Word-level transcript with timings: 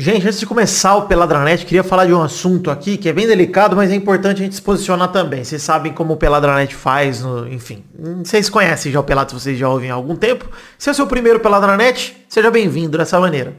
Gente, 0.00 0.24
antes 0.28 0.38
de 0.38 0.46
começar 0.46 0.94
o 0.94 1.08
Peladranet, 1.08 1.66
queria 1.66 1.82
falar 1.82 2.06
de 2.06 2.14
um 2.14 2.22
assunto 2.22 2.70
aqui 2.70 2.96
que 2.96 3.08
é 3.08 3.12
bem 3.12 3.26
delicado, 3.26 3.74
mas 3.74 3.90
é 3.90 3.96
importante 3.96 4.40
a 4.40 4.44
gente 4.44 4.54
se 4.54 4.62
posicionar 4.62 5.10
também. 5.10 5.42
Vocês 5.42 5.60
sabem 5.60 5.92
como 5.92 6.12
o 6.12 6.16
Peladranet 6.16 6.72
faz, 6.72 7.20
no, 7.20 7.48
enfim. 7.48 7.82
Vocês 8.22 8.48
conhecem 8.48 8.92
já 8.92 9.00
o 9.00 9.02
Pelado, 9.02 9.32
vocês 9.32 9.58
já 9.58 9.68
ouvem 9.68 9.90
há 9.90 9.94
algum 9.94 10.14
tempo. 10.14 10.48
Se 10.78 10.88
é 10.88 10.92
o 10.92 10.94
seu 10.94 11.04
primeiro 11.08 11.40
Peladranet, 11.40 12.16
seja 12.28 12.48
bem-vindo 12.48 12.96
dessa 12.96 13.18
maneira. 13.18 13.56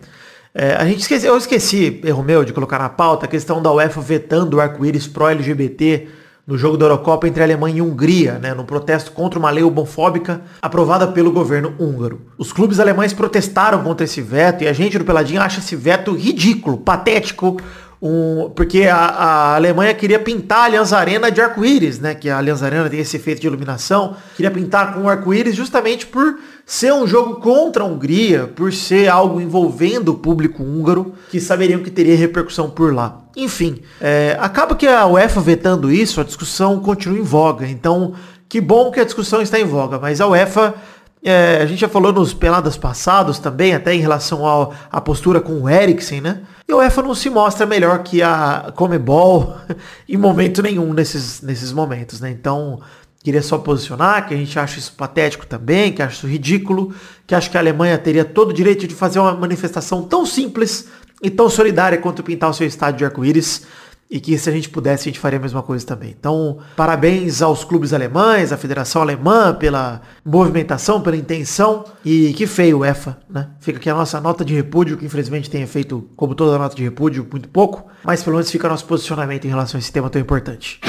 É, 0.56 0.76
a 0.76 0.86
gente 0.86 1.02
esqueci, 1.02 1.26
eu 1.26 1.38
esqueci, 1.38 2.00
erro 2.06 2.24
meu, 2.24 2.46
de 2.46 2.54
colocar 2.54 2.80
na 2.80 2.88
pauta 2.88 3.26
a 3.26 3.28
questão 3.28 3.62
da 3.62 3.74
UEFA 3.74 4.00
vetando 4.00 4.56
o 4.56 4.62
arco-íris 4.62 5.08
pró-LGBT 5.08 6.08
no 6.50 6.58
jogo 6.58 6.76
da 6.76 6.86
Eurocopa 6.86 7.28
entre 7.28 7.44
Alemanha 7.44 7.78
e 7.78 7.82
Hungria, 7.84 8.40
né, 8.40 8.56
no 8.56 8.64
protesto 8.64 9.12
contra 9.12 9.38
uma 9.38 9.52
lei 9.52 9.64
homofóbica 9.64 10.42
aprovada 10.60 11.06
pelo 11.06 11.32
governo 11.32 11.76
húngaro. 11.78 12.22
Os 12.40 12.52
clubes 12.52 12.80
alemães 12.80 13.14
protestaram 13.14 13.84
contra 13.84 14.04
esse 14.04 14.20
veto 14.20 14.64
e 14.64 14.68
a 14.68 14.74
gente 14.74 14.98
do 14.98 15.06
Peladinho 15.06 15.44
acha 15.44 15.60
esse 15.60 15.76
veto 15.76 16.12
ridículo, 16.12 16.78
patético, 16.78 17.58
um, 18.02 18.50
porque 18.56 18.86
a, 18.86 18.96
a, 18.96 19.56
Alemanha 19.58 19.94
queria 19.94 20.18
pintar 20.18 20.62
a 20.62 20.64
Allianz 20.64 20.92
Arena 20.92 21.30
de 21.30 21.40
arco-íris, 21.40 22.00
né? 22.00 22.16
Que 22.16 22.30
a 22.30 22.38
Allianz 22.38 22.64
Arena 22.64 22.90
tem 22.90 23.02
esse 23.02 23.18
efeito 23.18 23.42
de 23.42 23.48
iluminação. 23.48 24.16
Queria 24.36 24.50
pintar 24.50 24.94
com 24.94 25.08
arco-íris 25.08 25.54
justamente 25.54 26.08
por 26.08 26.40
ser 26.70 26.94
um 26.94 27.08
jogo 27.08 27.38
contra 27.38 27.82
a 27.82 27.86
Hungria, 27.88 28.46
por 28.46 28.72
ser 28.72 29.08
algo 29.08 29.42
envolvendo 29.42 30.10
o 30.10 30.14
público 30.14 30.62
húngaro, 30.62 31.16
que 31.32 31.40
saberiam 31.40 31.82
que 31.82 31.90
teria 31.90 32.16
repercussão 32.16 32.70
por 32.70 32.94
lá. 32.94 33.22
Enfim, 33.36 33.82
é, 34.00 34.38
acaba 34.40 34.76
que 34.76 34.86
a 34.86 35.04
UEFA 35.08 35.42
vetando 35.42 35.92
isso, 35.92 36.22
a 36.22 36.24
discussão 36.24 36.80
continua 36.80 37.18
em 37.18 37.24
voga. 37.24 37.68
Então, 37.68 38.14
que 38.48 38.62
bom 38.62 38.92
que 38.92 39.00
a 39.00 39.04
discussão 39.04 39.42
está 39.42 39.60
em 39.60 39.64
voga, 39.64 39.98
mas 39.98 40.22
a 40.22 40.28
UEFA 40.28 40.76
é, 41.24 41.58
a 41.60 41.66
gente 41.66 41.80
já 41.80 41.90
falou 41.90 42.14
nos 42.14 42.36
peladas 42.36 42.78
passados 42.78 43.40
também, 43.40 43.74
até 43.74 43.96
em 43.96 44.00
relação 44.00 44.46
ao, 44.46 44.72
à 44.92 45.02
postura 45.02 45.42
com 45.42 45.64
o 45.64 45.70
Eriksen, 45.70 46.22
né? 46.22 46.44
E 46.68 46.72
a 46.72 46.78
UEFA 46.78 47.02
não 47.02 47.16
se 47.16 47.32
mostra 47.32 47.66
melhor 47.66 48.04
que 48.04 48.22
a 48.22 48.72
Comebol 48.76 49.56
em 50.08 50.18
momento 50.18 50.62
nenhum 50.62 50.94
nesses, 50.94 51.42
nesses 51.42 51.74
momentos, 51.74 52.22
né? 52.22 52.30
Então, 52.30 52.80
queria 53.24 53.42
só 53.42 53.58
posicionar 53.58 54.28
que 54.28 54.34
a 54.34 54.38
gente 54.38 54.58
acha 54.58 54.80
isso 54.80 54.94
patético 54.94 55.46
também, 55.46 55.92
que 55.92 56.02
acha 56.02 56.16
isso 56.16 56.28
ridículo, 56.28 56.94
que 57.28 57.36
acha 57.36 57.50
que 57.50 57.58
a 57.58 57.60
Alemanha 57.60 57.98
teria 57.98 58.26
todo 58.26 58.50
o 58.50 58.54
direito 58.54 58.88
de 58.88 58.96
fazer 58.96 59.20
uma 59.20 59.34
manifestação 59.34 60.04
tão 60.04 60.26
simples 60.26 60.88
e 61.22 61.30
tão 61.30 61.50
solidária 61.50 61.98
quanto 61.98 62.24
pintar 62.24 62.50
o 62.50 62.54
seu 62.54 62.66
estádio 62.66 63.00
de 63.00 63.06
arco-íris 63.06 63.68
e 64.10 64.20
que 64.20 64.36
se 64.40 64.50
a 64.50 64.52
gente 64.52 64.70
pudesse, 64.70 65.04
a 65.04 65.12
gente 65.12 65.20
faria 65.20 65.38
a 65.38 65.42
mesma 65.42 65.62
coisa 65.62 65.86
também. 65.86 66.16
Então, 66.18 66.58
parabéns 66.76 67.44
aos 67.44 67.64
clubes 67.64 67.94
alemães, 67.94 68.52
à 68.52 68.58
Federação 68.58 69.04
Alemã 69.04 69.54
pela 69.54 70.02
movimentação, 70.26 71.00
pela 71.00 71.16
intenção. 71.16 71.86
E 72.04 72.34
que 72.34 72.48
feio, 72.48 72.84
EFA, 72.84 73.20
né? 73.30 73.50
Fica 73.60 73.78
aqui 73.78 73.90
a 73.90 73.94
nossa 73.94 74.20
nota 74.20 74.44
de 74.44 74.56
repúdio, 74.56 74.98
que 74.98 75.06
infelizmente 75.06 75.50
tenha 75.50 75.68
feito, 75.68 76.10
como 76.16 76.34
toda 76.34 76.58
nota 76.58 76.76
de 76.76 76.84
repúdio, 76.84 77.28
muito 77.32 77.50
pouco. 77.50 77.86
Mas 78.04 78.24
pelo 78.24 78.38
menos 78.38 78.50
fica 78.50 78.68
nosso 78.68 78.86
posicionamento 78.86 79.46
em 79.46 79.50
relação 79.50 79.78
a 79.78 79.80
esse 79.80 79.92
tema 79.92 80.10
tão 80.10 80.20
importante. 80.20 80.80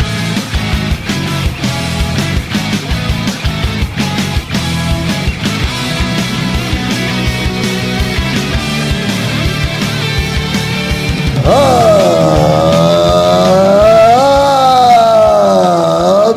Ah! 11.46 12.00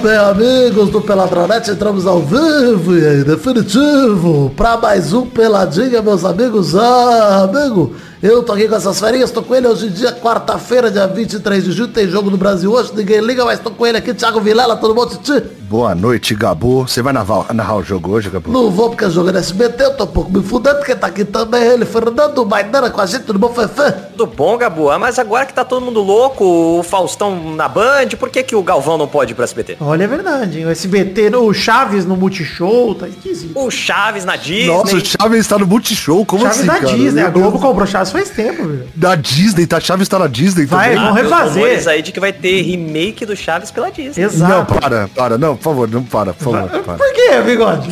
bem, 0.04 0.18
amigos 0.18 0.90
do 0.90 1.00
Peladronete? 1.00 1.72
Entramos 1.72 2.06
ao 2.06 2.20
vivo 2.20 2.94
e 2.98 3.22
em 3.22 3.24
definitivo 3.24 4.52
para 4.56 4.76
mais 4.76 5.14
um 5.14 5.26
Peladinha, 5.26 6.02
meus 6.02 6.26
amigos. 6.26 6.76
Ah, 6.76 7.44
amigo, 7.50 7.96
eu 8.24 8.42
tô 8.42 8.54
aqui 8.54 8.70
com 8.70 8.76
essas 8.76 8.98
ferinhas, 9.02 9.32
tô 9.32 9.44
com 9.44 9.54
ele 9.54 9.68
hoje 9.68 9.88
em 9.88 9.90
dia, 9.90 10.14
quarta-feira, 10.14 10.90
dia 10.90 11.06
23 11.06 11.62
de 11.66 11.74
julho, 11.74 11.90
tem 11.90 12.08
jogo 12.08 12.30
no 12.32 12.38
Brasil 12.38 12.72
hoje, 12.72 12.94
ninguém 12.96 13.20
liga, 13.20 13.44
mas 13.44 13.60
tô 13.60 13.70
com 13.70 13.86
ele 13.86 13.98
aqui, 13.98 14.14
Thiago 14.14 14.40
Vilela, 14.40 14.78
todo 14.78 14.96
mundo, 14.96 15.10
titi. 15.10 15.46
Boa 15.64 15.94
noite, 15.94 16.34
Gabu. 16.34 16.88
Você 16.88 17.02
vai 17.02 17.12
narrar, 17.12 17.54
narrar 17.54 17.76
o 17.76 17.84
jogo 17.84 18.12
hoje, 18.12 18.30
Gabu? 18.30 18.50
Não 18.50 18.72
vou 18.72 18.92
porque 18.92 19.04
o 19.04 19.12
jogo 19.12 19.30
é 19.30 19.38
SBT, 19.38 19.84
eu 19.84 19.98
tô 19.98 20.06
um 20.06 20.08
pouco 20.08 20.32
me 20.32 20.42
fudendo, 20.42 20.78
porque 20.78 20.96
tá 20.96 21.08
aqui 21.08 21.26
também 21.26 21.64
ele, 21.64 21.84
Fernando 21.84 22.46
Maidana 22.46 22.90
com 22.90 23.02
a 23.02 23.06
gente, 23.06 23.24
tudo 23.24 23.38
bom, 23.38 23.50
Fefe? 23.50 23.92
Tudo 24.16 24.28
bom, 24.28 24.58
Gabu? 24.58 24.90
Ah, 24.90 24.98
mas 24.98 25.20
agora 25.20 25.46
que 25.46 25.54
tá 25.54 25.66
todo 25.66 25.84
mundo 25.84 26.02
louco, 26.02 26.46
o 26.46 26.84
Faustão 26.84 27.54
na 27.56 27.68
Band, 27.68 28.10
por 28.18 28.30
que 28.30 28.42
que 28.42 28.56
o 28.56 28.64
Galvão 28.64 28.98
não 28.98 29.08
pode 29.08 29.34
ir 29.34 29.36
pro 29.36 29.44
SBT? 29.44 29.78
Olha, 29.82 30.06
é 30.06 30.08
verdade, 30.08 30.64
o 30.64 30.70
SBT, 30.70 31.30
no, 31.30 31.42
o 31.42 31.54
Chaves 31.54 32.06
no 32.06 32.16
Multishow, 32.16 32.96
tá 32.96 33.10
esquisito. 33.10 33.60
O 33.60 33.70
Chaves 33.70 34.24
na 34.24 34.38
Disney. 34.38 34.68
Nossa, 34.68 34.96
o 34.96 35.04
Chaves 35.04 35.46
tá 35.46 35.58
no 35.58 35.68
Multishow, 35.68 36.26
como 36.26 36.44
Chaves 36.44 36.60
assim, 36.60 36.68
na 36.68 36.80
cara? 36.80 36.94
Disney, 36.94 37.22
a 37.24 37.30
Globo 37.30 37.60
comprou 37.60 37.86
Chaves 37.86 38.13
faz 38.14 38.30
tempo, 38.30 38.66
velho. 38.68 38.88
Da 38.96 39.16
Disney, 39.16 39.66
tá? 39.68 39.80
Chaves 39.80 40.08
tá 40.08 40.18
na 40.20 40.28
Disney 40.28 40.66
Vai, 40.66 40.96
também? 40.96 41.04
vamos 41.04 41.16
Tem 41.16 41.26
os 41.26 41.32
refazer. 41.32 41.88
aí 41.90 42.02
de 42.02 42.12
que 42.12 42.20
vai 42.20 42.32
ter 42.32 42.62
remake 42.62 43.26
do 43.26 43.36
Chaves 43.36 43.72
pela 43.72 43.92
Disney. 43.92 44.24
Não, 44.26 44.32
Exato. 44.34 44.76
para, 44.76 45.08
para. 45.10 45.38
Não, 45.38 45.56
por 45.56 45.64
favor, 45.64 45.90
não 45.90 46.04
para, 46.04 46.34
por 46.34 46.54
favor, 46.54 46.70
para. 46.70 46.98
Por 46.98 47.14
que, 47.14 47.42
bigode? 47.42 47.90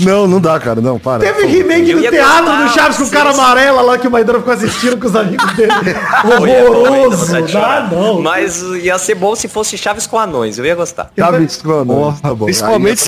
Não, 0.00 0.26
não 0.26 0.40
dá, 0.40 0.58
cara, 0.58 0.80
não, 0.80 0.98
para. 0.98 1.20
Teve 1.20 1.46
remake 1.46 1.94
do 1.94 2.00
teatro 2.00 2.44
gostar, 2.46 2.64
do 2.64 2.72
Chaves 2.72 2.96
com 2.96 3.04
o 3.04 3.10
cara 3.10 3.30
amarela 3.30 3.80
lá 3.82 3.96
que 3.98 4.08
o 4.08 4.10
Maidana 4.10 4.38
ficou 4.40 4.52
assistindo 4.54 4.96
com 4.98 5.06
os 5.06 5.14
amigos 5.14 5.52
dele. 5.54 5.70
Com 6.22 6.28
Horroroso. 6.28 7.32
Não, 7.32 7.46
chorar. 7.48 7.90
não. 7.92 8.20
Mas 8.20 8.60
ia 8.62 8.98
ser 8.98 9.14
bom 9.14 9.36
se 9.36 9.46
fosse 9.46 9.78
Chaves 9.78 10.06
com 10.06 10.18
anões, 10.18 10.58
eu 10.58 10.64
ia 10.64 10.74
gostar. 10.74 11.10
Chaves, 11.16 11.62
mano, 11.62 12.16
tá 12.20 12.34
bom. 12.34 12.46
Principalmente 12.46 13.04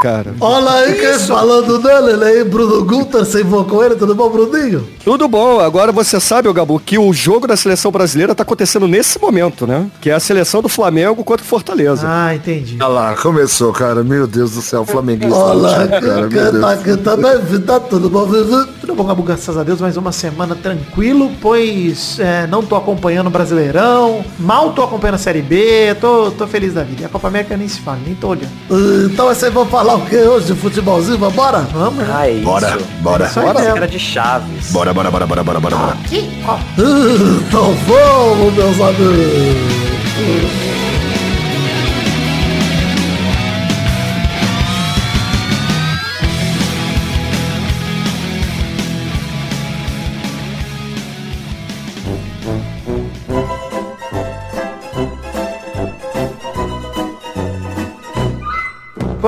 cara. 0.00 0.34
Olha 0.40 0.70
aí 0.70 0.94
quem 0.94 1.18
falando 1.18 1.78
dele, 1.78 2.12
ele 2.12 2.24
aí, 2.24 2.44
Bruno 2.44 2.84
Guter, 2.84 3.24
você 3.24 3.42
invocou 3.42 3.84
ele, 3.84 3.96
tudo 3.96 4.14
bom, 4.14 4.28
Bruninho? 4.30 4.86
Tudo 5.04 5.28
bom. 5.28 5.60
Agora 5.60 5.90
você 5.92 6.20
sabe, 6.20 6.48
ô 6.48 6.52
Gabu, 6.52 6.78
que 6.80 6.98
o 6.98 7.12
jogo 7.12 7.46
da 7.46 7.56
seleção 7.56 7.90
brasileira 7.90 8.34
tá 8.34 8.42
acontecendo 8.42 8.86
nesse 8.86 9.20
momento, 9.20 9.66
né? 9.66 9.86
Que 10.00 10.10
é 10.10 10.14
a 10.14 10.20
seleção 10.20 10.62
do 10.62 10.68
Flamengo 10.68 11.24
contra 11.24 11.44
o 11.44 11.48
Fortaleza. 11.48 12.06
Ah, 12.08 12.34
entendi. 12.34 12.76
Olha 12.80 12.88
lá, 12.88 13.14
começou, 13.16 13.72
cara. 13.72 14.02
Meu 14.04 14.26
Deus 14.26 14.52
do 14.52 14.62
céu, 14.62 14.84
flamenguista. 14.84 15.36
Olha, 15.36 15.88
cara, 15.88 16.20
meu 16.20 16.28
quem 16.28 16.42
Deus. 16.42 16.60
tá 16.60 16.72
aqui 16.72 16.96
também, 16.98 17.38
vida, 17.40 17.80
tudo 17.80 18.08
bom, 18.10 18.26
Vivi? 18.26 18.70
Tudo 18.80 18.94
bom, 18.94 19.04
Gabu? 19.04 19.22
Graças 19.22 19.56
a 19.56 19.62
Deus, 19.62 19.80
mais 19.80 19.96
uma 19.96 20.12
semana 20.12 20.54
tranquilo, 20.54 21.30
pois 21.40 22.18
é, 22.18 22.46
não 22.46 22.62
tô 22.62 22.76
acompanhando 22.76 23.26
o 23.26 23.30
Brasileirão, 23.30 24.24
mal 24.38 24.72
tô 24.72 24.82
acompanhando 24.82 25.16
a 25.16 25.18
Série 25.18 25.42
B, 25.42 25.94
tô, 26.00 26.30
tô 26.30 26.46
feliz 26.46 26.74
da 26.74 26.82
vida. 26.82 27.02
E 27.02 27.04
a 27.04 27.08
Copa 27.08 27.28
América 27.28 27.56
nem 27.56 27.68
se 27.68 27.80
fala, 27.80 27.98
nem 28.04 28.14
tô 28.14 28.28
olhando. 28.28 28.48
Então 29.06 29.26
vocês 29.26 29.52
vão 29.52 29.66
falar 29.66 29.87
o 29.96 30.06
que 30.06 30.16
hoje? 30.16 30.54
Futebolzinho, 30.54 31.18
vambora? 31.18 31.60
Vamos, 31.72 32.06
né? 32.06 32.14
Ah, 32.14 32.26
é 32.28 32.32
isso. 32.32 32.44
Bora, 32.44 32.78
bora. 33.00 33.26
Isso 33.26 33.40
aí 33.40 33.46
Bora, 33.46 33.72
cara 33.74 33.88
de 33.88 33.98
Chaves. 33.98 34.70
Bora, 34.72 34.92
bora, 34.94 35.10
bora, 35.10 35.26
bora, 35.26 35.44
bora, 35.44 35.60
bora, 35.60 35.76
bora. 35.76 35.96
Então 36.08 37.74
vamos, 37.86 38.54
meus 38.54 38.80
amigos. 38.80 40.77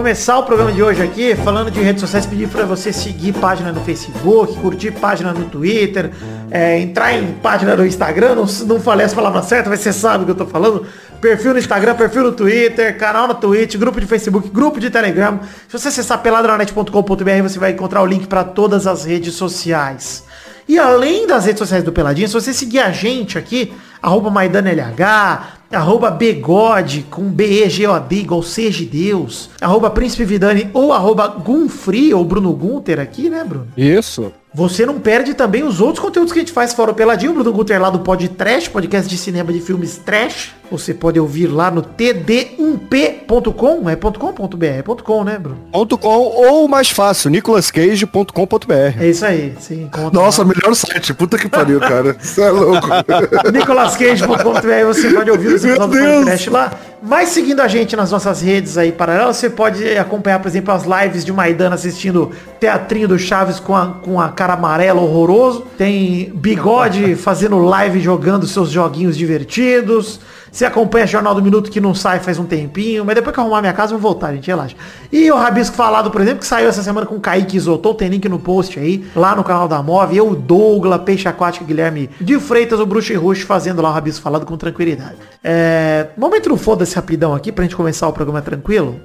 Começar 0.01 0.39
o 0.39 0.45
programa 0.45 0.73
de 0.73 0.83
hoje 0.83 1.03
aqui 1.03 1.37
falando 1.37 1.71
de 1.71 1.79
redes 1.79 2.01
sociais, 2.01 2.25
pedir 2.25 2.49
para 2.49 2.65
você 2.65 2.91
seguir 2.91 3.35
página 3.35 3.71
no 3.71 3.83
Facebook, 3.83 4.59
curtir 4.59 4.93
página 4.93 5.31
no 5.31 5.45
Twitter, 5.45 6.11
é, 6.51 6.81
entrar 6.81 7.13
em 7.13 7.35
página 7.35 7.77
no 7.77 7.85
Instagram, 7.85 8.35
não, 8.35 8.47
não 8.67 8.81
falei 8.81 9.05
as 9.05 9.13
palavras 9.13 9.45
certas, 9.45 9.69
mas 9.69 9.81
você 9.81 9.93
sabe 9.93 10.23
o 10.23 10.25
que 10.25 10.31
eu 10.31 10.37
tô 10.37 10.47
falando. 10.47 10.87
Perfil 11.21 11.53
no 11.53 11.59
Instagram, 11.59 11.95
perfil 11.97 12.23
no 12.23 12.33
Twitter, 12.33 12.97
canal 12.97 13.29
na 13.29 13.35
Twitch, 13.35 13.77
grupo 13.77 14.01
de 14.01 14.07
Facebook, 14.07 14.49
grupo 14.49 14.81
de 14.81 14.89
Telegram. 14.89 15.39
Se 15.69 15.79
você 15.79 15.89
acessar 15.89 16.23
peladranet.com.br, 16.23 17.43
você 17.43 17.59
vai 17.59 17.73
encontrar 17.73 18.01
o 18.01 18.07
link 18.07 18.27
para 18.27 18.43
todas 18.43 18.87
as 18.87 19.05
redes 19.05 19.35
sociais. 19.35 20.25
E 20.71 20.79
além 20.79 21.27
das 21.27 21.47
redes 21.47 21.59
sociais 21.59 21.83
do 21.83 21.91
Peladinha, 21.91 22.29
se 22.29 22.33
você 22.33 22.55
seguir 22.55 22.79
a 22.79 22.93
gente 22.93 23.37
aqui, 23.37 23.73
arroba 24.01 24.31
MaidanLH, 24.31 25.57
arroba 25.73 26.13
Begode 26.13 27.07
com 27.11 27.25
B-E-G-O-D 27.25 28.15
igual 28.15 28.41
seja 28.41 28.79
de 28.79 28.87
Deus, 28.87 29.51
arroba 29.61 29.91
Príncipe 29.91 30.25
Vidani 30.25 30.71
ou 30.73 30.93
arroba 30.93 31.27
Gunfree 31.27 32.15
ou 32.15 32.25
Bruno 32.25 32.53
Gunter 32.53 33.01
aqui, 33.01 33.29
né, 33.29 33.43
Bruno? 33.43 33.67
Isso. 33.77 34.33
Você 34.53 34.85
não 34.85 34.99
perde 34.99 35.33
também 35.33 35.63
os 35.63 35.81
outros 35.81 36.05
conteúdos 36.05 36.33
que 36.33 36.41
a 36.41 36.43
gente 36.43 36.51
faz 36.53 36.73
fora 36.73 36.91
o 36.91 36.95
Peladinho, 36.95 37.33
Bruno 37.33 37.53
Guter 37.53 37.81
lá 37.81 37.89
do 37.89 38.01
Pod 38.01 38.29
Trash, 38.31 38.67
podcast 38.67 39.09
de 39.09 39.17
cinema 39.17 39.53
de 39.53 39.61
filmes 39.61 40.01
trash. 40.05 40.51
Você 40.73 40.93
pode 40.93 41.21
ouvir 41.21 41.47
lá 41.47 41.71
no 41.71 41.83
td1p.com, 41.83 43.89
é 43.89 43.95
.com.br, 43.97 44.65
é 44.65 44.83
.com, 44.83 45.25
né, 45.25 45.39
Bruno? 45.39 45.59
.com 46.01 46.09
ou 46.09 46.67
mais 46.67 46.91
fácil, 46.91 47.31
nicolascage.com.br. 47.31 49.01
É 49.01 49.09
isso 49.09 49.25
aí, 49.25 49.55
encontra 49.71 50.11
Nossa, 50.11 50.43
lá. 50.43 50.49
melhor 50.49 50.75
site. 50.75 51.15
Puta 51.15 51.39
que 51.39 51.49
pariu, 51.49 51.79
cara. 51.79 52.17
Você 52.21 52.43
é 52.43 52.51
louco. 52.51 52.89
nicolascage.com.br 53.53 54.85
você 54.87 55.11
pode 55.11 55.31
ouvir 55.31 55.55
os 55.55 55.65
episódios 55.65 55.89
do 55.89 55.97
Deus. 56.07 56.25
podcast 56.25 56.51
lá. 56.51 56.73
Mas 57.03 57.31
seguindo 57.31 57.61
a 57.61 57.69
gente 57.69 57.97
nas 57.97 58.11
nossas 58.11 58.43
redes 58.43 58.77
aí 58.77 58.93
paralelas, 58.93 59.39
você 59.39 59.49
pode 59.49 59.97
acompanhar, 59.97 60.39
por 60.39 60.49
exemplo, 60.49 60.75
as 60.75 60.85
lives 60.85 61.25
de 61.25 61.33
Maidana 61.33 61.75
assistindo 61.75 62.31
Teatrinho 62.59 63.09
do 63.09 63.19
Chaves 63.19 63.59
com 63.59 63.75
a, 63.75 63.87
com 63.87 64.21
a 64.21 64.29
cara 64.29 64.53
amarela 64.53 65.01
horroroso. 65.01 65.67
Tem 65.79 66.31
Bigode 66.35 67.15
fazendo 67.15 67.59
live 67.59 68.01
jogando 68.01 68.47
seus 68.47 68.71
joguinhos 68.71 69.17
divertidos. 69.17 70.21
Você 70.51 70.65
acompanha 70.65 71.05
o 71.05 71.09
Jornal 71.09 71.35
do 71.35 71.43
Minuto 71.43 71.71
que 71.71 71.81
não 71.81 71.95
sai 71.95 72.19
faz 72.19 72.39
um 72.39 72.45
tempinho, 72.45 73.05
mas 73.05 73.15
depois 73.15 73.33
que 73.33 73.39
eu 73.39 73.45
arrumar 73.45 73.61
minha 73.61 73.73
casa 73.73 73.95
eu 73.95 73.99
vou 73.99 74.13
voltar, 74.13 74.33
gente, 74.33 74.49
relaxa. 74.49 74.75
E 75.13 75.31
o 75.31 75.37
Rabisco 75.37 75.77
Falado, 75.77 76.11
por 76.11 76.21
exemplo, 76.21 76.41
que 76.41 76.47
saiu 76.47 76.69
essa 76.69 76.83
semana 76.83 77.07
com 77.07 77.17
o 77.17 77.21
Kaique 77.21 77.57
Isotou, 77.57 77.95
tem 77.95 78.09
link 78.09 78.29
no 78.29 78.39
post 78.39 78.79
aí, 78.79 79.07
lá 79.15 79.37
no 79.37 79.45
canal 79.45 79.69
da 79.69 79.83
Move. 79.83 80.17
Eu, 80.17 80.35
Douglas, 80.35 81.03
Peixe 81.03 81.29
Aquático, 81.29 81.65
Guilherme 81.65 82.11
de 82.21 82.39
Freitas, 82.41 82.81
o 82.81 82.87
Bruxo 82.87 83.13
e 83.13 83.17
Rush 83.17 83.43
fazendo 83.43 83.81
lá 83.81 83.91
o 83.91 83.93
Rabisco 83.93 84.23
Falado 84.23 84.45
com 84.45 84.57
tranquilidade. 84.57 85.17
É... 85.43 86.09
Momento 86.17 86.49
no 86.49 86.57
foda-se 86.57 86.97
rapidão 86.97 87.35
aqui 87.35 87.53
pra 87.53 87.65
gente 87.65 87.77
começar 87.77 88.09
o 88.09 88.13
programa 88.13 88.43
tranquilo. 88.43 89.01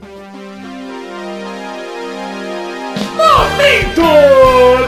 Momento 3.16 4.02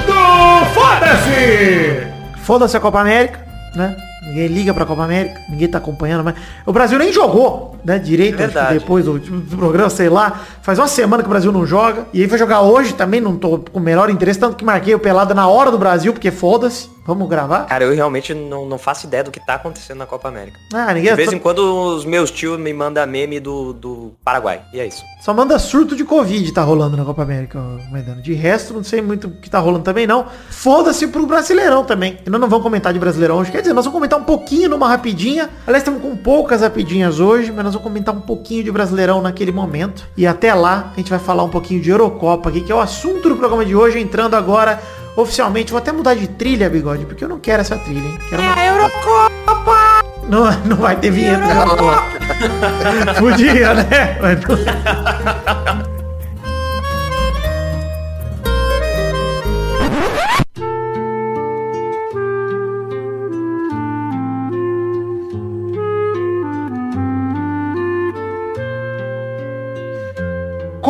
do 0.06 0.74
Foda-se! 0.74 2.08
Foda-se 2.44 2.78
a 2.78 2.80
Copa 2.80 3.00
América, 3.02 3.46
né? 3.76 4.07
Ninguém 4.28 4.48
liga 4.48 4.74
pra 4.74 4.86
Copa 4.86 5.04
América, 5.04 5.40
ninguém 5.50 5.68
tá 5.68 5.78
acompanhando, 5.78 6.24
mas 6.24 6.36
o 6.66 6.74
Brasil 6.74 7.00
nem 7.00 7.14
jogou, 7.14 7.76
né? 7.84 7.98
Direito, 7.98 8.42
É 8.42 8.74
depois 8.74 9.06
do, 9.06 9.18
do 9.18 9.58
programa, 9.58 9.90
sei 9.90 10.10
lá. 10.10 10.42
Faz 10.62 10.78
uma 10.78 10.88
semana 10.88 11.24
que 11.24 11.28
o 11.28 11.30
Brasil 11.30 11.52
não 11.52 11.66
joga. 11.66 12.06
E 12.14 12.22
aí 12.22 12.28
vai 12.28 12.38
jogar 12.38 12.62
hoje 12.62 12.94
também, 12.94 13.22
não 13.22 13.38
tô 13.38 13.60
com 13.60 13.80
o 13.80 13.82
menor 13.82 14.10
interesse, 14.10 14.40
tanto 14.40 14.56
que 14.58 14.66
marquei 14.66 14.94
o 14.94 15.00
pelada 15.00 15.34
na 15.34 15.48
hora 15.48 15.72
do 15.72 15.78
Brasil, 15.78 16.12
porque 16.12 16.30
foda-se. 16.30 16.90
Vamos 17.08 17.30
gravar? 17.30 17.66
Cara, 17.68 17.86
eu 17.86 17.96
realmente 17.96 18.34
não, 18.34 18.66
não 18.66 18.78
faço 18.78 19.08
ideia 19.08 19.24
do 19.24 19.32
que 19.32 19.40
tá 19.40 19.54
acontecendo 19.54 20.00
na 20.00 20.06
Copa 20.06 20.28
América. 20.28 20.60
Ah, 20.74 20.94
ninguém 20.94 21.12
De 21.12 21.16
vez 21.16 21.30
só, 21.30 21.36
em 21.38 21.40
quando 21.40 21.60
os 21.60 22.04
meus 22.04 22.30
tios 22.30 22.60
me 22.60 22.74
mandam 22.74 23.08
meme 23.08 23.40
do, 23.40 23.72
do 23.72 24.14
Paraguai. 24.26 24.62
E 24.74 24.80
é 24.82 24.86
isso. 24.86 25.02
só 25.22 25.34
manda 25.34 25.58
surto 25.58 25.96
de 25.96 26.04
Covid 26.04 26.52
tá 26.52 26.64
rolando 26.64 26.98
na 26.98 27.06
Copa 27.06 27.22
América, 27.22 27.60
ó, 27.60 27.92
Maidana. 27.92 28.22
De 28.22 28.34
resto, 28.34 28.74
não 28.74 28.84
sei 28.84 29.02
muito 29.02 29.28
o 29.28 29.32
que 29.32 29.50
tá 29.50 29.58
rolando 29.58 29.86
também, 29.86 30.06
não. 30.06 30.26
Foda-se 30.50 31.08
pro 31.08 31.26
Brasileirão 31.26 31.86
também. 31.86 32.20
E 32.26 32.30
nós 32.30 32.42
não 32.42 32.50
vamos 32.50 32.64
comentar 32.64 32.92
de 32.92 33.00
Brasileirão 33.00 33.38
hoje. 33.38 33.52
Quer 33.52 33.62
dizer, 33.62 33.74
nós 33.74 33.86
vamos 33.86 33.98
comentar 33.98 34.20
um 34.20 34.26
pouquinho 34.26 34.68
numa 34.68 34.90
rapidinha. 34.90 35.50
Aliás, 35.66 35.84
estamos 35.84 36.02
com 36.02 36.14
poucas 36.18 36.60
rapidinhas 36.60 37.22
hoje, 37.22 37.54
mas 37.54 37.64
nós 37.64 37.74
vamos 37.74 37.88
comentar 37.88 38.14
um 38.14 38.20
pouquinho 38.20 38.66
de 38.66 38.72
Brasileirão 38.72 39.22
naquele 39.22 39.54
momento. 39.54 40.06
E 40.18 40.28
até 40.28 40.54
lá, 40.54 40.92
a 40.94 40.98
gente 40.98 41.10
vai 41.10 41.20
falar 41.20 41.44
um 41.44 41.50
pouquinho 41.50 41.82
de 41.82 41.90
Eurocopa 41.90 42.50
aqui, 42.50 42.60
que 42.60 42.72
é 42.72 42.76
o 42.76 42.82
assunto 42.82 43.30
do 43.30 43.38
programa 43.38 43.64
de 43.64 43.74
hoje, 43.74 43.98
entrando 43.98 44.36
agora 44.36 44.82
oficialmente. 45.18 45.72
Vou 45.72 45.80
até 45.80 45.92
mudar 45.92 46.14
de 46.14 46.28
trilha, 46.28 46.70
bigode, 46.70 47.06
porque 47.06 47.24
eu 47.24 47.30
não 47.30 47.40
quero 47.40 47.62
essa 47.62 47.76
trilha, 47.78 48.08
hein? 48.08 48.18
Quero 48.30 48.42
uma... 48.42 48.64
Eurocopa! 48.66 50.04
Não, 50.30 50.52
não 50.66 50.78
vai 50.78 50.96
ter 50.96 51.10
vinheta. 51.12 51.40
não. 51.46 53.14
Podia, 53.16 53.74
né? 53.74 54.18
Mas 54.22 54.40
não- 54.46 55.97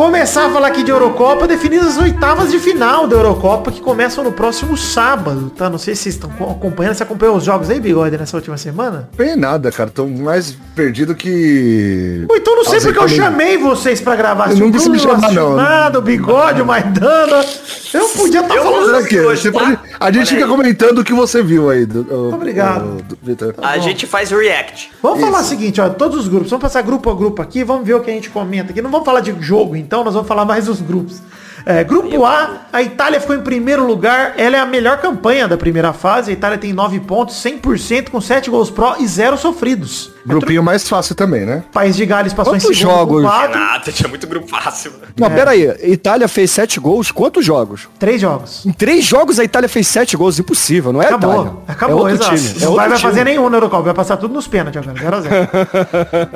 Começar 0.02 0.46
a 0.46 0.50
falar 0.50 0.68
aqui 0.68 0.84
de 0.84 0.92
Eurocopa, 0.92 1.48
definidas 1.48 1.88
as 1.88 1.98
oitavas 1.98 2.52
de 2.52 2.60
final 2.60 3.08
da 3.08 3.16
Eurocopa, 3.16 3.72
que 3.72 3.80
começam 3.80 4.22
no 4.22 4.30
próximo 4.30 4.76
sábado, 4.76 5.50
tá? 5.50 5.68
Não 5.68 5.76
sei 5.76 5.96
se 5.96 6.02
vocês 6.04 6.14
estão 6.14 6.30
co- 6.30 6.52
acompanhando, 6.52 6.94
você 6.94 7.02
acompanhou 7.02 7.34
os 7.36 7.42
jogos 7.42 7.68
aí, 7.68 7.80
Bigode, 7.80 8.16
nessa 8.16 8.36
última 8.36 8.56
semana? 8.56 9.08
Tem 9.16 9.34
nada, 9.34 9.72
cara. 9.72 9.90
Tô 9.90 10.06
mais 10.06 10.56
perdido 10.76 11.16
que. 11.16 12.24
Ou 12.28 12.36
então 12.36 12.54
não 12.54 12.64
sei 12.64 12.80
porque 12.80 12.96
eu 12.96 13.08
chamei 13.08 13.58
vocês 13.58 14.00
pra 14.00 14.14
gravar. 14.14 14.50
Eu 14.52 14.56
Se 14.78 14.86
não 14.86 14.92
me 14.94 15.00
chamar, 15.00 15.32
não. 15.32 15.56
Nada, 15.56 15.98
o 15.98 16.02
Bigode, 16.02 16.62
o 16.62 16.64
Maidana. 16.66 17.44
Eu 17.92 18.08
podia 18.10 18.40
estar 18.40 18.54
Eu 18.54 18.62
falando... 18.62 18.94
aqui, 19.04 19.18
você 19.18 19.50
tá? 19.50 19.58
pode- 19.58 19.78
A 19.98 20.12
gente 20.12 20.28
fica 20.32 20.46
comentando 20.46 20.98
o 21.00 21.04
que 21.04 21.12
você 21.12 21.42
viu 21.42 21.70
aí. 21.70 21.84
Do, 21.84 22.32
Obrigado. 22.32 23.02
do-. 23.02 23.54
A 23.60 23.78
gente 23.78 24.06
faz 24.06 24.30
react. 24.30 24.92
Vamos 25.02 25.20
falar 25.20 25.40
o 25.40 25.44
seguinte, 25.44 25.80
ó, 25.80 25.88
todos 25.88 26.18
os 26.20 26.28
grupos, 26.28 26.50
vamos 26.50 26.62
passar 26.62 26.82
grupo 26.82 27.10
a 27.10 27.14
grupo 27.16 27.42
aqui, 27.42 27.64
vamos 27.64 27.84
ver 27.84 27.94
o 27.94 28.00
que 28.00 28.10
a 28.12 28.14
gente 28.14 28.30
comenta 28.30 28.70
aqui. 28.70 28.80
Não 28.80 28.90
vamos 28.90 29.04
falar 29.04 29.20
de 29.20 29.34
jogo, 29.40 29.74
então, 29.74 29.87
nós 30.04 30.14
vamos 30.14 30.28
falar 30.28 30.44
mais 30.44 30.66
dos 30.66 30.80
grupos. 30.80 31.20
É, 31.66 31.82
grupo 31.84 32.24
A, 32.24 32.62
a 32.72 32.82
Itália 32.82 33.20
ficou 33.20 33.36
em 33.36 33.42
primeiro 33.42 33.86
lugar, 33.86 34.34
ela 34.38 34.56
é 34.56 34.60
a 34.60 34.66
melhor 34.66 35.00
campanha 35.00 35.46
da 35.46 35.56
primeira 35.56 35.92
fase, 35.92 36.30
a 36.30 36.34
Itália 36.34 36.56
tem 36.56 36.72
9 36.72 37.00
pontos, 37.00 37.36
100% 37.36 38.10
com 38.10 38.20
7 38.20 38.48
gols 38.48 38.70
pró 38.70 38.96
e 38.98 39.06
0 39.06 39.36
sofridos. 39.36 40.12
Grupinho 40.28 40.62
mais 40.62 40.88
fácil 40.88 41.14
também, 41.14 41.44
né? 41.44 41.64
País 41.72 41.96
de 41.96 42.04
Gales 42.06 42.32
passou 42.32 42.54
Quantos 42.54 42.70
em 42.70 42.74
segundo 42.74 42.92
jogos? 42.92 43.22
com 43.22 43.28
4, 43.28 43.58
Nada, 43.60 43.92
tinha 43.92 44.08
muito 44.08 44.26
grupo 44.26 44.46
fácil. 44.46 44.92
Não, 45.18 45.30
pera 45.30 45.50
aí. 45.52 45.62
Itália 45.82 46.28
fez 46.28 46.50
sete 46.50 46.78
gols. 46.78 47.10
Quantos 47.10 47.44
jogos? 47.44 47.88
3 47.98 48.20
jogos. 48.20 48.66
Em 48.66 48.72
três 48.72 49.04
jogos 49.04 49.38
a 49.38 49.44
Itália 49.44 49.68
fez 49.68 49.86
sete 49.86 50.16
gols. 50.16 50.38
Impossível, 50.38 50.92
não 50.92 51.02
é 51.02 51.06
Acabou, 51.06 51.32
Itália. 51.32 51.52
acabou, 51.66 52.08
é 52.08 52.12
outro 52.12 52.26
exato. 52.34 52.36
time. 52.36 52.64
É 52.64 52.76
vai, 52.76 52.88
vai 52.88 52.98
fazer 52.98 53.24
nenhum 53.24 53.48
na 53.48 53.56
Eurocopa, 53.56 53.82
vai 53.84 53.94
passar 53.94 54.16
tudo 54.16 54.34
nos 54.34 54.46
pênaltis 54.46 54.80
agora, 54.80 54.98
0 54.98 55.16
a 55.16 55.20
0 55.20 55.48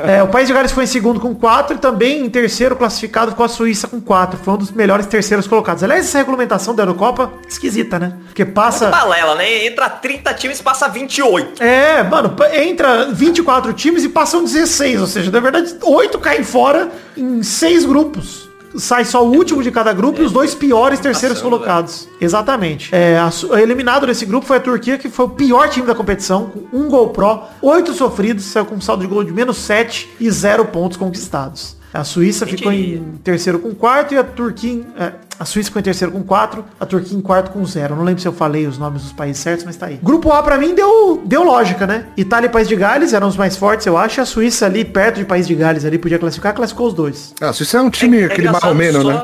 é, 0.09 0.23
O 0.23 0.29
País 0.29 0.47
de 0.49 0.55
Gales 0.55 0.73
foi 0.73 0.85
em 0.85 0.87
segundo 0.87 1.21
com 1.21 1.35
4 1.35 1.77
e 1.77 1.79
também 1.79 2.25
em 2.25 2.31
terceiro 2.31 2.75
classificado 2.77 3.35
com 3.35 3.43
a 3.43 3.49
Suíça 3.49 3.87
com 3.87 4.00
4. 4.00 4.39
Foi 4.43 4.55
um 4.55 4.56
dos 4.56 4.71
melhores 4.73 5.06
terceiros 5.06 5.47
colocados. 5.47 5.83
Aliás, 5.83 6.06
essa 6.06 6.19
regulamentação 6.19 6.75
da 6.75 6.83
Eurocopa, 6.83 7.31
esquisita, 7.49 7.99
né? 7.99 8.15
Porque 8.27 8.44
passa... 8.44 8.89
Balela, 8.89 9.35
né? 9.35 9.67
Entra 9.67 9.89
30 9.91 10.35
times 10.35 10.61
passa 10.61 10.89
28. 10.89 11.62
É, 11.62 12.03
mano, 12.03 12.35
entra 12.55 13.06
24 13.12 13.73
times 13.73 13.81
e 13.88 14.08
passam 14.08 14.44
16, 14.44 15.00
ou 15.00 15.06
seja, 15.06 15.31
na 15.31 15.40
verdade, 15.40 15.75
8 15.82 16.19
caem 16.19 16.44
fora 16.44 16.90
em 17.17 17.43
6 17.43 17.84
grupos. 17.84 18.49
Sai 18.76 19.05
só 19.05 19.23
o 19.23 19.31
último 19.31 19.62
de 19.62 19.70
cada 19.70 19.93
grupo 19.93 20.23
e 20.23 20.25
os 20.25 20.32
dois 20.32 20.55
piores 20.55 20.99
terceiros 20.99 21.38
Passando, 21.38 21.58
colocados. 21.58 22.08
Exatamente. 22.19 22.88
É, 22.94 23.19
a 23.19 23.61
eliminado 23.61 24.06
desse 24.06 24.25
grupo 24.25 24.46
foi 24.46 24.56
a 24.56 24.61
Turquia, 24.61 24.96
que 24.96 25.11
foi 25.11 25.26
o 25.26 25.29
pior 25.29 25.69
time 25.69 25.87
da 25.87 25.94
competição, 25.94 26.46
com 26.46 26.79
um 26.79 26.88
gol 26.88 27.11
pró, 27.11 27.50
8 27.61 27.93
sofridos, 27.93 28.44
saiu 28.46 28.64
com 28.64 28.76
um 28.76 28.81
saldo 28.81 29.02
de 29.02 29.08
gol 29.08 29.23
de 29.23 29.32
menos 29.32 29.58
7 29.58 30.08
e 30.19 30.31
0 30.31 30.64
pontos 30.67 30.96
conquistados. 30.96 31.76
A 31.93 32.05
Suíça 32.05 32.47
ficou 32.47 32.73
em 32.73 33.03
terceiro 33.23 33.59
com 33.59 33.75
quarto 33.75 34.15
e 34.15 34.19
a 34.19 34.25
Turquia. 34.25 34.73
em- 34.73 34.87
é, 34.99 35.12
a 35.39 35.44
Suíça 35.44 35.67
ficou 35.69 35.81
em 35.81 35.83
terceiro 35.83 36.11
com 36.12 36.23
quatro, 36.23 36.65
a 36.81 36.87
Turquia 36.87 37.17
em 37.17 37.21
quarto 37.21 37.50
com 37.50 37.65
zero. 37.67 37.94
Não 37.94 38.03
lembro 38.05 38.21
se 38.23 38.27
eu 38.27 38.33
falei 38.33 38.67
os 38.67 38.79
nomes 38.79 39.03
dos 39.03 39.12
países 39.12 39.43
certos, 39.43 39.65
mas 39.65 39.77
tá 39.77 39.87
aí. 39.87 39.99
Grupo 40.03 40.33
A 40.33 40.43
pra 40.43 40.56
mim 40.56 40.75
deu, 40.75 41.21
deu 41.25 41.43
lógica, 41.44 41.87
né? 41.87 42.06
Itália 42.17 42.47
e 42.47 42.50
País 42.50 42.67
de 42.69 42.77
Gales 42.77 43.12
eram 43.12 43.29
os 43.29 43.37
mais 43.37 43.56
fortes, 43.56 43.87
eu 43.87 43.97
acho. 43.99 44.21
e 44.21 44.23
A 44.23 44.27
Suíça 44.27 44.65
ali, 44.67 44.85
perto 44.85 45.17
de 45.17 45.25
País 45.25 45.47
de 45.47 45.55
Gales 45.55 45.85
ali, 45.85 45.99
podia 45.99 46.19
classificar, 46.19 46.55
classificou 46.55 46.87
os 46.89 46.94
dois. 46.94 47.35
Ah, 47.41 47.53
se 47.53 47.62
isso 47.62 47.77
é 47.77 47.81
um 47.83 47.91
time, 47.91 48.25
aquele 48.25 48.49
engraçado 48.49 48.62
marromeno, 48.75 49.03
só- 49.03 49.09
né? 49.09 49.23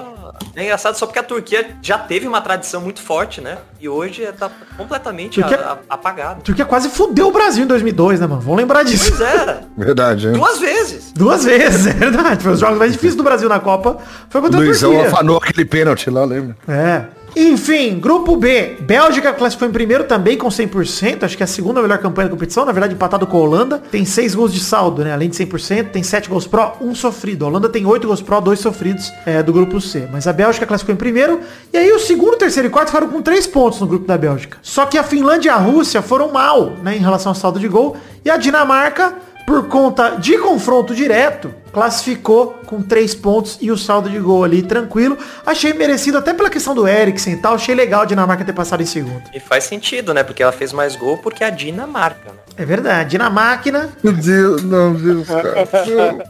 É 0.55 0.65
engraçado 0.65 0.97
só 0.97 1.07
porque 1.07 1.19
a 1.19 1.23
Turquia 1.23 1.77
já 1.83 1.97
teve 1.99 2.27
uma 2.27 2.41
tradição 2.41 2.81
muito 2.81 3.01
forte, 3.01 3.41
né? 3.41 3.59
E 3.81 3.89
hoje 3.89 4.27
tá 4.39 4.51
completamente 4.77 5.41
Turquia- 5.41 5.59
a- 5.61 5.73
a- 5.73 5.79
apagado. 5.91 6.41
A 6.41 6.43
Turquia 6.43 6.65
quase 6.65 6.89
fudeu 6.89 7.29
o 7.29 7.33
Brasil 7.33 7.65
em 7.65 7.67
2002, 7.67 8.21
né, 8.21 8.27
mano? 8.27 8.41
Vamos 8.41 8.59
lembrar 8.59 8.83
disso. 8.83 9.11
Pois 9.17 9.21
é, 9.21 9.61
Verdade, 9.77 10.27
hein? 10.29 10.33
duas 10.35 10.59
vezes. 10.59 11.13
Duas 11.13 11.45
vezes, 11.45 11.87
é 11.89 11.93
verdade. 11.93 12.43
Foi 12.43 12.53
os 12.53 12.61
jogos 12.61 12.79
mais 12.79 12.93
difíceis 12.93 13.15
do 13.17 13.23
Brasil 13.23 13.49
na 13.49 13.61
Copa. 13.61 13.99
Foi 14.29 14.41
O 14.41 14.45
contra 14.45 14.61
a 14.61 14.63
Luizão 14.63 14.91
Turquia. 14.93 15.09
afanou 15.09 15.37
aquele 15.37 15.65
pênalti 15.65 16.11
lá, 16.11 16.25
lembra? 16.25 16.57
É. 16.69 17.03
Enfim, 17.37 17.99
grupo 17.99 18.37
B. 18.37 18.77
Bélgica 18.81 19.33
classificou 19.33 19.69
em 19.69 19.73
primeiro 19.73 20.05
também 20.05 20.37
com 20.37 20.49
100%. 20.49 21.25
Acho 21.25 21.37
que 21.37 21.43
é 21.43 21.45
a 21.45 21.47
segunda 21.47 21.81
melhor 21.81 21.99
campanha 21.99 22.29
da 22.29 22.35
competição. 22.35 22.65
Na 22.65 22.73
verdade, 22.73 22.95
empatado 22.95 23.27
com 23.27 23.37
a 23.37 23.41
Holanda. 23.41 23.83
Tem 23.91 24.05
6 24.05 24.35
gols 24.35 24.53
de 24.53 24.61
saldo, 24.61 25.05
né? 25.05 25.13
Além 25.13 25.29
de 25.29 25.37
100%, 25.37 25.91
tem 25.91 26.03
7 26.03 26.29
gols 26.29 26.47
pró, 26.47 26.77
1 26.81 26.95
sofrido. 26.95 27.45
A 27.45 27.49
Holanda 27.49 27.69
tem 27.69 27.87
8 27.87 28.07
gols 28.07 28.23
pró, 28.23 28.41
2 28.41 28.59
sofridos 28.59 29.13
é, 29.25 29.43
do 29.43 29.53
grupo 29.53 29.81
C. 29.81 30.09
Mas 30.11 30.27
a 30.27 30.33
Bélgica 30.33 30.67
classificou 30.67 30.95
em 30.95 30.99
primeiro. 30.99 31.41
E 31.73 31.77
aí 31.77 31.93
o 31.93 31.99
segundo, 31.99 32.37
terceiro 32.37 32.69
e 32.69 32.71
quarto 32.71 32.89
ficaram 32.89 33.09
com 33.09 33.23
3 33.23 33.47
pontos 33.47 33.81
no 33.81 33.87
grupo 33.87 34.07
da 34.07 34.19
Bélgica. 34.19 34.59
Só 34.63 34.87
que 34.87 34.99
a 34.99 35.03
Finlândia 35.03 35.51
e 35.51 35.53
a 35.53 35.57
Rússia 35.57 36.03
foram 36.03 36.33
mal, 36.33 36.73
né? 36.83 36.97
Em 36.97 37.01
relação 37.01 37.31
ao 37.31 37.37
saldo 37.37 37.61
de 37.61 37.69
gol. 37.69 37.97
E 38.25 38.31
a 38.31 38.37
Dinamarca 38.37 39.15
por 39.49 39.67
conta 39.67 40.11
de 40.11 40.37
confronto 40.37 40.95
direto, 40.95 41.55
classificou 41.73 42.59
com 42.67 42.83
três 42.83 43.15
pontos 43.15 43.57
e 43.63 43.71
o 43.71 43.79
saldo 43.79 44.11
de 44.11 44.19
gol 44.19 44.45
ali 44.45 44.63
tranquilo. 44.63 45.17
Achei 45.47 45.73
merecido 45.73 46.19
até 46.19 46.35
pela 46.35 46.51
questão 46.51 46.75
do 46.75 46.87
Eriksen 46.87 47.33
e 47.33 47.37
tal. 47.39 47.55
Achei 47.55 47.75
legal 47.75 48.03
a 48.03 48.05
Dinamarca 48.05 48.45
ter 48.45 48.53
passado 48.53 48.83
em 48.83 48.87
segundo. 48.87 49.23
E 49.33 49.41
faz 49.41 49.65
sentido, 49.65 50.13
né? 50.13 50.23
Porque 50.23 50.43
ela 50.43 50.53
fez 50.53 50.71
mais 50.71 50.95
gol 50.97 51.17
porque 51.17 51.43
a 51.43 51.49
Dinamarca, 51.49 52.31
né? 52.31 52.39
É 52.59 52.65
verdade. 52.67 53.13
Dinamáquina. 53.13 53.89
Meu 54.05 54.13
Deus, 54.13 54.63
não, 54.63 54.93
Deus, 54.93 55.27
cara. 55.27 55.67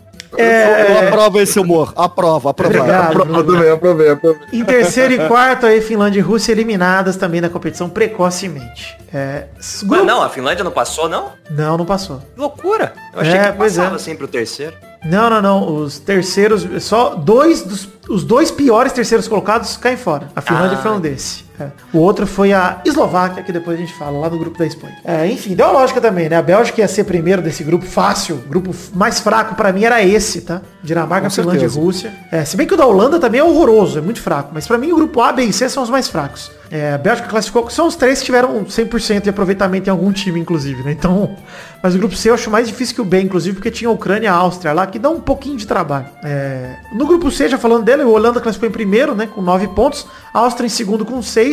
Eu 0.37 1.09
aprovo 1.09 1.41
esse 1.41 1.59
humor. 1.59 1.93
Aprova, 1.97 2.51
aprovado. 2.51 2.79
Obrigado. 2.81 3.23
Aprovei, 3.41 3.71
aprovei, 3.71 4.11
aprovei. 4.11 4.41
Em 4.53 4.65
terceiro 4.65 5.15
e 5.15 5.27
quarto, 5.29 5.67
aí 5.67 5.81
Finlândia 5.81 6.19
e 6.19 6.23
Rússia 6.23 6.53
eliminadas 6.53 7.17
também 7.17 7.41
da 7.41 7.49
competição 7.49 7.89
precocemente. 7.89 8.97
É, 9.13 9.45
grupo- 9.85 10.05
não, 10.05 10.23
a 10.23 10.29
Finlândia 10.29 10.63
não 10.63 10.71
passou, 10.71 11.09
não? 11.09 11.33
Não, 11.51 11.79
não 11.79 11.87
passou. 11.87 12.19
Que 12.35 12.41
loucura. 12.41 12.93
Eu 13.15 13.21
achei 13.21 13.35
É, 13.35 13.51
que 13.51 13.57
pois 13.57 13.77
passava 13.77 13.97
é. 13.97 13.99
sempre 13.99 14.25
o 14.25 14.29
terceiro. 14.29 14.75
Não, 15.05 15.31
não, 15.31 15.41
não. 15.41 15.77
Os 15.77 15.99
terceiros, 15.99 16.67
só 16.83 17.15
dois 17.15 17.63
dos 17.63 17.89
os 18.09 18.25
dois 18.25 18.51
piores 18.51 18.91
terceiros 18.93 19.29
colocados 19.29 19.77
caem 19.77 19.97
fora. 19.97 20.29
A 20.35 20.41
Finlândia 20.41 20.79
Ah. 20.79 20.83
foi 20.83 20.91
um 20.93 21.01
desse. 21.01 21.45
É. 21.61 21.69
O 21.93 21.99
outro 21.99 22.27
foi 22.27 22.53
a 22.53 22.81
Eslováquia, 22.85 23.43
que 23.43 23.53
depois 23.53 23.77
a 23.77 23.81
gente 23.81 23.93
fala, 23.95 24.19
lá 24.19 24.31
no 24.31 24.39
grupo 24.39 24.59
da 24.59 24.67
Espanha. 24.67 24.97
É, 25.05 25.27
enfim, 25.27 25.55
deu 25.55 25.67
a 25.67 25.73
lógica 25.73 26.01
também, 26.01 26.29
né? 26.29 26.37
A 26.37 26.43
Bélgica 26.43 26.81
ia 26.81 26.89
ser 26.89 27.05
primeiro 27.05 27.43
desse 27.43 27.65
grupo 27.65 27.85
fácil. 27.85 28.37
O 28.37 28.49
grupo 28.49 28.75
mais 28.95 29.21
fraco 29.21 29.55
pra 29.55 29.73
mim 29.73 29.85
era 29.85 30.03
esse, 30.03 30.43
tá? 30.43 30.61
Dinamarca, 30.83 31.29
Com 31.29 31.35
Finlândia 31.35 31.67
e. 31.67 31.69
Rússia. 31.69 32.13
É, 32.31 32.45
se 32.45 32.57
bem 32.57 32.67
que 32.67 32.75
o 32.75 32.77
da 32.77 32.87
Holanda 32.87 33.19
também 33.19 33.41
é 33.41 33.45
horroroso, 33.45 33.99
é 33.99 34.01
muito 34.01 34.21
fraco. 34.21 34.51
Mas 34.53 34.67
pra 34.67 34.79
mim 34.79 34.93
o 34.93 34.97
grupo 34.97 35.21
A, 35.21 35.33
B 35.33 35.43
e 35.43 35.53
C 35.53 35.69
são 35.69 35.83
os 35.83 35.91
mais 35.91 36.09
fracos. 36.09 36.51
É, 36.71 36.93
a 36.93 36.99
Bélgica 36.99 37.29
classificou, 37.29 37.71
são 37.71 37.87
os 37.87 37.97
três 37.97 38.19
que 38.19 38.27
tiveram 38.27 38.65
100% 38.65 39.23
de 39.23 39.31
aproveitamento 39.31 39.89
em 39.89 39.91
algum 39.91 40.13
time, 40.13 40.39
inclusive, 40.39 40.83
né? 40.83 40.93
Então, 40.93 41.35
mas 41.83 41.95
o 41.95 41.99
grupo 41.99 42.15
C 42.15 42.29
eu 42.29 42.35
acho 42.35 42.51
mais 42.51 42.69
difícil 42.69 42.95
que 42.95 43.01
o 43.01 43.05
B, 43.05 43.23
inclusive, 43.23 43.55
porque 43.55 43.71
tinha 43.71 43.89
a 43.89 43.93
Ucrânia 43.93 44.27
e 44.27 44.29
a 44.29 44.35
Áustria 44.35 44.73
lá, 44.73 44.87
que 44.87 44.99
dá 44.99 45.09
um 45.09 45.21
pouquinho 45.21 45.57
de 45.57 45.67
trabalho. 45.67 46.07
É, 46.23 46.77
no 46.93 47.07
grupo 47.07 47.31
C, 47.31 47.49
já 47.49 47.57
falando 47.57 47.85
dele, 47.85 48.03
o 48.03 48.11
Holanda 48.11 48.41
classificou 48.41 48.69
em 48.69 48.73
primeiro, 48.73 49.15
né, 49.15 49.27
com 49.27 49.41
9 49.41 49.69
pontos, 49.69 50.07
a 50.33 50.41
Áustria 50.41 50.67
em 50.67 50.71
segundo 50.71 51.05
com 51.05 51.23
6, 51.23 51.48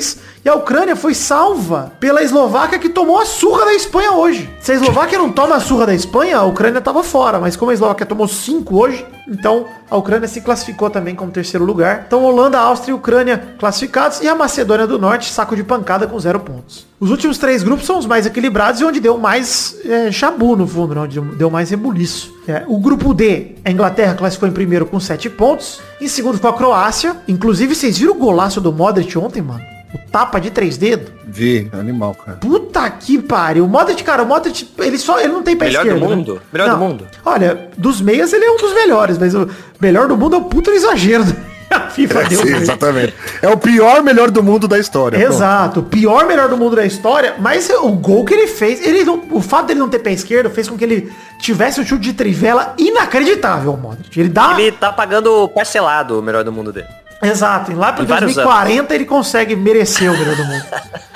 e 0.45 0.49
a 0.49 0.53
Ucrânia 0.53 0.95
foi 0.95 1.15
salva 1.15 1.91
pela 1.99 2.21
Eslováquia, 2.21 2.77
que 2.77 2.89
tomou 2.89 3.19
a 3.19 3.25
surra 3.25 3.65
da 3.65 3.73
Espanha 3.73 4.11
hoje. 4.11 4.47
Se 4.59 4.71
a 4.71 4.75
Eslováquia 4.75 5.17
não 5.17 5.31
toma 5.31 5.55
a 5.55 5.59
surra 5.59 5.87
da 5.87 5.95
Espanha, 5.95 6.37
a 6.37 6.43
Ucrânia 6.43 6.79
tava 6.79 7.03
fora, 7.03 7.39
mas 7.39 7.55
como 7.55 7.71
a 7.71 7.73
Eslováquia 7.73 8.05
tomou 8.05 8.27
5 8.27 8.77
hoje, 8.79 9.03
então 9.27 9.65
a 9.89 9.97
Ucrânia 9.97 10.27
se 10.27 10.41
classificou 10.41 10.89
também 10.89 11.15
como 11.15 11.31
terceiro 11.31 11.65
lugar. 11.65 12.03
Então 12.05 12.23
Holanda, 12.23 12.59
Áustria 12.59 12.91
e 12.91 12.95
Ucrânia 12.95 13.55
classificados 13.57 14.21
e 14.21 14.27
a 14.27 14.35
Macedônia 14.35 14.85
do 14.85 14.99
Norte, 14.99 15.31
saco 15.31 15.55
de 15.55 15.63
pancada 15.63 16.05
com 16.05 16.19
zero 16.19 16.39
pontos. 16.39 16.85
Os 16.99 17.09
últimos 17.09 17.39
três 17.39 17.63
grupos 17.63 17.85
são 17.85 17.97
os 17.97 18.05
mais 18.05 18.27
equilibrados 18.27 18.81
e 18.81 18.85
onde 18.85 18.99
deu 18.99 19.17
mais 19.17 19.75
é, 19.83 20.11
chabu 20.11 20.55
no 20.55 20.67
fundo, 20.67 20.93
né? 20.93 21.01
onde 21.01 21.19
deu 21.19 21.49
mais 21.49 21.71
rebuliço. 21.71 22.33
É, 22.47 22.63
o 22.67 22.77
grupo 22.77 23.13
D, 23.13 23.55
a 23.65 23.71
Inglaterra 23.71 24.13
classificou 24.13 24.47
em 24.47 24.51
primeiro 24.51 24.85
com 24.85 24.99
sete 24.99 25.29
pontos. 25.29 25.81
Em 25.99 26.07
segundo 26.07 26.35
ficou 26.35 26.51
a 26.51 26.53
Croácia. 26.53 27.17
Inclusive, 27.27 27.73
vocês 27.73 27.97
viram 27.97 28.13
o 28.13 28.17
golaço 28.17 28.61
do 28.61 28.71
Modric 28.71 29.17
ontem, 29.17 29.41
mano? 29.41 29.63
O 29.95 30.11
tapa 30.11 30.39
de 30.39 30.51
três 30.51 30.77
dedos. 30.77 31.09
Vi, 31.25 31.69
animal, 31.73 32.13
cara. 32.15 32.37
Puta 32.37 32.89
que 32.89 33.17
pariu. 33.21 33.65
O 33.65 33.67
Modric, 33.67 34.03
cara, 34.03 34.23
o 34.23 34.25
Modric, 34.25 34.67
ele 34.77 34.97
só, 34.97 35.19
ele 35.19 35.33
não 35.33 35.41
tem 35.41 35.55
pé 35.55 35.65
Melhor 35.65 35.83
do 35.83 35.87
esquerdo, 35.91 36.09
né? 36.09 36.15
mundo? 36.15 36.41
Melhor 36.51 36.69
do 36.69 36.77
mundo? 36.77 37.07
Olha, 37.25 37.69
dos 37.77 38.01
meias 38.01 38.31
ele 38.33 38.45
é 38.45 38.51
um 38.51 38.57
dos 38.57 38.73
melhores, 38.73 39.17
mas 39.17 39.33
o 39.33 39.49
melhor 39.79 40.07
do 40.07 40.17
mundo 40.17 40.35
é 40.35 40.39
o 40.39 40.43
puto 40.43 40.69
exagero. 40.71 41.23
A 41.67 41.89
FIFA 41.89 42.23
deu 42.25 42.41
Sim, 42.41 42.55
exatamente. 42.57 43.13
É 43.41 43.49
o 43.49 43.57
pior 43.57 44.03
melhor 44.03 44.29
do 44.29 44.43
mundo 44.43 44.67
da 44.67 44.77
história. 44.77 45.17
pronto. 45.17 45.33
Exato, 45.33 45.79
o 45.79 45.83
pior 45.83 46.27
melhor 46.27 46.47
do 46.47 46.55
mundo 46.55 46.75
da 46.75 46.85
história, 46.85 47.35
mas 47.39 47.67
o 47.69 47.89
gol 47.93 48.23
que 48.23 48.35
ele 48.35 48.45
fez, 48.47 48.85
ele 48.85 49.03
não- 49.03 49.23
o 49.31 49.41
fato 49.41 49.65
dele 49.65 49.79
não 49.79 49.89
ter 49.89 49.97
pé 49.99 50.11
esquerdo 50.11 50.47
fez 50.51 50.69
com 50.69 50.77
que 50.77 50.83
ele 50.83 51.11
tivesse 51.39 51.81
um 51.81 51.85
chute 51.85 52.03
de 52.03 52.13
trivela 52.13 52.75
inacreditável, 52.77 53.73
o 53.73 53.77
Modric. 53.77 54.17
Ele 54.19 54.29
dá 54.29 54.53
Ele 54.59 54.71
tá 54.71 54.93
pagando 54.93 55.49
parcelado 55.49 56.19
o 56.19 56.21
melhor 56.21 56.43
do 56.43 56.51
mundo 56.51 56.71
dele. 56.71 56.87
Exato, 57.27 57.71
e 57.71 57.75
lá 57.75 57.93
para 57.93 58.03
Em 58.03 58.07
vários 58.07 58.35
2040 58.35 58.95
ele 58.95 59.05
consegue 59.05 59.55
merecer 59.55 60.11
o 60.11 60.17
melhor 60.17 60.35
do 60.35 60.43
mundo. 60.45 60.65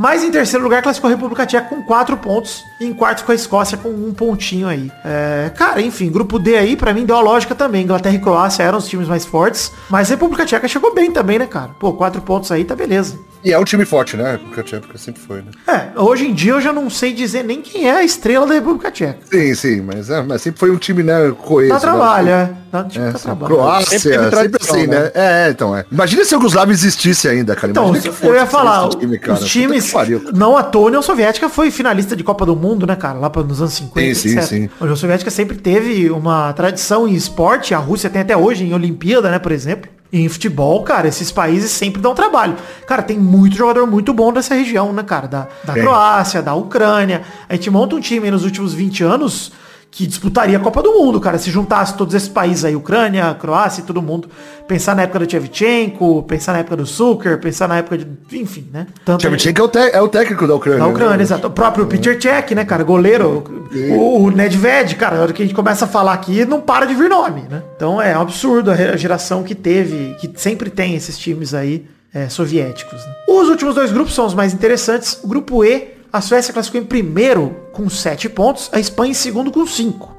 Mas 0.00 0.24
em 0.24 0.30
terceiro 0.30 0.64
lugar 0.64 0.80
classificou 0.80 1.08
a 1.08 1.12
República 1.12 1.44
Tcheca 1.44 1.68
com 1.68 1.82
quatro 1.82 2.16
pontos. 2.16 2.64
E 2.80 2.86
em 2.86 2.94
quarto 2.94 3.18
ficou 3.18 3.34
a 3.34 3.36
Escócia 3.36 3.76
com 3.76 3.90
um 3.90 4.14
pontinho 4.14 4.66
aí. 4.66 4.90
É, 5.04 5.50
cara, 5.54 5.82
enfim, 5.82 6.10
grupo 6.10 6.38
D 6.38 6.56
aí, 6.56 6.74
pra 6.74 6.94
mim, 6.94 7.04
deu 7.04 7.16
a 7.16 7.20
lógica 7.20 7.54
também. 7.54 7.84
Inglaterra 7.84 8.14
e 8.14 8.18
Croácia 8.18 8.62
eram 8.62 8.78
os 8.78 8.88
times 8.88 9.08
mais 9.08 9.26
fortes. 9.26 9.70
Mas 9.90 10.08
a 10.08 10.14
República 10.14 10.46
Tcheca 10.46 10.66
chegou 10.66 10.94
bem 10.94 11.12
também, 11.12 11.38
né, 11.38 11.46
cara? 11.46 11.72
Pô, 11.78 11.92
quatro 11.92 12.22
pontos 12.22 12.50
aí, 12.50 12.64
tá 12.64 12.74
beleza. 12.74 13.18
E 13.42 13.52
é 13.52 13.58
um 13.58 13.64
time 13.64 13.84
forte, 13.86 14.16
né? 14.16 14.38
Porque 14.44 14.60
a 14.60 14.62
Tcheca 14.62 14.98
sempre 14.98 15.20
foi, 15.22 15.38
né? 15.38 15.50
É, 15.66 15.98
hoje 15.98 16.26
em 16.26 16.34
dia 16.34 16.52
eu 16.52 16.60
já 16.60 16.72
não 16.72 16.90
sei 16.90 17.12
dizer 17.12 17.42
nem 17.42 17.62
quem 17.62 17.88
é 17.88 17.96
a 17.96 18.04
estrela 18.04 18.46
da 18.46 18.54
República 18.54 18.90
Tcheca. 18.90 19.18
Sim, 19.30 19.54
sim, 19.54 19.80
mas, 19.80 20.10
é, 20.10 20.22
mas 20.22 20.42
sempre 20.42 20.60
foi 20.60 20.70
um 20.70 20.76
time, 20.76 21.02
né, 21.02 21.32
coeso. 21.42 21.72
Dá 21.72 21.80
trabalho, 21.80 22.26
né? 22.26 22.50
é. 22.56 22.60
Dá, 22.70 22.84
tipo, 22.84 23.04
É, 23.04 23.10
dá 23.12 23.18
sim. 23.18 23.24
trabalho. 23.24 23.54
Croácia, 23.54 23.98
Sempre 23.98 24.36
sempre, 24.36 24.58
assim, 24.60 24.86
né? 24.86 25.00
né? 25.00 25.10
É, 25.14 25.48
então 25.50 25.74
é. 25.76 25.84
Imagina 25.90 26.24
se 26.24 26.34
a 26.34 26.36
Yugoslávia 26.36 26.72
existisse 26.72 27.28
ainda, 27.28 27.56
cara. 27.56 27.70
Então, 27.70 27.88
Imagina 27.88 28.14
que 28.14 28.26
eu 28.26 28.34
ia 28.34 28.46
falar, 28.46 28.88
time, 28.90 29.18
cara. 29.18 29.32
os 29.38 29.48
times, 29.50 29.92
não 30.34 30.56
à 30.56 30.62
toa, 30.62 30.82
a 30.84 30.86
União 30.86 31.02
Soviética 31.02 31.48
foi 31.48 31.70
finalista 31.70 32.14
de 32.14 32.22
Copa 32.22 32.44
do 32.44 32.54
Mundo, 32.54 32.86
né, 32.86 32.94
cara? 32.94 33.18
Lá 33.18 33.32
nos 33.42 33.60
anos 33.60 33.72
50, 33.72 34.14
Sim, 34.14 34.14
sim, 34.14 34.36
etc. 34.36 34.48
sim. 34.48 34.70
A 34.78 34.84
União 34.84 34.96
Soviética 34.96 35.30
sempre 35.30 35.56
teve 35.56 36.10
uma 36.10 36.52
tradição 36.52 37.08
em 37.08 37.14
esporte, 37.14 37.74
a 37.74 37.78
Rússia 37.78 38.10
tem 38.10 38.20
até 38.20 38.36
hoje, 38.36 38.64
em 38.64 38.74
Olimpíada, 38.74 39.30
né, 39.30 39.38
por 39.38 39.50
exemplo. 39.50 39.90
E 40.12 40.20
em 40.20 40.28
futebol, 40.28 40.82
cara, 40.82 41.06
esses 41.06 41.30
países 41.30 41.70
sempre 41.70 42.02
dão 42.02 42.14
trabalho. 42.14 42.56
Cara, 42.86 43.02
tem 43.02 43.18
muito 43.18 43.56
jogador 43.56 43.86
muito 43.86 44.12
bom 44.12 44.32
dessa 44.32 44.54
região, 44.54 44.92
né, 44.92 45.02
cara? 45.02 45.28
Da, 45.28 45.48
da. 45.64 45.72
Croácia, 45.74 46.42
da 46.42 46.54
Ucrânia. 46.54 47.22
A 47.48 47.54
gente 47.54 47.70
monta 47.70 47.94
um 47.94 48.00
time 48.00 48.24
aí 48.24 48.30
nos 48.30 48.44
últimos 48.44 48.74
20 48.74 49.04
anos 49.04 49.52
que 49.90 50.06
disputaria 50.06 50.56
a 50.56 50.60
Copa 50.60 50.82
do 50.82 50.92
Mundo, 50.92 51.20
cara. 51.20 51.36
Se 51.36 51.50
juntasse 51.50 51.96
todos 51.96 52.14
esses 52.14 52.28
países 52.28 52.64
aí, 52.64 52.76
Ucrânia, 52.76 53.34
Croácia 53.34 53.80
e 53.80 53.84
todo 53.84 54.00
mundo. 54.00 54.28
Pensar 54.68 54.94
na 54.94 55.02
época 55.02 55.18
do 55.18 55.26
Tchevchenko, 55.26 56.22
pensar 56.22 56.52
na 56.52 56.60
época 56.60 56.76
do 56.76 56.84
Zucker, 56.86 57.38
pensar 57.40 57.68
na 57.68 57.78
época 57.78 57.98
de... 57.98 58.06
Enfim, 58.32 58.68
né? 58.72 58.86
Tanto 59.04 59.22
Shevchenko 59.22 59.70
é 59.76 59.96
é 59.96 60.00
o 60.00 60.08
técnico 60.08 60.46
da 60.46 60.54
Ucrânia. 60.54 60.80
da 60.80 60.86
Ucrânia, 60.86 61.16
né? 61.16 61.22
exato. 61.22 61.48
O 61.48 61.50
próprio 61.50 61.86
Peter 61.86 62.20
Cech, 62.22 62.54
né, 62.54 62.64
cara? 62.64 62.84
Goleiro. 62.84 63.42
O, 63.90 64.22
o 64.24 64.30
Nedved, 64.30 64.94
cara, 64.94 65.16
na 65.16 65.22
hora 65.22 65.32
que 65.32 65.42
a 65.42 65.44
gente 65.44 65.54
começa 65.54 65.84
a 65.84 65.88
falar 65.88 66.12
aqui, 66.12 66.44
não 66.44 66.60
para 66.60 66.86
de 66.86 66.94
vir 66.94 67.08
nome, 67.08 67.42
né? 67.50 67.62
Então 67.76 68.00
é 68.00 68.16
um 68.16 68.20
absurdo 68.20 68.70
a 68.70 68.96
geração 68.96 69.42
que 69.42 69.54
teve, 69.54 70.14
que 70.20 70.30
sempre 70.36 70.70
tem 70.70 70.94
esses 70.94 71.18
times 71.18 71.52
aí 71.52 71.84
é, 72.14 72.28
soviéticos. 72.28 73.04
né? 73.04 73.12
Os 73.28 73.48
últimos 73.48 73.74
dois 73.74 73.92
grupos 73.92 74.14
são 74.14 74.26
os 74.26 74.34
mais 74.34 74.52
interessantes. 74.54 75.18
O 75.22 75.28
grupo 75.28 75.64
E, 75.64 75.99
a 76.12 76.20
Suécia 76.20 76.52
classificou 76.52 76.80
em 76.80 76.84
primeiro 76.84 77.56
com 77.72 77.88
7 77.88 78.28
pontos, 78.28 78.68
a 78.72 78.80
Espanha 78.80 79.12
em 79.12 79.14
segundo 79.14 79.50
com 79.50 79.66
5. 79.66 80.16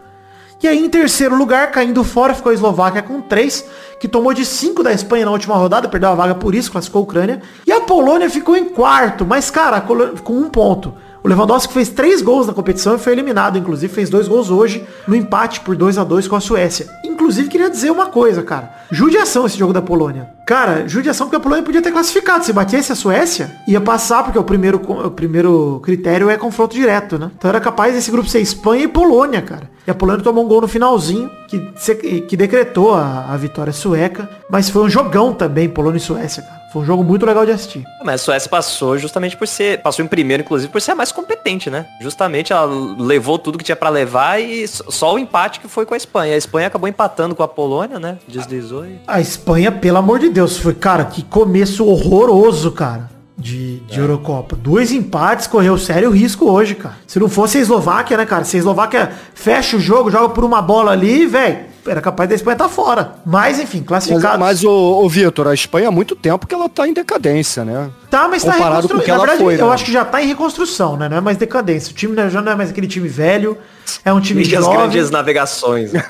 E 0.64 0.68
aí, 0.68 0.78
em 0.78 0.90
terceiro 0.90 1.36
lugar, 1.36 1.72
caindo 1.72 2.04
fora, 2.04 2.36
ficou 2.36 2.52
a 2.52 2.54
Eslováquia 2.54 3.02
com 3.02 3.20
3, 3.20 3.66
que 4.00 4.08
tomou 4.08 4.32
de 4.32 4.46
5 4.46 4.84
da 4.84 4.94
Espanha 4.94 5.26
na 5.26 5.32
última 5.32 5.56
rodada, 5.56 5.90
perdeu 5.90 6.10
a 6.10 6.16
vaga 6.16 6.36
por 6.36 6.54
isso, 6.54 6.72
classificou 6.72 7.00
a 7.00 7.04
Ucrânia. 7.04 7.42
E 7.66 7.72
a 7.72 7.82
Polônia 7.82 8.30
ficou 8.30 8.56
em 8.56 8.66
quarto, 8.66 9.26
mas, 9.26 9.50
cara, 9.50 9.82
com 9.82 10.34
um 10.34 10.50
ponto. 10.50 10.94
O 11.24 11.28
Lewandowski 11.28 11.72
fez 11.72 11.90
três 11.90 12.22
gols 12.22 12.48
na 12.48 12.54
competição 12.54 12.96
e 12.96 13.00
foi 13.00 13.14
eliminado, 13.14 13.58
inclusive 13.58 13.94
fez 13.94 14.10
dois 14.10 14.28
gols 14.28 14.50
hoje 14.50 14.84
no 15.08 15.16
empate 15.16 15.62
por 15.62 15.76
2 15.76 16.00
a 16.00 16.04
2 16.04 16.28
com 16.28 16.36
a 16.36 16.40
Suécia. 16.40 16.88
Inclusive, 17.04 17.48
queria 17.48 17.70
dizer 17.70 17.92
uma 17.92 18.08
coisa, 18.08 18.42
cara. 18.42 18.74
Judiação 18.90 19.46
esse 19.46 19.58
jogo 19.58 19.72
da 19.72 19.82
Polônia. 19.82 20.32
Cara, 20.48 20.88
judiação 20.88 21.28
porque 21.28 21.36
a 21.36 21.40
Polônia 21.40 21.64
podia 21.64 21.82
ter 21.82 21.92
classificado. 21.92 22.44
Se 22.44 22.52
batesse 22.52 22.92
a 22.92 22.96
Suécia, 22.96 23.56
ia 23.68 23.80
passar, 23.80 24.24
porque 24.24 24.40
o 24.40 24.44
primeiro, 24.44 24.78
o 24.78 25.12
primeiro 25.12 25.80
critério 25.84 26.28
é 26.28 26.38
confronto 26.38 26.74
direto, 26.76 27.20
né? 27.20 27.30
Então 27.38 27.50
era 27.50 27.60
capaz 27.60 27.94
desse 27.94 28.10
grupo 28.10 28.28
ser 28.28 28.40
Espanha 28.40 28.86
e 28.86 28.88
Polônia, 28.88 29.44
cara. 29.44 29.70
E 29.86 29.92
a 29.92 29.96
Polônia 29.96 30.24
tomou 30.24 30.46
um 30.46 30.48
gol 30.48 30.62
no 30.62 30.68
finalzinho, 30.68 31.30
que, 31.48 32.22
que 32.22 32.38
decretou 32.38 32.94
a, 32.94 33.26
a 33.30 33.38
vitória 33.38 33.74
sueca. 33.74 34.30
Mas 34.50 34.70
foi 34.70 34.84
um 34.84 34.90
jogão 34.90 35.34
também, 35.34 35.68
Polônia 35.68 35.98
e 35.98 36.02
Suécia, 36.02 36.44
cara. 36.44 36.62
Foi 36.72 36.84
um 36.84 36.86
jogo 36.86 37.04
muito 37.04 37.26
legal 37.26 37.46
de 37.46 37.52
assistir. 37.52 37.84
Mas 38.02 38.22
a 38.22 38.24
Suécia 38.24 38.50
passou 38.50 38.98
justamente 38.98 39.36
por 39.36 39.46
ser, 39.46 39.82
passou 39.82 40.06
em 40.06 40.08
primeiro, 40.08 40.42
inclusive, 40.42 40.72
por 40.72 40.82
ser 40.82 40.92
a 40.92 40.96
mais 40.96 41.12
competente, 41.12 41.70
né? 41.70 41.86
Justamente 42.02 42.54
ela 42.54 42.66
levou 42.98 43.38
tudo 43.38 43.58
que 43.58 43.64
tinha 43.64 43.76
pra 43.76 43.90
levar 43.90 44.40
e 44.40 44.66
só 44.68 45.14
o 45.14 45.20
empate 45.20 45.60
que 45.60 45.68
foi 45.68 45.86
com 45.86 45.94
a 45.94 45.98
Espanha. 45.98 46.34
A 46.34 46.38
Espanha 46.38 46.68
acabou 46.68 46.88
empatando 46.88 47.36
com 47.36 47.44
a 47.44 47.48
Polônia, 47.48 48.00
né? 48.00 48.18
Deslizou 48.26 48.86
e... 48.86 49.02
A 49.06 49.20
Espanha, 49.20 49.70
pelo 49.70 49.98
amor 49.98 50.20
de 50.20 50.30
Deus, 50.30 50.58
foi, 50.58 50.74
cara, 50.74 51.04
que 51.04 51.24
começo 51.24 51.86
horroroso, 51.86 52.72
cara, 52.72 53.10
de, 53.42 53.80
de 53.80 54.00
Eurocopa. 54.00 54.56
Dois 54.56 54.92
empates, 54.92 55.48
correu 55.48 55.78
sério 55.78 56.12
risco 56.12 56.46
hoje, 56.50 56.76
cara. 56.76 56.96
Se 57.08 57.20
não 57.20 57.28
fosse 57.28 57.58
a 57.58 57.62
Eslováquia, 57.62 58.16
né, 58.18 58.26
cara? 58.26 58.44
Se 58.44 58.56
a 58.56 58.60
Eslováquia 58.60 59.12
fecha 59.34 59.76
o 59.76 59.80
jogo, 59.80 60.12
joga 60.12 60.30
por 60.30 60.44
uma 60.44 60.62
bola 60.62 60.92
ali, 60.92 61.26
velho, 61.26 61.72
era 61.88 62.00
capaz 62.00 62.30
da 62.30 62.36
Espanha 62.36 62.54
estar 62.54 62.70
fora. 62.70 63.16
Mas, 63.26 63.60
enfim, 63.60 63.80
Mas, 63.80 63.88
classificado. 63.88 64.40
mas 64.40 64.64
o, 64.64 64.70
o 64.70 65.10
Vitor, 65.10 65.48
a 65.48 65.54
Espanha 65.54 65.88
há 65.88 65.92
muito 65.92 66.16
tempo 66.16 66.46
que 66.46 66.54
ela 66.54 66.70
tá 66.70 66.88
em 66.88 66.94
decadência, 66.94 67.66
né? 67.66 67.90
Tá, 68.10 68.28
mas 68.28 68.44
tá 68.44 68.54
com 68.54 68.62
o 68.62 68.64
reconstru... 68.64 69.00
que 69.02 69.08
Na 69.08 69.14
ela 69.16 69.26
verdade, 69.26 69.44
foi, 69.44 69.60
eu 69.60 69.68
né? 69.68 69.74
acho 69.74 69.86
que 69.86 69.92
já 69.92 70.06
tá 70.06 70.22
em 70.22 70.28
reconstrução, 70.28 70.96
né? 70.96 71.10
Não 71.10 71.18
é 71.18 71.22
mais 71.22 71.38
decadência. 71.38 71.92
O 71.92 71.96
time 71.96 72.16
né, 72.16 72.30
já 72.30 72.42
não 72.42 72.52
é 72.52 72.56
mais 72.56 72.70
aquele 72.70 72.88
time 72.88 73.08
velho. 73.08 73.58
É 74.06 74.14
um 74.14 74.20
time 74.22 74.44
E 74.44 74.56
as 74.56 74.64
jovem. 74.64 74.78
grandes 74.78 75.10
navegações. 75.10 75.92
né? 75.92 76.04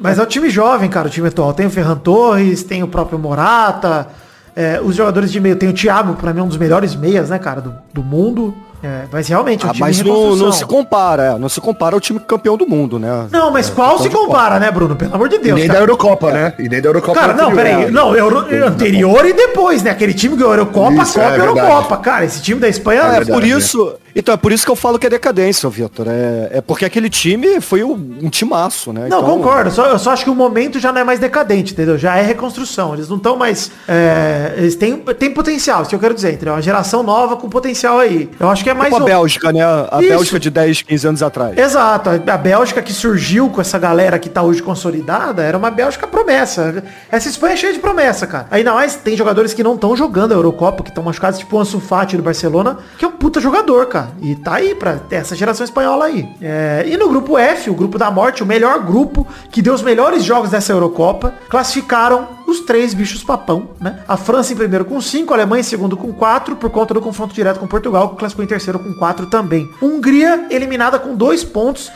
Mas 0.00 0.18
é 0.18 0.22
um 0.22 0.26
time 0.26 0.48
jovem, 0.48 0.88
cara, 0.88 1.08
o 1.08 1.10
time 1.10 1.28
atual. 1.28 1.52
Tem 1.52 1.66
o 1.66 1.70
Ferran 1.70 1.96
Torres, 1.96 2.62
tem 2.62 2.82
o 2.82 2.88
próprio 2.88 3.18
Morata. 3.18 4.08
É, 4.56 4.80
os 4.82 4.94
jogadores 4.96 5.30
de 5.32 5.40
meio, 5.40 5.56
tem 5.56 5.68
o 5.68 5.72
Thiago, 5.72 6.14
pra 6.14 6.32
mim 6.32 6.40
um 6.42 6.48
dos 6.48 6.56
melhores 6.58 6.94
meias, 6.94 7.30
né, 7.30 7.38
cara, 7.38 7.60
do, 7.60 7.74
do 7.92 8.02
mundo. 8.02 8.54
É, 8.82 9.04
mas 9.10 9.26
realmente 9.28 9.64
é 9.64 9.66
um 9.66 9.70
Ah, 9.70 9.72
time 9.72 9.80
mas 9.86 10.02
não, 10.02 10.36
não 10.36 10.52
se 10.52 10.62
compara, 10.66 11.22
é, 11.22 11.38
não 11.38 11.48
se 11.48 11.58
compara 11.58 11.96
ao 11.96 12.00
time 12.00 12.20
campeão 12.20 12.54
do 12.54 12.68
mundo, 12.68 12.98
né? 12.98 13.28
Não, 13.30 13.50
mas 13.50 13.70
qual 13.70 13.96
se 13.96 14.10
de 14.10 14.10
Copa. 14.10 14.26
compara, 14.26 14.60
né, 14.60 14.70
Bruno? 14.70 14.94
Pelo 14.94 15.14
amor 15.14 15.26
de 15.30 15.36
E 15.36 15.38
Deus. 15.38 15.58
nem 15.58 15.66
da 15.66 15.72
cara. 15.74 15.84
Eurocopa, 15.84 16.30
né? 16.30 16.52
E 16.58 16.68
nem 16.68 16.82
da 16.82 16.88
Eurocopa. 16.90 17.18
Cara, 17.18 17.32
não, 17.32 17.50
anterior. 17.50 17.64
peraí. 17.78 17.90
Não, 17.90 18.14
Euro, 18.14 18.40
anterior 18.66 19.24
e 19.24 19.32
depois, 19.32 19.82
né? 19.82 19.90
Aquele 19.90 20.12
time 20.12 20.36
ganhou 20.36 20.52
Eurocopa, 20.52 21.02
Isso, 21.02 21.14
Copa 21.14 21.30
é 21.32 21.36
e. 21.36 21.40
Eurocopa. 21.40 21.96
Cara, 21.96 22.24
esse 22.26 22.42
time 22.42 22.60
da 22.60 22.68
Espanha 22.68 23.00
É, 23.04 23.24
por 23.24 23.40
né? 23.40 23.48
isso, 23.48 23.94
Então 24.14 24.34
é 24.34 24.36
por 24.36 24.52
isso 24.52 24.64
que 24.64 24.70
eu 24.70 24.76
falo 24.76 24.98
que 24.98 25.06
é 25.06 25.10
decadência, 25.10 25.68
Vitor. 25.68 26.06
É, 26.08 26.58
é 26.58 26.60
porque 26.60 26.84
aquele 26.84 27.08
time 27.08 27.60
foi 27.60 27.82
um, 27.82 28.28
timaço, 28.28 28.92
né? 28.92 29.08
Não, 29.08 29.18
Então, 29.18 29.24
concordo. 29.24 29.70
Só, 29.70 29.86
eu 29.86 29.98
só 29.98 30.10
acho 30.10 30.24
que 30.24 30.30
o 30.30 30.34
momento 30.34 30.78
já 30.78 30.92
não 30.92 31.00
é 31.00 31.04
mais 31.04 31.18
decadente, 31.18 31.72
entendeu? 31.72 31.96
Já 31.96 32.16
é 32.16 32.22
reconstrução. 32.22 32.94
Eles 32.94 33.08
não 33.08 33.16
estão 33.16 33.36
mais. 33.36 33.70
é, 33.88 34.54
eles 34.56 34.76
têm, 34.76 34.96
têm 34.96 35.32
potencial, 35.32 35.82
isso 35.82 35.90
que 35.90 35.96
eu 35.96 36.00
quero 36.00 36.14
dizer, 36.14 36.34
entendeu? 36.34 36.54
Uma 36.54 36.62
geração 36.62 37.02
nova 37.02 37.36
com 37.36 37.48
potencial 37.48 37.98
aí. 37.98 38.28
Eu 38.38 38.50
acho 38.50 38.62
que 38.62 38.70
é 38.70 38.74
mais. 38.74 38.92
Tipo 38.92 39.02
a 39.02 39.06
Bélgica, 39.06 39.52
né? 39.52 39.62
A 39.62 39.98
Isso. 40.00 40.08
Bélgica 40.08 40.40
de 40.40 40.50
10, 40.50 40.82
15 40.82 41.08
anos 41.08 41.22
atrás. 41.22 41.56
Exato. 41.56 42.10
A 42.10 42.34
a 42.34 42.36
Bélgica 42.36 42.82
que 42.82 42.92
surgiu 42.92 43.48
com 43.48 43.60
essa 43.60 43.78
galera 43.78 44.18
que 44.18 44.28
tá 44.28 44.42
hoje 44.42 44.60
consolidada 44.60 45.42
era 45.42 45.56
uma 45.56 45.70
Bélgica 45.70 46.06
promessa. 46.06 46.82
Essa 47.10 47.28
Espanha 47.28 47.54
é 47.54 47.56
cheia 47.56 47.72
de 47.72 47.78
promessa, 47.78 48.26
cara. 48.26 48.48
Ainda 48.50 48.74
mais 48.74 48.96
tem 48.96 49.16
jogadores 49.16 49.54
que 49.54 49.62
não 49.62 49.76
estão 49.76 49.96
jogando 49.96 50.32
a 50.32 50.34
Eurocopa, 50.34 50.82
que 50.82 50.90
estão 50.90 51.04
machucados, 51.04 51.38
tipo 51.38 51.56
o 51.56 51.60
Ansu 51.60 51.78
Fati 51.78 52.16
do 52.16 52.22
Barcelona, 52.24 52.78
que 52.98 53.04
é 53.04 53.08
um 53.08 53.12
puta 53.12 53.40
jogador, 53.40 53.86
cara. 53.86 54.03
E 54.20 54.34
tá 54.34 54.54
aí 54.54 54.74
pra 54.74 55.00
essa 55.10 55.34
geração 55.34 55.64
espanhola 55.64 56.06
aí. 56.06 56.28
É, 56.40 56.84
e 56.86 56.96
no 56.96 57.08
grupo 57.08 57.38
F, 57.38 57.70
o 57.70 57.74
grupo 57.74 57.98
da 57.98 58.10
morte, 58.10 58.42
o 58.42 58.46
melhor 58.46 58.80
grupo 58.84 59.26
que 59.50 59.62
deu 59.62 59.74
os 59.74 59.82
melhores 59.82 60.24
jogos 60.24 60.50
dessa 60.50 60.72
Eurocopa, 60.72 61.34
classificaram 61.48 62.28
os 62.46 62.60
três 62.60 62.94
bichos 62.94 63.22
papão, 63.22 63.70
né? 63.80 64.00
A 64.06 64.16
França 64.16 64.52
em 64.52 64.56
primeiro 64.56 64.84
com 64.84 65.00
5, 65.00 65.32
a 65.32 65.36
Alemanha 65.36 65.60
em 65.60 65.64
segundo 65.64 65.96
com 65.96 66.12
4, 66.12 66.56
por 66.56 66.70
conta 66.70 66.94
do 66.94 67.00
confronto 67.00 67.34
direto 67.34 67.58
com 67.58 67.66
Portugal, 67.66 68.10
que 68.10 68.16
classificou 68.16 68.44
em 68.44 68.48
terceiro 68.48 68.78
com 68.78 68.92
4 68.94 69.26
também. 69.26 69.68
Hungria 69.80 70.46
eliminada 70.50 70.98
com 70.98 71.14
dois 71.14 71.42
pontos. 71.42 71.90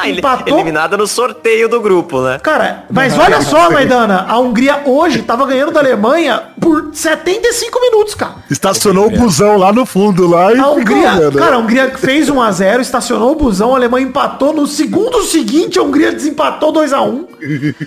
Ele- 0.08 0.18
Empatou? 0.18 0.54
eliminada 0.58 0.96
no 0.96 1.06
sorteio 1.06 1.68
do 1.68 1.80
grupo, 1.80 2.20
né? 2.22 2.38
Cara, 2.42 2.84
mas 2.90 3.16
olha 3.18 3.40
só, 3.42 3.70
Maidana, 3.72 4.26
a 4.28 4.38
Hungria 4.38 4.82
hoje 4.84 5.22
tava 5.22 5.46
ganhando 5.46 5.72
da 5.72 5.80
Alemanha 5.80 6.42
por 6.60 6.90
75 6.92 7.80
minutos, 7.80 8.14
cara. 8.14 8.36
Estacionou 8.50 9.06
o 9.06 9.10
busão 9.10 9.56
lá 9.56 9.72
no 9.72 9.84
fundo 9.86 10.26
lá 10.28 10.52
e 10.52 10.54
A 10.54 10.56
ficou 10.64 10.76
Hungria, 10.78 11.12
vendo. 11.12 11.38
cara, 11.38 11.56
a 11.56 11.58
Hungria 11.58 11.90
fez 11.96 12.28
1x0, 12.30 12.80
estacionou 12.80 13.32
o 13.32 13.34
busão, 13.34 13.72
a 13.74 13.76
Alemanha 13.78 14.06
empatou. 14.06 14.52
No 14.52 14.66
segundo 14.66 15.22
seguinte, 15.22 15.78
a 15.78 15.82
Hungria 15.82 16.12
desempatou 16.12 16.72
2x1. 16.72 17.24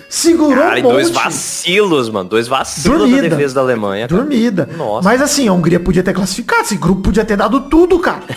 Segurou 0.09 0.55
Cara, 0.63 0.79
e 0.79 0.83
um 0.85 0.89
dois 0.89 1.09
monte. 1.11 1.23
vacilos, 1.23 2.09
mano. 2.09 2.29
Dois 2.29 2.47
vacilos 2.47 2.99
Dormida. 2.99 3.21
da 3.23 3.35
defesa 3.35 3.55
da 3.55 3.61
Alemanha. 3.61 4.07
cara. 4.07 4.21
Dormida. 4.21 4.69
Nossa. 4.77 5.07
Mas 5.07 5.21
assim, 5.21 5.47
a 5.47 5.53
Hungria 5.53 5.79
podia 5.79 6.03
ter 6.03 6.13
classificado. 6.13 6.61
Esse 6.63 6.75
grupo 6.77 7.01
podia 7.01 7.25
ter 7.25 7.35
dado 7.37 7.61
tudo, 7.61 7.99
cara. 7.99 8.21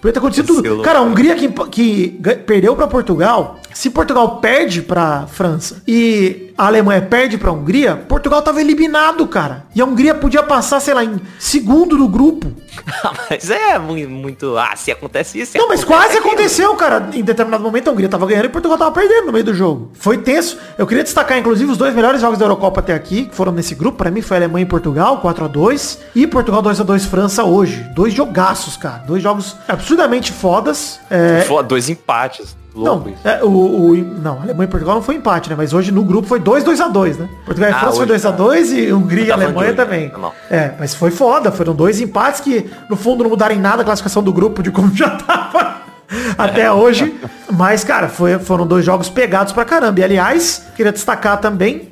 Podia 0.00 0.12
ter 0.12 0.18
acontecido 0.18 0.46
tudo. 0.62 0.82
Cara, 0.82 0.98
a 0.98 1.02
Hungria 1.02 1.34
que, 1.34 1.48
que 1.70 2.08
perdeu 2.46 2.76
pra 2.76 2.86
Portugal. 2.86 3.09
Se 3.72 3.88
Portugal 3.90 4.38
perde 4.38 4.82
pra 4.82 5.26
França 5.28 5.82
e 5.86 6.52
a 6.58 6.66
Alemanha 6.66 7.00
perde 7.00 7.38
pra 7.38 7.52
Hungria, 7.52 7.96
Portugal 7.96 8.42
tava 8.42 8.60
eliminado, 8.60 9.26
cara. 9.28 9.64
E 9.74 9.80
a 9.80 9.84
Hungria 9.84 10.14
podia 10.14 10.42
passar, 10.42 10.80
sei 10.80 10.92
lá, 10.92 11.04
em 11.04 11.18
segundo 11.38 11.96
no 11.96 12.08
grupo. 12.08 12.52
mas 13.30 13.48
é 13.48 13.78
mu- 13.78 13.94
muito... 14.08 14.58
Ah, 14.58 14.74
se 14.76 14.90
acontece 14.90 15.40
isso... 15.40 15.52
se 15.52 15.58
Não, 15.58 15.68
mas 15.68 15.84
quase 15.84 16.18
aquilo. 16.18 16.26
aconteceu, 16.34 16.74
cara. 16.74 17.10
Em 17.14 17.22
determinado 17.22 17.62
momento 17.62 17.88
a 17.88 17.92
Hungria 17.92 18.08
tava 18.08 18.26
ganhando 18.26 18.46
e 18.46 18.48
Portugal 18.48 18.76
tava 18.76 18.90
perdendo 18.92 19.26
no 19.26 19.32
meio 19.32 19.44
do 19.44 19.54
jogo. 19.54 19.90
Foi 19.94 20.18
tenso. 20.18 20.58
Eu 20.76 20.86
queria 20.86 21.04
destacar, 21.04 21.38
inclusive, 21.38 21.70
os 21.70 21.78
dois 21.78 21.94
melhores 21.94 22.20
jogos 22.20 22.38
da 22.38 22.44
Eurocopa 22.44 22.80
até 22.80 22.92
aqui, 22.92 23.26
que 23.26 23.34
foram 23.34 23.52
nesse 23.52 23.74
grupo. 23.74 23.96
Pra 23.98 24.10
mim 24.10 24.20
foi 24.20 24.36
Alemanha 24.36 24.64
e 24.64 24.68
Portugal, 24.68 25.18
4 25.18 25.44
a 25.44 25.48
2 25.48 25.98
E 26.14 26.26
Portugal 26.26 26.60
2 26.60 26.80
a 26.80 26.84
2 26.84 27.04
França 27.06 27.44
hoje. 27.44 27.86
Dois 27.94 28.12
jogaços, 28.12 28.76
cara. 28.76 28.98
Dois 29.06 29.22
jogos 29.22 29.56
absurdamente 29.66 30.32
fodas. 30.32 30.98
É, 31.08 31.46
dois 31.66 31.88
empates. 31.88 32.56
Não, 32.74 32.82
Louco 32.94 33.08
isso. 33.10 33.26
é, 33.26 33.42
o, 33.42 33.48
o- 33.48 33.96
não, 34.22 34.40
Alemanha 34.42 34.64
e 34.68 34.70
Portugal 34.70 34.94
não 34.96 35.02
foi 35.02 35.16
empate, 35.16 35.50
né? 35.50 35.56
Mas 35.58 35.72
hoje 35.72 35.90
no 35.90 36.02
grupo 36.04 36.28
foi 36.28 36.38
2 36.38 36.62
2 36.64 36.80
a 36.80 36.88
2 36.88 37.18
né? 37.18 37.28
Portugal 37.44 37.70
e 37.70 37.72
Ah, 37.72 37.78
França 37.78 37.92
foi 37.96 38.00
hoje 38.02 38.08
2 38.08 38.26
a 38.26 38.30
tá. 38.30 38.36
2 38.36 38.72
e 38.72 38.92
Hungria 38.92 39.24
e 39.24 39.26
tava 39.28 39.42
Alemanha 39.44 39.70
de 39.70 39.76
também. 39.76 40.08
tá. 40.08 40.30
É, 40.50 40.72
mas 40.78 40.94
foi 40.94 41.10
foda, 41.10 41.50
foram 41.50 41.74
dois 41.74 42.00
empates 42.00 42.40
que 42.40 42.70
no 42.88 42.96
fundo 42.96 43.22
não 43.24 43.30
mudaram 43.30 43.54
em 43.54 43.58
nada 43.60 43.82
a 43.82 43.84
classificação 43.84 44.22
do 44.22 44.32
grupo 44.32 44.62
de 44.62 44.70
como 44.70 44.92
já 44.94 45.10
tava 45.10 45.80
até 46.38 46.70
hoje. 46.72 47.14
Mas, 47.52 47.84
cara, 47.84 48.08
foi- 48.08 48.38
foram 48.38 48.66
dois 48.66 48.84
jogos 48.84 49.08
pegados 49.08 49.52
pra 49.52 49.64
caramba. 49.64 50.00
E 50.00 50.04
aliás, 50.04 50.62
queria 50.76 50.92
destacar 50.92 51.38
também 51.40 51.89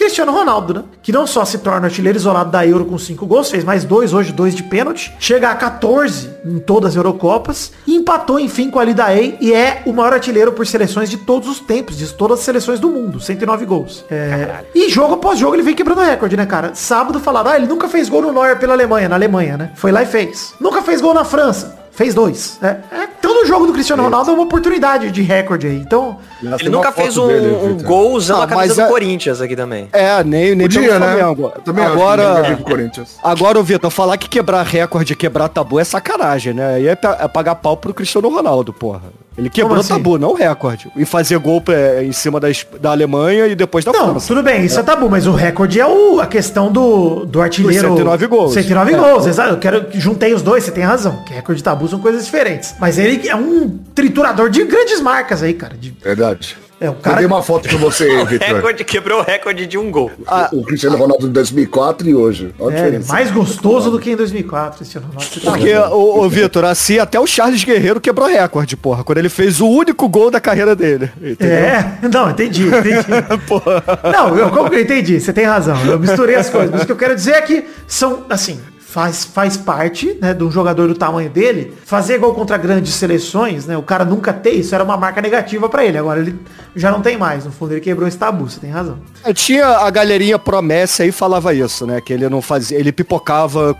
Cristiano 0.00 0.32
Ronaldo, 0.32 0.72
né? 0.72 0.84
Que 1.02 1.12
não 1.12 1.26
só 1.26 1.44
se 1.44 1.58
torna 1.58 1.86
artilheiro 1.86 2.16
isolado 2.16 2.50
da 2.50 2.66
Euro 2.66 2.86
com 2.86 2.96
cinco 2.96 3.26
gols, 3.26 3.50
fez 3.50 3.62
mais 3.62 3.84
dois 3.84 4.14
hoje, 4.14 4.32
dois 4.32 4.54
de 4.54 4.62
pênalti, 4.62 5.14
chega 5.20 5.50
a 5.50 5.54
14 5.54 6.30
em 6.42 6.58
todas 6.58 6.90
as 6.90 6.96
Eurocopas 6.96 7.72
e 7.86 7.96
empatou 7.96 8.40
enfim 8.40 8.70
com 8.70 8.78
a 8.78 8.84
Lidaei 8.84 9.36
e 9.42 9.52
é 9.52 9.82
o 9.84 9.92
maior 9.92 10.14
artilheiro 10.14 10.52
por 10.52 10.66
seleções 10.66 11.10
de 11.10 11.18
todos 11.18 11.46
os 11.50 11.60
tempos, 11.60 11.98
de 11.98 12.06
todas 12.14 12.38
as 12.38 12.44
seleções 12.46 12.80
do 12.80 12.88
mundo, 12.88 13.20
109 13.20 13.66
gols. 13.66 14.02
É, 14.10 14.64
e 14.74 14.88
jogo 14.88 15.14
após 15.14 15.38
jogo 15.38 15.54
ele 15.54 15.62
vem 15.62 15.74
quebrando 15.74 16.00
recorde, 16.00 16.34
né, 16.34 16.46
cara? 16.46 16.74
Sábado 16.74 17.20
falaram, 17.20 17.50
ah, 17.50 17.56
ele 17.56 17.66
nunca 17.66 17.86
fez 17.86 18.08
gol 18.08 18.22
no 18.22 18.32
Neuer 18.32 18.58
pela 18.58 18.72
Alemanha, 18.72 19.06
na 19.06 19.16
Alemanha, 19.16 19.58
né? 19.58 19.72
Foi 19.74 19.92
lá 19.92 20.02
e 20.02 20.06
fez. 20.06 20.54
Nunca 20.58 20.80
fez 20.80 21.02
gol 21.02 21.12
na 21.12 21.24
França. 21.24 21.79
Fez 21.92 22.14
dois. 22.14 22.58
É, 22.62 22.76
é, 22.92 23.06
todo 23.20 23.44
jogo 23.46 23.66
do 23.66 23.72
Cristiano 23.72 24.02
Ronaldo 24.02 24.30
é 24.30 24.34
uma 24.34 24.44
oportunidade 24.44 25.10
de 25.10 25.22
recorde 25.22 25.66
aí. 25.66 25.76
Então, 25.76 26.18
Ele 26.42 26.70
nunca 26.70 26.92
fez 26.92 27.16
um, 27.18 27.26
dele, 27.26 27.48
um 27.62 27.82
gol 27.82 28.12
usando 28.12 28.40
Ah, 28.40 28.44
a 28.44 28.46
camisa 28.46 28.66
mas 28.68 28.76
do 28.76 28.82
é- 28.82 28.88
Corinthians 28.88 29.40
aqui 29.40 29.54
também. 29.56 29.88
É, 29.92 30.22
nem, 30.24 30.54
nem 30.54 30.68
Podia, 30.68 30.98
né? 30.98 31.16
Flamengo. 31.16 31.52
Também 31.64 31.84
Agora, 31.84 32.42
o 32.42 33.28
agora, 33.28 33.58
ô 33.58 33.62
Vitor, 33.62 33.90
falar 33.90 34.16
que 34.16 34.28
quebrar 34.28 34.62
recorde, 34.64 35.14
quebrar 35.16 35.48
tabu 35.48 35.78
é 35.78 35.84
sacanagem, 35.84 36.54
né? 36.54 36.74
Aí 36.76 36.86
é, 36.88 36.92
é 36.92 37.28
pagar 37.28 37.56
pau 37.56 37.76
pro 37.76 37.92
Cristiano 37.92 38.28
Ronaldo, 38.28 38.72
porra. 38.72 39.02
Ele 39.38 39.48
quebrou 39.48 39.70
Como 39.70 39.80
assim? 39.80 39.88
tabu, 39.94 40.18
não 40.18 40.34
recorde. 40.34 40.90
E 40.96 41.04
fazer 41.04 41.38
gol 41.38 41.62
é, 41.68 42.02
em 42.04 42.12
cima 42.12 42.38
da, 42.40 42.50
Es- 42.50 42.66
da 42.80 42.90
Alemanha 42.90 43.46
e 43.46 43.54
depois 43.54 43.84
da 43.84 43.92
Não, 43.92 44.10
França. 44.10 44.26
tudo 44.26 44.42
bem, 44.42 44.64
isso 44.64 44.78
é 44.78 44.82
tabu, 44.82 45.08
mas 45.08 45.26
o 45.26 45.32
recorde 45.32 45.80
é 45.80 45.86
o, 45.86 46.20
a 46.20 46.26
questão 46.26 46.70
do, 46.70 47.24
do 47.24 47.40
artilheiro. 47.40 47.88
Dos 47.88 47.96
109 47.96 48.26
gols. 48.26 48.52
109 48.54 48.92
É. 48.92 48.96
gols, 48.98 49.26
exato. 49.26 49.50
Eu 49.50 49.58
quero 49.58 49.84
que 49.86 49.98
juntei 50.00 50.34
os 50.34 50.42
dois, 50.42 50.64
você 50.64 50.70
tem 50.72 50.84
razão. 50.84 51.22
Que 51.26 51.32
recorde 51.32 51.60
e 51.60 51.64
tabu 51.64 51.86
são 51.88 52.00
coisas 52.00 52.24
diferentes. 52.24 52.74
Mas 52.80 52.98
ele 52.98 53.28
é 53.28 53.36
um 53.36 53.78
triturador 53.94 54.50
de 54.50 54.64
grandes 54.64 55.00
marcas 55.00 55.42
aí, 55.42 55.54
cara. 55.54 55.74
De- 55.78 55.94
Verdade. 56.02 56.58
É, 56.80 56.88
o 56.88 56.92
Eu 56.92 56.94
cara. 56.94 57.18
dei 57.18 57.26
uma 57.26 57.42
foto 57.42 57.68
com 57.68 57.76
você, 57.76 58.08
Vitor. 58.24 58.48
Recorde, 58.48 58.84
quebrou 58.84 59.20
o 59.20 59.22
recorde 59.22 59.66
de 59.66 59.76
um 59.76 59.90
gol. 59.90 60.10
O 60.52 60.62
Cristiano 60.64 60.96
Ronaldo 60.96 61.26
em 61.26 61.30
2004 61.32 62.08
e 62.08 62.14
hoje. 62.14 62.54
Olha 62.58 62.84
a 62.84 62.88
É, 62.88 62.98
mais 63.06 63.30
gostoso 63.30 63.90
do 63.90 63.98
que 63.98 64.10
em 64.10 64.16
2004, 64.16 64.78
Cristiano 64.78 65.06
Ronaldo. 65.08 65.40
Tá 65.40 65.50
Porque, 65.50 65.76
ô, 65.76 66.24
ô 66.24 66.28
Vitor, 66.28 66.64
assim, 66.64 66.98
até 66.98 67.20
o 67.20 67.26
Charles 67.26 67.62
Guerreiro 67.62 68.00
quebrou 68.00 68.26
recorde, 68.26 68.76
porra, 68.76 69.04
quando 69.04 69.18
ele 69.18 69.28
fez 69.28 69.60
o 69.60 69.68
único 69.68 70.08
gol 70.08 70.30
da 70.30 70.40
carreira 70.40 70.74
dele. 70.74 71.10
Entendeu? 71.20 71.54
É, 71.56 71.98
não, 72.10 72.30
entendi, 72.30 72.66
entendi. 72.66 73.06
não, 74.12 74.36
eu, 74.38 74.48
eu 74.48 74.80
entendi, 74.80 75.20
você 75.20 75.32
tem 75.32 75.44
razão. 75.44 75.76
Eu 75.84 75.98
misturei 75.98 76.36
as 76.36 76.48
coisas. 76.48 76.70
Mas 76.70 76.82
o 76.82 76.86
que 76.86 76.92
eu 76.92 76.96
quero 76.96 77.14
dizer 77.14 77.32
é 77.32 77.42
que 77.42 77.64
são, 77.86 78.24
assim, 78.30 78.58
faz, 78.90 79.24
faz 79.24 79.56
parte, 79.56 80.18
né, 80.20 80.34
de 80.34 80.42
um 80.42 80.50
jogador 80.50 80.88
do 80.88 80.94
tamanho 80.94 81.30
dele, 81.30 81.72
fazer 81.84 82.18
gol 82.18 82.34
contra 82.34 82.56
grandes 82.56 82.92
seleções, 82.94 83.64
né? 83.64 83.76
O 83.76 83.82
cara 83.82 84.04
nunca 84.04 84.32
ter 84.32 84.50
isso 84.50 84.74
era 84.74 84.82
uma 84.82 84.96
marca 84.96 85.20
negativa 85.22 85.68
pra 85.68 85.84
ele. 85.84 85.96
Agora 85.96 86.20
ele 86.20 86.36
já 86.74 86.90
não 86.90 87.00
tem 87.00 87.16
mais. 87.16 87.44
No 87.44 87.52
fundo, 87.52 87.72
ele 87.72 87.80
quebrou 87.80 88.08
esse 88.08 88.18
tabu, 88.18 88.50
você 88.50 88.58
tem 88.58 88.70
razão. 88.70 88.98
É, 89.24 89.32
Tinha 89.32 89.66
a 89.68 89.90
galerinha 89.90 90.38
promessa 90.40 91.04
aí 91.04 91.12
falava 91.12 91.54
isso, 91.54 91.86
né? 91.86 92.00
Que 92.00 92.12
ele 92.12 92.28
não 92.28 92.42
fazia, 92.42 92.78
ele 92.78 92.90
pipocava 92.90 93.76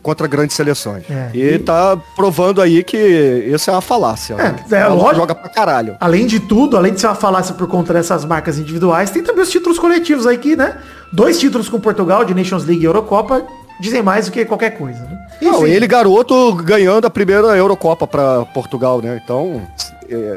contra 0.00 0.28
grandes 0.28 0.54
seleções. 0.54 1.02
É. 1.10 1.30
E 1.34 1.58
tá 1.58 1.98
provando 2.14 2.62
aí 2.62 2.84
que 2.84 2.96
isso 2.96 3.68
é 3.68 3.72
uma 3.72 3.80
falácia. 3.80 4.36
né? 4.36 4.54
É, 4.70 4.76
é 4.76 4.86
lógico. 4.86 5.16
joga 5.16 5.34
pra 5.34 5.48
caralho. 5.48 5.96
Além 6.00 6.24
de 6.26 6.38
tudo, 6.38 6.76
além 6.76 6.94
de 6.94 7.00
ser 7.00 7.08
uma 7.08 7.16
falácia 7.16 7.52
por 7.54 7.66
conta 7.66 7.92
dessas 7.92 8.24
marcas 8.24 8.58
individuais, 8.58 9.10
tem 9.10 9.24
também 9.24 9.42
os 9.42 9.50
títulos 9.50 9.78
coletivos 9.78 10.24
aí 10.24 10.38
que, 10.38 10.54
né? 10.54 10.76
Dois 11.12 11.38
títulos 11.38 11.68
com 11.68 11.80
Portugal, 11.80 12.24
de 12.24 12.32
Nations 12.32 12.64
League 12.64 12.82
e 12.82 12.86
Eurocopa, 12.86 13.44
dizem 13.80 14.02
mais 14.02 14.26
do 14.26 14.32
que 14.32 14.44
qualquer 14.44 14.70
coisa, 14.70 15.04
né? 15.04 15.18
Não, 15.40 15.66
ele 15.66 15.86
garoto 15.86 16.54
ganhando 16.54 17.06
a 17.06 17.10
primeira 17.10 17.56
Eurocopa 17.56 18.06
pra 18.06 18.44
Portugal, 18.46 19.00
né? 19.02 19.20
Então, 19.22 19.62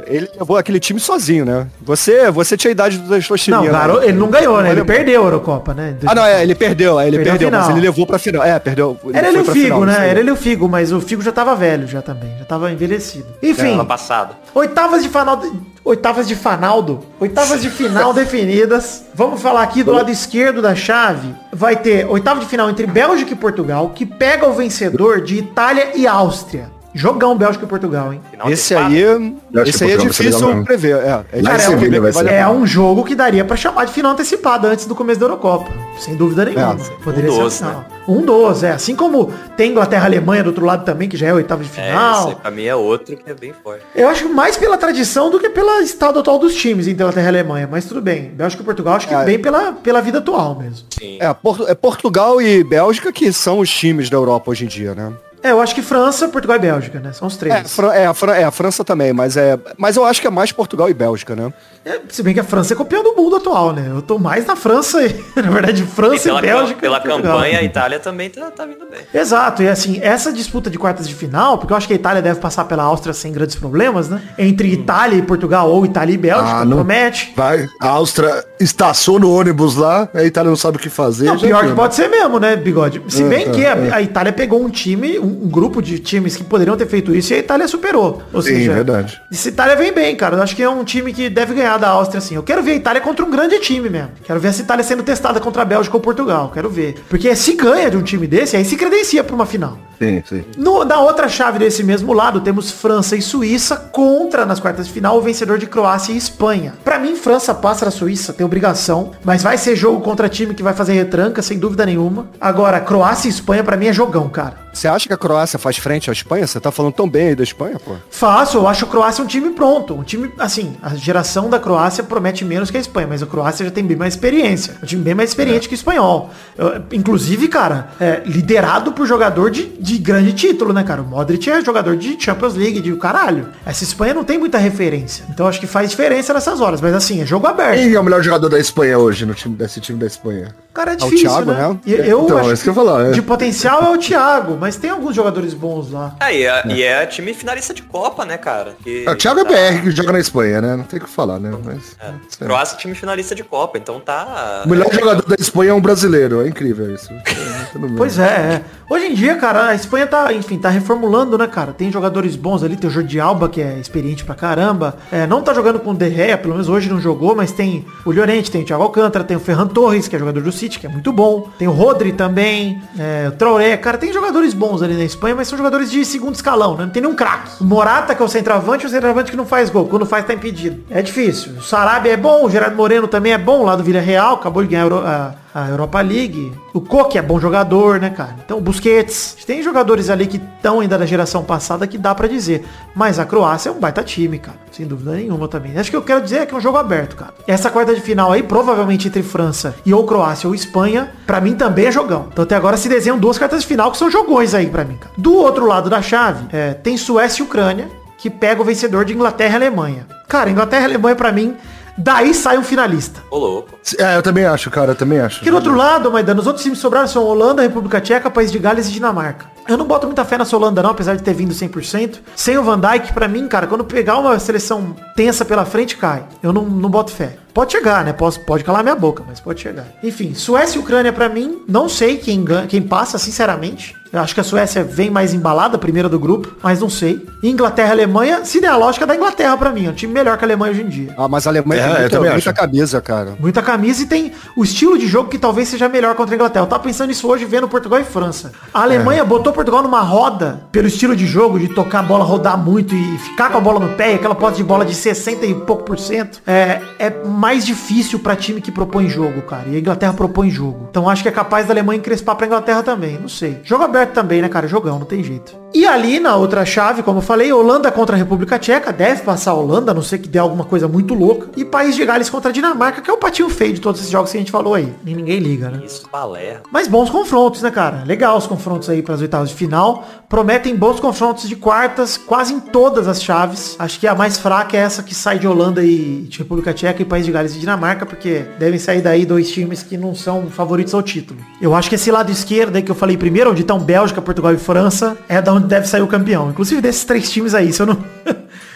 ele 0.08 0.30
levou 0.38 0.58
aquele 0.58 0.80
time 0.80 1.00
sozinho, 1.00 1.46
né? 1.46 1.68
Você, 1.82 2.30
você 2.32 2.56
tinha 2.58 2.72
a 2.72 2.74
idade 2.74 2.98
do 2.98 3.10
Testosterona. 3.10 3.64
Não, 3.64 3.72
garo, 3.72 4.04
ele 4.04 4.14
não 4.18 4.28
ganhou, 4.30 4.62
né? 4.62 4.72
Ele 4.72 4.84
perdeu 4.84 5.22
a 5.22 5.26
Eurocopa, 5.26 5.74
né? 5.74 5.96
Ah, 6.06 6.16
não, 6.16 6.26
é, 6.26 6.42
ele 6.44 6.56
perdeu, 6.56 7.00
é, 7.00 7.08
ele 7.08 7.18
Perdeu 7.18 7.34
perdeu, 7.34 7.52
mas 7.52 7.62
final. 7.66 7.78
ele 7.78 7.86
levou 7.88 8.06
pra 8.08 8.18
final. 8.20 8.44
É, 8.44 8.58
perdeu. 8.60 8.98
Era 9.14 9.28
ele 9.30 9.40
o 9.40 9.46
Figo, 9.46 9.54
final, 9.54 9.86
né? 9.86 10.10
Era 10.10 10.20
ele 10.20 10.32
o 10.32 10.36
Figo, 10.36 10.68
mas 10.70 10.92
o 10.92 11.00
Figo 11.02 11.22
já 11.22 11.32
tava 11.32 11.56
velho 11.56 11.88
já 11.88 12.02
também, 12.02 12.32
já 12.40 12.46
tava 12.46 12.72
envelhecido. 12.72 13.26
Enfim, 13.42 13.74
Ano 13.74 13.86
passado. 13.86 14.36
oitavas 14.54 15.02
de 15.04 15.10
final, 15.10 15.42
oitavas 15.84 16.28
de 16.28 16.36
Fanaldo, 16.36 17.04
oitavas 17.20 17.62
de 17.62 17.70
final 17.70 18.14
definidas. 18.16 19.04
Vamos 19.14 19.42
falar 19.42 19.64
aqui 19.64 19.84
do 19.84 19.92
lado 19.92 20.10
esquerdo 20.12 20.62
da 20.62 20.76
chave. 20.76 21.34
Vai 21.52 21.76
ter 21.76 22.06
oitava 22.08 22.40
de 22.40 22.46
final 22.46 22.70
entre 22.70 22.86
Bélgica 22.88 23.32
e 23.34 23.36
Portugal, 23.36 23.92
que 23.96 24.06
pega 24.06 24.48
o 24.48 24.54
vencedor 24.54 25.22
de 25.22 25.38
Itália 25.38 25.90
e 25.96 26.06
Áustria. 26.08 26.70
Jogão 26.96 27.38
Bélgica 27.38 27.66
e 27.66 27.68
Portugal, 27.68 28.14
hein? 28.14 28.22
Final 28.32 28.50
Esse 28.50 28.74
aí, 28.74 29.04
acho 29.04 29.70
esse 29.70 29.84
aí 29.84 29.92
é 29.92 29.98
difícil 29.98 30.64
prever. 30.64 30.96
É, 30.96 31.26
é 31.34 31.42
Cara, 31.44 31.62
é 31.62 31.68
um, 31.68 31.72
Sevilha 31.72 32.00
vai 32.02 32.14
ser. 32.14 32.28
é 32.32 32.48
um 32.48 32.66
jogo 32.66 33.04
que 33.04 33.14
daria 33.14 33.44
pra 33.44 33.58
chamar 33.58 33.84
de 33.84 33.92
final 33.92 34.14
antecipada 34.14 34.70
antes 34.70 34.86
do 34.86 34.96
começo 34.96 35.20
da 35.20 35.26
Eurocopa. 35.26 35.70
Sem 36.00 36.16
dúvida 36.16 36.46
nenhuma. 36.46 36.74
É, 36.80 37.04
Poderia 37.04 37.30
um 37.30 37.34
ser 37.36 37.40
a 37.40 37.44
doce, 37.44 37.58
final. 37.58 37.86
Um 38.08 38.22
dos, 38.22 38.64
é. 38.64 38.72
Assim 38.72 38.96
como 38.96 39.30
tem 39.58 39.72
Inglaterra 39.72 40.04
e 40.04 40.08
Alemanha 40.08 40.44
do 40.44 40.48
outro 40.48 40.66
lado 40.66 40.86
também, 40.86 41.10
que 41.10 41.18
já 41.18 41.28
é 41.28 41.34
oitava 41.34 41.64
de 41.64 41.70
É, 41.70 41.72
esse 41.82 41.90
final. 41.90 42.28
aí 42.30 42.36
pra 42.36 42.52
mim 42.52 42.64
é 42.64 42.76
outro 42.76 43.18
que 43.18 43.30
é 43.30 43.34
bem 43.34 43.54
forte. 43.62 43.82
Eu 43.94 44.08
acho 44.08 44.30
mais 44.30 44.56
pela 44.56 44.78
tradição 44.78 45.30
do 45.30 45.38
que 45.40 45.50
pelo 45.50 45.82
estado 45.82 46.20
atual 46.20 46.40
dos 46.40 46.56
times, 46.56 46.88
Inglaterra 46.88 47.26
e 47.26 47.28
Alemanha. 47.28 47.68
Mas 47.70 47.84
tudo 47.86 48.02
bem. 48.02 48.30
Bélgica 48.34 48.62
e 48.62 48.66
Portugal, 48.66 48.96
acho 48.96 49.08
que 49.08 49.14
É. 49.14 49.26
bem 49.26 49.38
pela, 49.40 49.74
pela 49.74 50.02
vida 50.02 50.20
atual 50.20 50.56
mesmo. 50.56 50.86
Sim. 50.98 51.18
É, 51.20 51.36
é 51.68 51.76
Portugal 51.76 52.42
e 52.42 52.64
Bélgica 52.64 53.12
que 53.12 53.34
são 53.34 53.60
os 53.60 53.70
times 53.70 54.10
da 54.10 54.16
Europa 54.16 54.52
hoje 54.52 54.64
em 54.66 54.68
dia, 54.68 54.96
né? 54.96 55.12
É, 55.46 55.52
eu 55.52 55.62
acho 55.62 55.76
que 55.76 55.82
França, 55.82 56.28
Portugal 56.28 56.58
e 56.58 56.60
Bélgica, 56.60 57.00
né? 57.00 57.12
São 57.14 57.28
os 57.28 57.38
três. 57.38 57.54
É, 57.56 57.64
Fran- 57.64 57.94
é, 57.94 58.06
a 58.08 58.14
Fran- 58.14 58.34
é, 58.36 58.44
a 58.44 58.52
França 58.52 58.84
também, 58.84 59.14
mas 59.14 59.38
é. 59.38 59.58
Mas 59.78 59.96
eu 59.96 60.04
acho 60.04 60.20
que 60.20 60.28
é 60.28 60.30
mais 60.32 60.52
Portugal 60.52 60.90
e 60.90 60.94
Bélgica, 60.94 61.36
né? 61.36 61.54
É, 61.86 62.00
se 62.10 62.24
bem 62.24 62.34
que 62.34 62.40
a 62.40 62.44
França 62.44 62.74
é 62.74 62.76
campeã 62.78 63.04
do 63.04 63.16
mundo 63.16 63.36
atual, 63.36 63.72
né? 63.72 63.86
Eu 63.92 64.02
tô 64.02 64.18
mais 64.18 64.44
na 64.48 64.56
França, 64.56 65.04
e, 65.04 65.24
na 65.40 65.44
verdade, 65.52 65.84
E 65.84 65.86
França 65.86 66.16
e, 66.16 66.20
pela, 66.24 66.42
Bélgica. 66.42 66.80
pela 66.82 66.98
e 66.98 67.02
Portugal. 67.02 67.34
campanha, 67.38 67.60
a 67.60 67.64
Itália 67.64 68.00
também 68.00 68.28
tá, 68.30 68.50
tá 68.50 68.66
vindo 68.66 68.88
bem. 68.90 69.02
Exato, 69.14 69.62
e 69.62 69.68
assim, 69.70 70.00
essa 70.02 70.34
disputa 70.34 70.68
de 70.72 70.80
quartas 70.80 71.08
de 71.08 71.14
final, 71.14 71.60
porque 71.60 71.74
eu 71.74 71.78
acho 71.78 71.86
que 71.86 71.94
a 71.94 71.96
Itália 71.96 72.24
deve 72.24 72.40
passar 72.40 72.66
pela 72.66 72.82
Áustria 72.82 73.14
sem 73.14 73.32
grandes 73.32 73.56
problemas, 73.56 74.10
né? 74.10 74.20
Entre 74.40 74.68
Itália 74.74 75.16
e 75.18 75.22
Portugal, 75.22 75.70
ou 75.70 75.86
Itália 75.86 76.14
e 76.14 76.18
Bélgica, 76.18 76.50
Ah, 76.62 76.66
não- 76.66 76.78
promete. 76.78 77.34
Vai, 77.36 77.68
a 77.80 77.88
Áustria 77.90 78.44
estaciona 78.60 79.26
o 79.28 79.32
ônibus 79.38 79.76
lá, 79.76 80.10
a 80.14 80.24
Itália 80.24 80.50
não 80.50 80.58
sabe 80.58 80.78
o 80.78 80.80
que 80.80 80.90
fazer. 80.90 81.26
Não, 81.26 81.38
já 81.38 81.46
pior 81.48 81.62
que 81.66 81.70
né? 81.70 81.76
pode 81.76 81.94
ser 81.94 82.08
mesmo, 82.10 82.40
né, 82.40 82.56
Bigode? 82.56 83.00
Se 83.10 83.22
É, 83.22 83.28
bem 83.28 83.46
é, 83.48 83.50
que 83.52 83.64
a, 83.66 83.96
a 83.98 84.02
Itália 84.02 84.34
pegou 84.34 84.64
um 84.64 84.70
time, 84.72 85.20
um, 85.20 85.35
um 85.44 85.50
grupo 85.50 85.82
de 85.82 86.00
times 86.00 86.36
que 86.36 86.44
poderiam 86.44 86.76
ter 86.78 86.88
feito 86.88 87.16
isso 87.16 87.34
e 87.34 87.36
a 87.36 87.40
Itália 87.40 87.68
superou. 87.68 88.22
Ou 88.34 88.42
Sim, 88.42 88.56
seja, 88.56 88.74
verdade. 88.74 89.22
essa 89.32 89.50
Itália 89.50 89.76
vem 89.76 89.94
bem, 89.94 90.16
cara. 90.16 90.38
Eu 90.38 90.44
acho 90.44 90.56
que 90.56 90.64
é 90.64 90.70
um 90.70 90.84
time 90.84 91.14
que 91.14 91.30
deve 91.30 91.54
ganhar 91.54 91.78
da 91.78 91.90
Áustria, 91.90 92.20
assim. 92.20 92.36
Eu 92.36 92.44
quero 92.44 92.64
ver 92.64 92.72
a 92.72 92.76
Itália 92.76 93.02
contra 93.02 93.26
um 93.26 93.30
grande 93.30 93.60
time 93.60 93.90
mesmo. 93.90 94.12
Quero 94.24 94.40
ver 94.40 94.50
essa 94.50 94.62
Itália 94.62 94.84
sendo 94.84 95.04
testada 95.04 95.40
contra 95.40 95.62
a 95.62 95.66
Bélgica 95.66 95.96
ou 95.96 96.02
Portugal. 96.02 96.52
Quero 96.54 96.70
ver. 96.70 96.96
Porque 97.10 97.36
se 97.36 97.54
ganha 97.54 97.90
de 97.92 97.98
um 97.98 98.04
time 98.04 98.28
desse, 98.28 98.56
aí 98.56 98.66
se 98.66 98.76
credencia 98.76 99.24
pra 99.24 99.36
uma 99.36 99.46
final. 99.46 99.78
Sim, 100.00 100.24
sim. 100.28 100.44
No- 100.58 100.84
na 100.86 101.00
outra 101.00 101.28
chave 101.30 101.60
desse 101.60 101.84
mesmo 101.84 102.14
lado, 102.14 102.42
temos 102.42 102.72
França 102.72 103.16
e 103.16 103.22
Suíça 103.22 103.76
contra, 103.92 104.46
nas 104.46 104.60
quartas 104.60 104.88
de 104.88 104.94
final, 104.94 105.18
o 105.18 105.22
vencedor 105.22 105.58
de 105.58 105.66
Croácia 105.68 106.14
e 106.14 106.18
Espanha. 106.18 106.74
Pra 106.84 107.00
mim, 107.00 107.16
França 107.16 107.54
passa 107.54 107.86
na 107.86 107.92
Suíça, 107.92 108.34
tem 108.34 108.46
obrigação, 108.46 109.12
mas 109.24 109.44
vai 109.44 109.58
ser 109.58 109.76
jogo 109.76 110.02
contra 110.02 110.28
time 110.30 110.54
que 110.54 110.64
vai 110.64 110.74
fazer 110.74 110.94
retranca, 110.94 111.42
sem 111.42 111.58
dúvida 111.58 111.86
nenhuma. 111.86 112.28
Agora, 112.40 112.80
Croácia 112.80 113.28
e 113.28 113.32
Espanha, 113.32 113.64
pra 113.64 113.78
mim, 113.78 113.88
é 113.88 113.94
jogão, 113.94 114.28
cara. 114.30 114.66
Você 114.76 114.90
acha 114.90 115.08
que 115.08 115.14
a 115.14 115.18
Croácia 115.18 115.58
faz 115.58 115.78
frente 115.78 116.10
à 116.10 116.14
Espanha? 116.14 116.46
Você 116.46 116.60
tá 116.60 116.70
falando 116.70 116.92
tão 116.94 117.08
bem 117.10 117.30
aí 117.30 117.36
da 117.36 117.44
Espanha, 117.44 117.80
pô? 117.80 117.94
Fácil, 118.10 118.60
eu 118.60 118.68
acho 118.68 118.84
a 118.84 118.88
Croácia 118.90 119.24
um 119.24 119.28
time 119.28 119.52
pronto. 119.52 119.94
Um 119.94 120.04
time, 120.04 120.30
assim, 120.38 120.76
a 120.84 120.94
geração 120.96 121.50
da 121.50 121.58
Croácia 121.60 122.04
promete 122.04 122.44
menos 122.44 122.70
que 122.70 122.76
a 122.76 122.80
Espanha, 122.82 123.08
mas 123.08 123.24
a 123.24 123.26
Croácia 123.26 123.64
já 123.66 123.72
tem 123.72 123.86
bem 123.86 123.96
mais 123.96 124.16
experiência. 124.16 124.74
É 124.82 124.84
um 124.84 124.86
time 124.86 125.02
bem 125.02 125.16
mais 125.16 125.30
experiente 125.30 125.70
que 125.70 125.74
o 125.74 125.78
espanhol. 125.78 126.30
Eu- 126.58 126.84
inclusive, 126.92 127.48
cara, 127.48 127.92
é, 128.02 128.22
liderado 128.26 128.92
por 128.92 129.06
jogador 129.08 129.50
de, 129.50 129.66
de 129.86 129.98
grande 130.00 130.34
título, 130.34 130.74
né, 130.74 130.84
cara? 130.84 131.02
O 131.02 131.06
Modric 131.06 131.50
é 131.50 131.62
jogador 131.64 131.96
de 131.96 132.18
Champions 132.20 132.56
League, 132.56 132.82
de 132.82 132.96
caralho. 132.96 133.50
Essa 133.66 133.84
Espanha 133.84 134.14
não 134.14 134.24
tem 134.24 134.38
muita 134.38 134.58
referência. 134.58 135.24
Então 135.30 135.48
acho 135.48 135.60
que 135.60 135.68
faz 135.68 135.90
diferença 135.90 136.34
nessas 136.34 136.60
horas. 136.60 136.82
Mas 136.82 136.94
assim, 136.94 137.22
é 137.22 137.26
jogo 137.26 137.46
aberto. 137.48 137.78
Quem 137.80 137.94
é 137.94 138.00
o 138.00 138.04
melhor 138.04 138.22
jogador 138.24 138.50
da 138.50 138.60
Espanha 138.60 138.98
hoje, 138.98 139.26
no 139.26 139.34
time, 139.34 139.56
desse 139.56 139.80
time 139.80 140.00
da 140.00 140.08
Espanha? 140.08 140.56
Cara, 140.74 140.92
é 140.92 140.96
o 140.96 140.98
difícil, 140.98 141.30
Thiago, 141.30 141.52
né? 141.54 141.68
né? 141.70 141.80
E 141.86 141.94
Eu 141.94 142.24
Então, 142.26 142.38
acho 142.40 142.50
é 142.50 142.54
isso 142.54 142.64
que 142.64 142.70
eu 142.70 142.74
falar, 142.74 143.06
é. 143.08 143.12
de 143.12 143.22
potencial 143.22 143.82
é 143.84 143.90
o 143.92 143.98
Thiago, 143.98 144.58
mas 144.60 144.76
tem 144.76 144.90
alguns 144.90 145.16
jogadores 145.16 145.54
bons 145.54 145.90
lá. 145.92 146.16
É, 146.20 146.36
e 146.38 146.44
é, 146.46 146.64
e 146.68 146.84
é 146.84 147.06
time 147.06 147.34
finalista 147.34 147.74
de 147.74 147.82
Copa, 147.84 148.26
né, 148.26 148.38
cara? 148.38 148.76
Que 148.84 149.06
Ah, 149.08 149.12
O 149.12 149.16
Thiago 149.16 149.40
é 149.40 149.44
tá- 149.46 149.50
BR 149.52 149.82
que 149.84 149.92
joga 149.92 150.12
na 150.12 150.20
Espanha, 150.20 150.60
né? 150.62 150.76
Não 150.76 150.84
tem 150.84 151.00
o 151.00 151.04
que 151.04 151.10
falar, 151.10 151.40
né? 151.40 151.52
Mas, 151.64 151.96
É. 152.02 152.08
é. 152.42 152.46
Croácia 152.46 152.76
é 152.76 152.80
time 152.80 152.94
finalista 152.96 153.34
de 153.34 153.44
Copa, 153.44 153.78
então 153.78 154.02
tá. 154.02 154.64
O 154.66 154.70
melhor 154.70 154.92
jogador 154.92 155.26
da 155.26 155.36
Espanha 155.40 155.72
é 155.72 155.74
um 155.74 155.80
brasileiro. 155.80 156.42
É 156.42 156.48
incrível 156.50 156.94
isso. 156.94 157.10
É. 157.14 157.90
Pois 157.96 158.20
é, 158.20 158.24
é. 158.24 158.62
Hoje 158.90 159.06
em 159.06 159.14
dia, 159.14 159.36
cara, 159.36 159.74
a 159.76 159.78
Espanha 159.78 160.08
tá, 160.08 160.34
enfim, 160.34 160.58
tá 160.58 160.70
reformulando, 160.70 161.38
né, 161.38 161.48
cara? 161.48 161.74
Tem 161.74 161.92
jogadores 161.92 162.36
bons 162.36 162.64
ali, 162.64 162.78
tem 162.78 162.90
o 162.90 162.94
Jordi 162.94 163.20
Alba, 163.20 163.50
que 163.50 163.62
é 163.62 163.78
experiente 163.78 164.24
pra 164.24 164.34
caramba. 164.34 164.96
É, 165.12 165.28
não 165.28 165.42
tá 165.42 165.54
jogando 165.54 165.80
com 165.80 165.92
o 165.92 165.94
De 165.94 166.10
Gea, 166.10 166.38
pelo 166.38 166.54
menos 166.54 166.70
hoje 166.70 166.90
não 166.90 167.00
jogou, 167.00 167.36
mas 167.36 167.52
tem 167.52 167.86
o 168.06 168.12
Llorente, 168.12 168.50
tem 168.50 168.62
o 168.62 168.66
Thiago 168.66 168.84
Alcântara, 168.84 169.24
tem 169.24 169.36
o 169.36 169.40
Ferran 169.40 169.68
Torres, 169.68 170.08
que 170.08 170.16
é 170.16 170.20
jogador 170.20 170.42
do 170.42 170.52
City, 170.52 170.80
que 170.80 170.88
é 170.88 170.90
muito 170.90 171.12
bom. 171.12 171.50
Tem 171.60 171.68
o 171.68 171.72
Rodri 171.72 172.14
também, 172.14 172.82
é, 172.98 173.28
o 173.28 173.34
Traoré. 173.34 173.76
Cara, 173.78 173.98
tem 173.98 174.14
jogadores 174.14 174.54
bons 174.54 174.82
ali 174.82 174.96
na 174.96 175.04
Espanha, 175.04 175.36
mas 175.36 175.48
são 175.48 175.58
jogadores 175.58 175.92
de 175.92 176.06
segundo 176.06 176.36
escalão, 176.36 176.78
né? 176.78 176.86
Não 176.86 176.92
tem 176.92 177.02
nenhum 177.02 177.16
craque. 177.16 177.62
O 177.62 177.66
Morata, 177.66 178.16
que 178.16 178.22
é 178.22 178.26
o 178.26 178.30
centroavante, 178.30 178.86
é 178.86 178.88
o 178.88 178.92
centroavante 178.92 179.30
que 179.30 179.38
não 179.38 179.46
faz 179.46 179.70
gol. 179.70 179.88
Quando 179.88 180.06
faz, 180.06 180.26
tá 180.26 180.34
impedido. 180.34 180.84
É 180.90 181.02
difícil. 181.02 181.54
O 181.60 181.62
Sarabia 181.62 182.14
é 182.14 182.18
bom, 182.18 182.46
o 182.46 182.50
Gerardo 182.50 182.76
Moreno 182.76 183.08
também 183.08 183.34
é 183.34 183.38
bom, 183.38 183.64
lá 183.64 183.76
do 183.76 183.84
Villarreal, 183.84 184.36
acabou 184.36 184.64
de 184.64 184.70
ganhar 184.70 184.92
a 184.92 185.45
a, 185.56 185.70
Europa 185.70 186.02
League. 186.02 186.52
O 186.74 186.82
Koke 186.82 187.18
é 187.18 187.22
bom 187.22 187.40
jogador, 187.40 188.00
né, 188.00 188.10
cara? 188.10 188.36
Então, 188.44 188.58
o 188.58 188.62
Busquets. 188.62 189.38
Tem 189.46 189.64
jogadores 189.64 190.10
ali 190.10 190.28
que 190.28 190.38
estão 190.38 190.82
ainda 190.82 190.98
da 190.98 191.06
geração 191.06 191.44
passada 191.44 191.88
que 191.88 191.98
dá 191.98 192.14
pra 192.14 192.28
dizer. 192.28 192.66
Mas 192.94 193.20
a 193.20 193.26
Croácia 193.26 193.70
é 193.70 193.72
um 193.72 193.80
baita 193.80 194.04
time, 194.04 194.38
cara. 194.38 194.58
Sem 194.72 194.86
dúvida 194.86 195.14
nenhuma 195.14 195.48
também. 195.48 195.78
Acho 195.78 195.90
que 195.90 195.96
eu 195.96 196.02
quero 196.02 196.22
dizer 196.22 196.40
é 196.40 196.46
que 196.46 196.54
é 196.54 196.58
um 196.58 196.62
jogo 196.62 196.78
aberto, 196.78 197.16
cara. 197.16 197.34
Essa 197.48 197.70
quarta 197.70 197.96
de 197.96 198.02
final 198.02 198.32
aí, 198.32 198.44
provavelmente 198.44 199.08
entre 199.08 199.24
França 199.24 199.76
e 199.86 199.94
ou 199.94 200.06
Croácia 200.06 200.48
ou 200.50 200.54
Espanha, 200.54 201.12
pra 201.26 201.40
mim 201.40 201.56
também 201.56 201.86
é 201.86 201.92
jogão. 201.92 202.28
Então 202.32 202.44
até 202.44 202.56
agora 202.56 202.76
se 202.76 202.90
desenham 202.90 203.18
duas 203.18 203.38
cartas 203.38 203.62
de 203.62 203.68
final 203.68 203.92
que 203.92 203.98
são 203.98 204.12
jogões 204.12 204.54
aí 204.54 204.68
pra 204.68 204.84
mim, 204.84 204.98
cara. 204.98 205.14
Do 205.18 205.34
outro 205.34 205.66
lado 205.66 205.90
da 205.90 206.02
chave, 206.02 206.46
é, 206.52 206.74
tem 206.74 206.98
Suécia 206.98 207.42
e 207.42 207.46
Ucrânia, 207.46 207.90
que 208.18 208.30
pega 208.30 208.62
o 208.62 208.66
vencedor 208.66 209.06
de 209.06 209.14
Inglaterra 209.14 209.54
e 209.54 209.56
Alemanha. 209.56 210.08
Cara, 210.28 210.50
Inglaterra 210.50 210.84
e 210.84 210.86
Alemanha 210.86 211.16
pra 211.16 211.32
mim, 211.32 211.56
daí 211.98 212.34
sai 212.34 212.58
um 212.58 212.64
finalista. 212.64 213.22
Ô, 213.30 213.38
louco. 213.38 213.78
É, 213.98 214.18
eu 214.18 214.22
também 214.24 214.46
acho, 214.46 214.70
cara. 214.70 214.92
Eu 214.92 214.96
também 214.96 215.20
acho. 215.20 215.42
Aqui 215.42 215.50
do 215.50 215.56
outro 215.56 215.76
lado, 215.76 216.12
Maidana, 216.12 216.40
os 216.40 216.48
outros 216.48 216.64
times 216.64 216.80
que 216.80 216.82
sobraram 216.82 217.08
são 217.08 217.24
Holanda, 217.24 217.62
República 217.62 218.02
Tcheca, 218.02 218.30
País 218.30 218.52
de 218.52 218.60
Gales 218.60 218.88
e 218.88 218.92
Dinamarca. 218.92 219.55
Eu 219.68 219.78
não 219.78 219.86
boto 219.86 220.06
muita 220.06 220.24
fé 220.24 220.38
nessa 220.38 220.56
Holanda 220.56 220.84
não, 220.84 220.92
apesar 220.92 221.16
de 221.16 221.24
ter 221.24 221.34
vindo 221.34 221.54
100%. 221.54 222.20
Sem 222.36 222.58
o 222.58 222.64
Van 222.64 222.80
Dijk, 222.80 223.14
pra 223.14 223.28
mim, 223.28 223.48
cara, 223.48 223.66
quando 223.68 223.84
pegar 223.84 224.18
uma 224.18 224.38
seleção 224.40 224.96
tensa 225.16 225.44
pela 225.44 225.66
frente, 225.66 225.98
cai. 225.98 226.24
Eu 226.44 226.54
não, 226.54 226.64
não 226.64 226.90
boto 226.90 227.12
fé. 227.12 227.38
Pode 227.54 227.72
chegar, 227.72 228.04
né? 228.04 228.12
Posso, 228.12 228.42
pode 228.42 228.66
calar 228.66 228.84
minha 228.84 228.96
boca, 228.96 229.24
mas 229.26 229.40
pode 229.40 229.62
chegar. 229.62 229.86
Enfim, 230.04 230.34
Suécia 230.36 230.78
e 230.78 230.82
Ucrânia 230.82 231.14
pra 231.14 231.30
mim, 231.30 231.64
não 231.68 231.88
sei 231.88 232.18
quem, 232.18 232.44
ganha, 232.44 232.68
quem 232.68 232.82
passa, 232.82 233.18
sinceramente. 233.18 233.96
Eu 234.12 234.22
acho 234.22 234.34
que 234.34 234.40
a 234.40 234.44
Suécia 234.44 234.84
vem 234.84 235.10
mais 235.10 235.34
embalada, 235.34 235.78
primeira 235.78 236.08
do 236.08 236.18
grupo, 236.18 236.56
mas 236.62 236.80
não 236.80 236.90
sei. 236.90 237.26
Inglaterra 237.44 237.90
e 237.90 237.92
Alemanha, 237.92 238.46
se 238.46 238.62
der 238.62 238.70
a 238.70 238.78
lógica 238.78 239.06
da 239.06 239.16
Inglaterra 239.16 239.58
pra 239.58 239.72
mim. 239.72 239.88
É 239.88 239.90
um 239.90 239.94
time 239.94 240.14
melhor 240.14 240.38
que 240.38 240.44
a 240.44 240.48
Alemanha 240.48 240.72
hoje 240.72 240.82
em 240.84 240.88
dia. 240.88 241.14
Ah, 241.18 241.28
mas 241.28 241.48
a 241.48 241.50
Alemanha 241.50 241.82
É, 241.82 242.08
tem 242.08 242.20
muita, 242.20 242.34
muita 242.34 242.54
camisa, 242.54 243.02
cara. 243.02 243.36
Muita 243.40 243.62
camisa 243.62 244.04
e 244.04 244.06
tem 244.06 244.32
o 244.56 244.64
estilo 244.64 244.98
de 244.98 245.06
jogo 245.08 245.30
que 245.30 245.38
talvez 245.38 245.68
seja 245.68 245.90
melhor 245.90 246.16
contra 246.16 246.34
a 246.34 246.38
Inglaterra. 246.38 246.64
Eu 246.64 246.70
tava 246.70 246.84
pensando 246.84 247.10
nisso 247.10 247.28
hoje 247.28 247.44
vendo 247.44 247.68
Portugal 247.68 248.00
e 248.00 248.06
França. 248.06 248.54
A 248.74 248.84
Alemanha 248.84 249.26
botou 249.26 249.52
Portugal 249.56 249.82
numa 249.82 250.02
roda 250.02 250.68
pelo 250.70 250.86
estilo 250.86 251.16
de 251.16 251.26
jogo, 251.26 251.58
de 251.58 251.70
tocar 251.70 252.00
a 252.00 252.04
bola, 252.04 252.26
rodar 252.26 252.58
muito 252.58 252.94
e 252.94 253.18
ficar 253.18 253.50
com 253.50 253.58
a 253.58 253.62
bola 253.62 253.80
no 253.80 253.96
pé, 253.96 254.16
aquela 254.16 254.36
posse 254.36 254.58
de 254.58 254.64
bola 254.66 254.84
de 254.84 254.94
60 254.94 255.46
e 255.46 255.56
pouco 255.56 255.84
por 255.84 255.98
cento. 255.98 256.42
É, 256.46 256.82
é 257.00 257.24
mais 257.26 257.66
difícil 257.66 258.20
pra 258.20 258.36
time 258.36 258.60
que 258.60 258.70
propõe 258.70 259.08
jogo, 259.08 259.42
cara. 259.44 259.70
E 259.70 259.78
a 259.78 259.80
Inglaterra 259.80 260.14
propõe 260.14 260.50
jogo. 260.50 260.88
Então 260.90 261.10
acho 261.10 261.24
que 261.24 261.30
é 261.30 261.32
capaz 261.32 261.66
da 261.66 261.74
Alemanha 261.74 262.00
encrespar 262.00 262.36
pra 262.36 262.46
Inglaterra 262.46 262.84
também. 262.84 263.18
Não 263.18 263.30
sei. 263.30 263.62
Jogo 263.64 263.86
aberto 263.86 264.12
também, 264.12 264.42
né, 264.42 264.50
cara? 264.50 264.68
Jogão, 264.68 265.00
não 265.00 265.06
tem 265.06 265.24
jeito. 265.24 265.56
E 265.76 265.86
ali 265.86 266.22
na 266.22 266.38
outra 266.38 266.66
chave, 266.66 267.04
como 267.04 267.18
eu 267.18 267.22
falei, 267.22 267.52
Holanda 267.52 267.92
contra 267.92 268.16
a 268.16 268.18
República 268.18 268.58
Tcheca. 268.58 268.94
Deve 268.94 269.24
passar 269.24 269.52
a 269.52 269.56
Holanda, 269.56 269.92
a 269.92 269.94
não 269.94 270.02
ser 270.02 270.20
que 270.20 270.30
dê 270.30 270.40
alguma 270.40 270.64
coisa 270.64 270.88
muito 270.88 271.14
louca. 271.14 271.50
E 271.58 271.66
País 271.66 271.98
de 271.98 272.06
Gales 272.06 272.30
contra 272.30 272.50
a 272.50 272.54
Dinamarca, 272.54 273.02
que 273.02 273.10
é 273.10 273.14
o 273.14 273.18
patinho 273.18 273.50
feio 273.50 273.74
de 273.74 273.82
todos 273.82 274.00
esses 274.00 274.10
jogos 274.10 274.32
que 274.32 274.38
a 274.38 274.40
gente 274.40 274.54
falou 274.54 274.74
aí. 274.74 274.94
E 275.06 275.14
ninguém 275.14 275.38
liga, 275.38 275.70
né? 275.70 275.82
Isso, 275.86 276.08
balé. 276.10 276.62
Mas 276.72 276.88
bons 276.88 277.10
confrontos, 277.10 277.62
né, 277.62 277.70
cara? 277.72 278.06
Legal 278.06 278.38
os 278.38 278.48
confrontos 278.48 278.90
aí 278.90 279.02
para 279.02 279.16
as 279.16 279.22
oitavas 279.22 279.50
de 279.50 279.56
final. 279.56 280.06
Prometem 280.30 280.74
bons 280.78 281.02
confrontos 281.02 281.46
de 281.46 281.58
quartas, 281.58 282.16
quase 282.16 282.54
em 282.54 282.60
todas 282.62 283.06
as 283.06 283.22
chaves. 283.22 283.76
Acho 283.78 284.00
que 284.00 284.08
a 284.08 284.16
mais 284.16 284.38
fraca 284.38 284.78
é 284.78 284.80
essa 284.80 285.04
que 285.04 285.14
sai 285.14 285.40
de 285.40 285.46
Holanda 285.46 285.84
e 285.84 286.26
de 286.30 286.38
República 286.40 286.74
Tcheca 286.74 287.02
e 287.02 287.06
País 287.06 287.26
de 287.26 287.34
Gales 287.34 287.54
e 287.54 287.60
Dinamarca, 287.60 288.06
porque 288.06 288.46
devem 288.58 288.80
sair 288.80 289.02
daí 289.02 289.26
dois 289.26 289.52
times 289.52 289.84
que 289.84 289.98
não 289.98 290.16
são 290.16 290.48
favoritos 290.48 290.94
ao 290.94 291.04
título. 291.04 291.38
Eu 291.62 291.76
acho 291.76 291.90
que 291.90 291.96
esse 291.96 292.10
lado 292.10 292.32
esquerdo 292.32 292.78
aí 292.78 292.82
que 292.82 292.92
eu 292.92 292.96
falei 292.96 293.18
primeiro, 293.18 293.52
onde 293.52 293.60
estão 293.60 293.78
Bélgica, 293.78 294.22
Portugal 294.22 294.54
e 294.54 294.58
França, 294.58 295.18
é 295.28 295.42
da 295.42 295.52
onde 295.52 295.65
deve 295.66 295.88
sair 295.88 296.02
o 296.02 296.08
campeão. 296.08 296.50
Inclusive 296.50 296.82
desses 296.82 297.04
três 297.04 297.30
times 297.30 297.54
aí, 297.54 297.74
se 297.74 297.82
eu 297.82 297.86
não... 297.86 297.98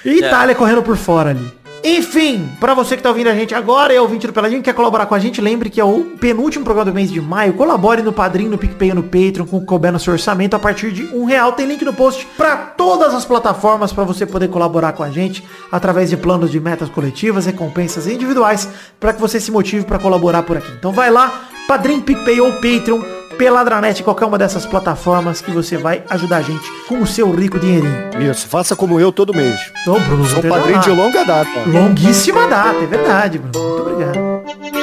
e 0.04 0.18
Itália 0.20 0.56
correndo 0.56 0.84
por 0.84 0.98
fora 0.98 1.30
ali. 1.30 1.60
Enfim, 1.84 2.50
pra 2.60 2.74
você 2.74 2.98
que 2.98 3.04
tá 3.04 3.10
ouvindo 3.10 3.30
a 3.30 3.34
gente 3.34 3.56
agora 3.56 3.94
e 3.94 3.96
é 3.96 4.02
ouvinte 4.02 4.28
do 4.28 4.34
Peladinho, 4.34 4.62
quer 4.62 4.74
colaborar 4.74 5.06
com 5.06 5.16
a 5.16 5.20
gente, 5.20 5.40
lembre 5.40 5.70
que 5.70 5.80
é 5.80 5.84
o 5.84 6.04
penúltimo 6.20 6.66
programa 6.66 6.92
do 6.92 6.94
mês 6.94 7.10
de 7.10 7.22
maio. 7.22 7.54
Colabore 7.54 8.02
no 8.02 8.12
Padrinho, 8.12 8.52
no 8.52 8.58
PicPay 8.58 8.90
e 8.90 8.94
no 8.94 9.04
Patreon, 9.04 9.46
com 9.46 9.58
o 9.58 9.66
couber 9.66 9.92
no 9.92 10.00
seu 10.00 10.12
orçamento 10.12 10.56
a 10.56 10.60
partir 10.60 10.92
de 10.92 11.04
um 11.16 11.24
real. 11.24 11.54
Tem 11.54 11.66
link 11.66 11.84
no 11.86 11.94
post 11.94 12.28
pra 12.36 12.58
todas 12.58 13.14
as 13.14 13.24
plataformas 13.24 13.94
pra 13.94 14.04
você 14.04 14.26
poder 14.26 14.50
colaborar 14.50 14.92
com 14.92 15.04
a 15.04 15.10
gente 15.10 15.44
através 15.72 16.10
de 16.10 16.18
planos 16.18 16.52
de 16.52 16.60
metas 16.60 16.90
coletivas, 16.90 17.46
recompensas 17.46 18.08
individuais, 18.08 18.68
pra 19.00 19.14
que 19.14 19.22
você 19.22 19.40
se 19.40 19.52
motive 19.52 19.86
pra 19.86 20.00
colaborar 20.00 20.44
por 20.44 20.58
aqui. 20.58 20.72
Então 20.78 20.92
vai 20.92 21.10
lá, 21.10 21.46
Padrinho, 21.66 22.02
PicPay 22.02 22.42
ou 22.42 22.52
Patreon, 22.54 23.02
Peladranet, 23.40 24.04
qualquer 24.04 24.26
uma 24.26 24.38
dessas 24.38 24.66
plataformas 24.66 25.40
que 25.40 25.50
você 25.50 25.78
vai 25.78 26.04
ajudar 26.10 26.38
a 26.38 26.42
gente 26.42 26.70
com 26.90 27.00
o 27.00 27.08
seu 27.08 27.32
rico 27.32 27.58
dinheirinho. 27.58 28.30
Isso, 28.30 28.46
faça 28.50 28.76
como 28.76 29.00
eu 29.00 29.14
todo 29.14 29.34
mês. 29.34 29.58
Então, 29.82 29.98
Bruno, 30.02 30.26
Sou 30.26 30.44
padrinho 30.44 30.82
de 30.82 30.90
longa 30.90 31.24
data. 31.24 31.50
Longuíssima 31.66 32.48
data, 32.48 32.84
é 32.84 32.86
verdade, 32.86 33.40
Bruno. 33.40 33.66
Muito 33.66 33.82
obrigado. 33.82 34.79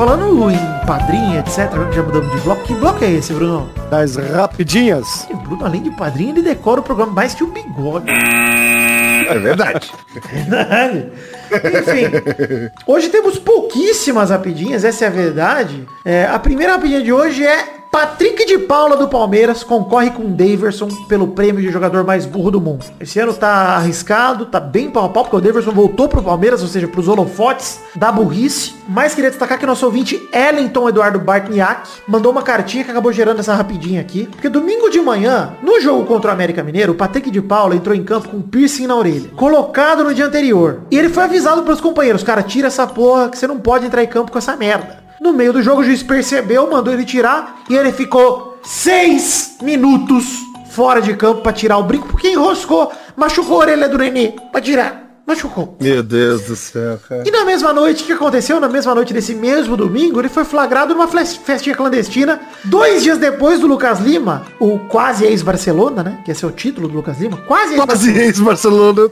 Falando 0.00 0.50
em 0.50 0.86
padrinho, 0.86 1.40
etc, 1.40 1.70
já 1.92 2.02
mudamos 2.02 2.34
de 2.34 2.40
bloco. 2.40 2.62
Que 2.64 2.72
bloco 2.72 3.04
é 3.04 3.10
esse, 3.10 3.34
Bruno? 3.34 3.70
Das 3.90 4.16
rapidinhas. 4.16 5.28
O 5.30 5.36
Bruno, 5.36 5.66
além 5.66 5.82
de 5.82 5.90
padrinho, 5.90 6.30
ele 6.30 6.40
decora 6.40 6.80
o 6.80 6.82
programa 6.82 7.12
mais 7.12 7.34
que 7.34 7.44
o 7.44 7.48
bigode. 7.48 8.06
É 8.08 9.38
verdade. 9.38 9.92
Verdade. 10.32 11.12
Enfim, 11.52 12.72
hoje 12.86 13.10
temos 13.10 13.38
pouquíssimas 13.38 14.30
rapidinhas, 14.30 14.84
essa 14.84 15.04
é 15.04 15.08
a 15.08 15.10
verdade. 15.10 15.86
É, 16.02 16.24
a 16.24 16.38
primeira 16.38 16.72
rapidinha 16.72 17.02
de 17.02 17.12
hoje 17.12 17.44
é 17.44 17.79
Patrick 17.90 18.46
de 18.46 18.56
Paula 18.56 18.96
do 18.96 19.08
Palmeiras 19.08 19.64
concorre 19.64 20.10
com 20.10 20.30
Daverson 20.30 20.86
pelo 21.08 21.28
prêmio 21.28 21.60
de 21.60 21.72
jogador 21.72 22.04
mais 22.04 22.24
burro 22.24 22.52
do 22.52 22.60
mundo. 22.60 22.84
Esse 23.00 23.18
ano 23.18 23.34
tá 23.34 23.48
arriscado, 23.74 24.46
tá 24.46 24.60
bem 24.60 24.88
pau 24.88 25.06
a 25.06 25.08
pau, 25.08 25.24
porque 25.24 25.36
o 25.36 25.40
Daverson 25.40 25.72
voltou 25.72 26.08
pro 26.08 26.22
Palmeiras, 26.22 26.62
ou 26.62 26.68
seja, 26.68 26.86
pros 26.86 27.08
holofotes 27.08 27.80
da 27.96 28.12
burrice. 28.12 28.74
Mas 28.88 29.12
queria 29.12 29.28
destacar 29.28 29.58
que 29.58 29.66
nosso 29.66 29.84
ouvinte 29.84 30.22
Ellington 30.32 30.88
Eduardo 30.88 31.18
Bartniak 31.18 31.88
mandou 32.06 32.30
uma 32.30 32.42
cartinha 32.42 32.84
que 32.84 32.92
acabou 32.92 33.12
gerando 33.12 33.40
essa 33.40 33.54
rapidinha 33.54 34.00
aqui. 34.00 34.28
Porque 34.30 34.48
domingo 34.48 34.88
de 34.88 35.00
manhã, 35.00 35.54
no 35.60 35.80
jogo 35.80 36.06
contra 36.06 36.30
o 36.30 36.34
América 36.34 36.62
Mineiro, 36.62 36.92
o 36.92 36.96
Patrick 36.96 37.28
de 37.28 37.42
Paula 37.42 37.74
entrou 37.74 37.96
em 37.96 38.04
campo 38.04 38.28
com 38.28 38.40
piercing 38.40 38.86
na 38.86 38.94
orelha, 38.94 39.30
colocado 39.34 40.04
no 40.04 40.14
dia 40.14 40.26
anterior. 40.26 40.82
E 40.92 40.96
ele 40.96 41.08
foi 41.08 41.24
avisado 41.24 41.64
pelos 41.64 41.80
companheiros, 41.80 42.22
cara, 42.22 42.42
tira 42.44 42.68
essa 42.68 42.86
porra 42.86 43.28
que 43.28 43.36
você 43.36 43.48
não 43.48 43.58
pode 43.58 43.84
entrar 43.84 44.04
em 44.04 44.06
campo 44.06 44.30
com 44.30 44.38
essa 44.38 44.56
merda. 44.56 44.99
No 45.20 45.32
meio 45.34 45.52
do 45.52 45.62
jogo, 45.62 45.82
o 45.82 45.84
juiz 45.84 46.02
percebeu, 46.02 46.70
mandou 46.70 46.92
ele 46.94 47.04
tirar 47.04 47.60
e 47.68 47.76
ele 47.76 47.92
ficou 47.92 48.58
seis 48.62 49.56
minutos 49.60 50.24
fora 50.70 51.02
de 51.02 51.14
campo 51.14 51.42
pra 51.42 51.52
tirar 51.52 51.76
o 51.76 51.82
brinco, 51.82 52.08
porque 52.08 52.30
enroscou, 52.30 52.90
machucou 53.16 53.56
a 53.56 53.60
orelha 53.60 53.88
do 53.88 53.98
nenê 53.98 54.32
pra 54.50 54.60
tirar. 54.60 55.08
Machucou. 55.26 55.76
Meu 55.80 56.02
Deus 56.02 56.42
do 56.42 56.56
céu, 56.56 56.98
cara. 57.08 57.22
E 57.24 57.30
na 57.30 57.44
mesma 57.44 57.72
noite, 57.72 58.02
o 58.02 58.06
que 58.06 58.12
aconteceu? 58.12 58.58
Na 58.58 58.68
mesma 58.68 58.94
noite 58.94 59.12
desse 59.12 59.32
mesmo 59.32 59.76
domingo, 59.76 60.18
ele 60.20 60.28
foi 60.28 60.44
flagrado 60.44 60.92
numa 60.92 61.06
festinha 61.06 61.76
clandestina. 61.76 62.40
Dois 62.64 63.02
dias 63.02 63.16
depois 63.18 63.60
do 63.60 63.68
Lucas 63.68 64.00
Lima, 64.00 64.42
o 64.58 64.78
quase 64.88 65.24
ex-Barcelona, 65.26 66.02
né? 66.02 66.18
Que 66.24 66.32
esse 66.32 66.44
é 66.44 66.48
o 66.48 66.50
título 66.50 66.88
do 66.88 66.94
Lucas 66.94 67.20
Lima. 67.20 67.36
Quase 67.46 67.76
Quase 67.76 68.10
ex-Barcelona. 68.10 69.02
ex-Barcelona. 69.04 69.10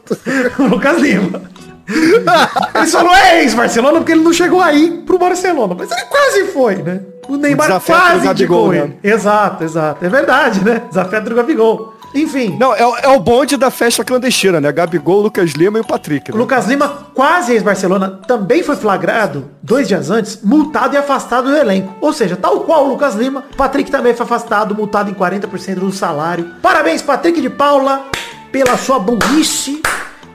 o 0.59 0.63
Lucas 0.65 1.01
Lima. 1.01 1.43
Ele 1.89 2.87
falou 2.87 3.15
é 3.15 3.43
ex-Barcelona 3.43 3.99
porque 3.99 4.13
ele 4.13 4.23
não 4.23 4.33
chegou 4.33 4.61
aí 4.61 5.03
pro 5.07 5.19
Barcelona. 5.19 5.75
Mas 5.79 5.91
ele 5.91 6.03
quase 6.03 6.45
foi, 6.47 6.77
né? 6.77 7.01
O 7.29 7.37
Neymar 7.37 7.67
desafeto 7.67 7.99
do 7.99 8.03
quase 8.11 8.27
indicou 8.29 8.73
né? 8.73 8.79
ele. 8.79 8.99
Exato, 9.03 9.65
exato. 9.65 10.05
É 10.05 10.09
verdade, 10.09 10.65
né? 10.65 10.83
Desafeto 10.89 11.29
do 11.29 11.35
Gabigol. 11.37 11.95
Enfim. 12.15 12.57
Não, 12.59 12.75
é, 12.75 12.87
o- 12.87 12.97
é 12.97 13.09
o 13.09 13.21
bonde 13.21 13.59
da 13.59 13.71
festa 13.71 14.03
clandestina, 14.03 14.59
né? 14.63 14.73
Gabigol, 14.73 15.21
Lucas 15.21 15.51
Lima 15.51 15.77
e 15.77 15.83
o 15.83 15.85
Patrick. 15.85 16.31
O 16.31 16.35
Né? 16.35 16.41
Lucas 16.41 16.67
Lima, 16.67 17.09
quase 17.15 17.53
ex-Barcelona, 17.53 18.21
também 18.27 18.63
foi 18.63 18.77
flagrado 18.77 19.51
dois 19.63 19.87
dias 19.87 20.11
antes, 20.11 20.41
multado 20.43 20.95
e 20.95 20.99
afastado 20.99 21.51
do 21.51 21.57
elenco. 21.57 21.95
Ou 22.01 22.11
seja, 22.15 22.35
tal 22.35 22.61
qual 22.61 22.87
o 22.87 22.89
Lucas 22.89 23.15
Lima, 23.15 23.45
Patrick 23.59 23.91
também 23.91 24.15
foi 24.15 24.25
afastado, 24.25 24.75
multado 24.75 25.11
em 25.11 25.15
40% 25.15 25.75
do 25.81 25.93
salário. 25.93 26.51
Parabéns, 26.63 27.03
Patrick 27.03 27.43
de 27.43 27.51
Paula, 27.51 28.05
pela 28.51 28.79
sua 28.79 28.99
burrice. 28.99 29.83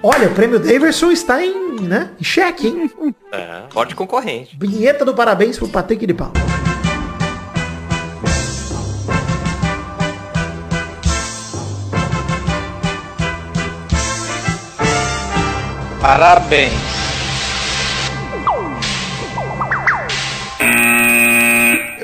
Olha, 0.05 0.27
o 0.27 0.33
prêmio 0.33 0.59
Daverson 0.59 1.13
está 1.13 1.41
em, 1.41 1.79
né, 1.79 2.09
em 2.19 2.23
xeque, 2.25 2.67
hein? 2.67 2.91
É, 3.31 3.61
forte 3.69 3.95
concorrente. 3.95 4.53
Vinheta 4.59 5.05
do 5.05 5.15
parabéns 5.15 5.57
pro 5.57 5.69
Patrick 5.69 6.05
de 6.05 6.13
Paula. 6.13 6.33
Parabéns. 16.01 17.02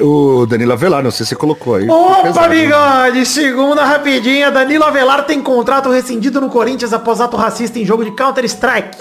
O 0.01 0.45
Danilo 0.45 0.73
Avelar, 0.73 1.03
não 1.03 1.11
sei 1.11 1.25
se 1.25 1.29
você 1.29 1.35
colocou 1.35 1.75
aí. 1.75 1.89
Opa, 1.89 2.23
Pesado. 2.23 2.49
bigode! 2.49 3.25
Segunda 3.25 3.83
rapidinha, 3.85 4.49
Danilo 4.51 4.83
Avelar 4.83 5.25
tem 5.25 5.41
contrato 5.41 5.89
rescindido 5.89 6.39
no 6.39 6.49
Corinthians 6.49 6.93
após 6.93 7.19
ato 7.19 7.35
racista 7.37 7.79
em 7.79 7.85
jogo 7.85 8.03
de 8.05 8.11
Counter-Strike. 8.11 8.97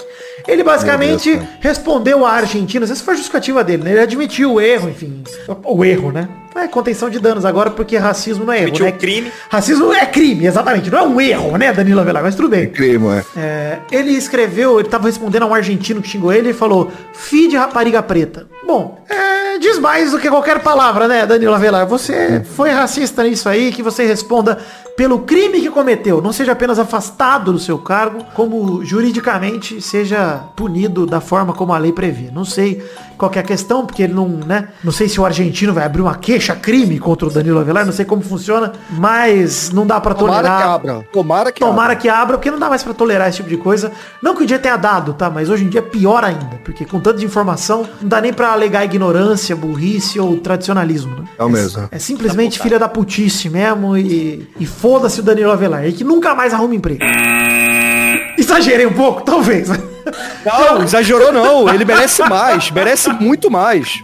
Ele 0.47 0.63
basicamente 0.63 1.35
Deus, 1.35 1.47
respondeu 1.59 2.25
à 2.25 2.31
Argentina, 2.31 2.85
essa 2.85 3.03
foi 3.03 3.13
a 3.13 3.17
justificativa 3.17 3.63
dele, 3.63 3.83
né? 3.83 3.91
Ele 3.91 3.99
admitiu 3.99 4.53
o 4.53 4.61
erro, 4.61 4.89
enfim. 4.89 5.23
O 5.63 5.83
erro, 5.83 6.11
né? 6.11 6.27
É 6.55 6.67
contenção 6.67 7.09
de 7.09 7.19
danos 7.19 7.45
agora, 7.45 7.69
porque 7.69 7.95
racismo 7.95 8.43
não 8.43 8.51
é 8.51 8.57
erro, 8.57 8.67
Admitiu 8.67 8.85
né? 8.85 8.91
o 8.91 8.95
crime. 8.95 9.31
Racismo 9.49 9.93
é 9.93 10.05
crime, 10.05 10.45
exatamente. 10.45 10.89
Não 10.89 10.97
é 10.97 11.03
um 11.03 11.21
erro, 11.21 11.57
né, 11.57 11.71
Danilo 11.71 11.99
Avelar? 11.99 12.23
Mas 12.23 12.35
tudo 12.35 12.49
bem. 12.49 12.67
Crime, 12.69 13.07
é. 13.07 13.23
É, 13.37 13.79
ele 13.91 14.11
escreveu, 14.11 14.79
ele 14.79 14.89
tava 14.89 15.07
respondendo 15.07 15.43
a 15.43 15.45
um 15.45 15.53
argentino 15.53 16.01
que 16.01 16.09
xingou 16.09 16.33
ele 16.33 16.49
e 16.49 16.53
falou, 16.53 16.91
fi 17.13 17.47
de 17.47 17.55
rapariga 17.55 18.01
preta. 18.01 18.47
Bom, 18.65 19.03
é, 19.09 19.57
diz 19.59 19.77
mais 19.77 20.11
do 20.11 20.19
que 20.19 20.27
qualquer 20.27 20.59
palavra, 20.59 21.07
né, 21.07 21.25
Danilo 21.25 21.53
Avelar? 21.53 21.85
Você 21.87 22.43
foi 22.55 22.71
racista 22.71 23.23
nisso 23.23 23.47
aí, 23.47 23.71
que 23.71 23.83
você 23.83 24.05
responda 24.05 24.57
pelo 24.99 25.19
crime 25.19 25.61
que 25.61 25.69
cometeu. 25.69 26.21
Não 26.21 26.33
seja 26.33 26.51
apenas 26.51 26.77
afastado 26.77 27.53
do 27.53 27.57
seu 27.57 27.77
cargo, 27.77 28.25
como 28.33 28.83
juridicamente 28.83 29.81
seja 29.81 30.43
punido 30.57 31.05
da 31.05 31.21
forma 31.21 31.53
como 31.53 31.71
a 31.71 31.77
lei 31.77 31.93
prevê. 31.93 32.29
Não 32.33 32.43
sei 32.43 32.83
qual 33.17 33.31
que 33.31 33.37
é 33.37 33.41
a 33.41 33.45
questão, 33.45 33.85
porque 33.85 34.03
ele 34.03 34.13
não, 34.13 34.27
né? 34.27 34.69
Não 34.83 34.91
sei 34.91 35.07
se 35.07 35.19
o 35.19 35.25
argentino 35.25 35.73
vai 35.73 35.85
abrir 35.85 36.01
uma 36.01 36.15
queixa-crime 36.15 36.99
contra 36.99 37.27
o 37.27 37.31
Danilo 37.31 37.59
Avelar, 37.59 37.85
não 37.85 37.93
sei 37.93 38.03
como 38.03 38.21
funciona, 38.21 38.73
mas 38.91 39.71
não 39.71 39.87
dá 39.87 40.01
pra 40.01 40.13
Tomara 40.13 40.35
tolerar. 40.37 40.59
que 40.59 40.67
abra. 40.89 41.07
Tomara 41.13 41.51
que 41.53 41.59
Tomara 41.61 41.81
abra. 41.83 41.95
que 41.95 42.09
abra, 42.09 42.37
porque 42.37 42.51
não 42.51 42.59
dá 42.59 42.69
mais 42.69 42.83
pra 42.83 42.93
tolerar 42.93 43.29
esse 43.29 43.37
tipo 43.37 43.49
de 43.49 43.57
coisa. 43.57 43.93
Não 44.21 44.35
que 44.35 44.43
o 44.43 44.45
dia 44.45 44.59
tenha 44.59 44.75
dado, 44.75 45.13
tá? 45.13 45.29
Mas 45.29 45.49
hoje 45.49 45.63
em 45.63 45.69
dia 45.69 45.79
é 45.79 45.83
pior 45.83 46.25
ainda. 46.25 46.59
Porque 46.65 46.83
com 46.85 46.99
tanta 46.99 47.19
de 47.19 47.25
informação, 47.25 47.87
não 48.01 48.07
dá 48.09 48.19
nem 48.19 48.33
pra 48.33 48.51
alegar 48.51 48.83
ignorância, 48.83 49.55
burrice 49.55 50.19
ou 50.19 50.37
tradicionalismo, 50.37 51.15
né? 51.17 51.23
É 51.37 51.43
o 51.43 51.49
mesmo. 51.49 51.87
É 51.91 51.99
simplesmente 51.99 52.59
filha 52.59 52.77
da 52.79 52.87
putice 52.87 53.49
mesmo 53.49 53.97
e, 53.97 54.49
e 54.59 54.65
foda-se 54.89 55.19
o 55.19 55.23
Danilo 55.23 55.51
Avelar. 55.51 55.85
E 55.85 55.93
que 55.93 56.03
nunca 56.03 56.33
mais 56.33 56.51
arruma 56.51 56.73
emprego. 56.73 57.03
Exagerei 58.35 58.87
um 58.87 58.93
pouco, 58.93 59.21
talvez. 59.21 59.69
Não, 60.43 60.81
exagerou 60.81 61.31
não. 61.31 61.71
Ele 61.71 61.85
merece 61.85 62.23
mais. 62.27 62.71
Merece 62.71 63.09
muito 63.13 63.51
mais. 63.51 64.03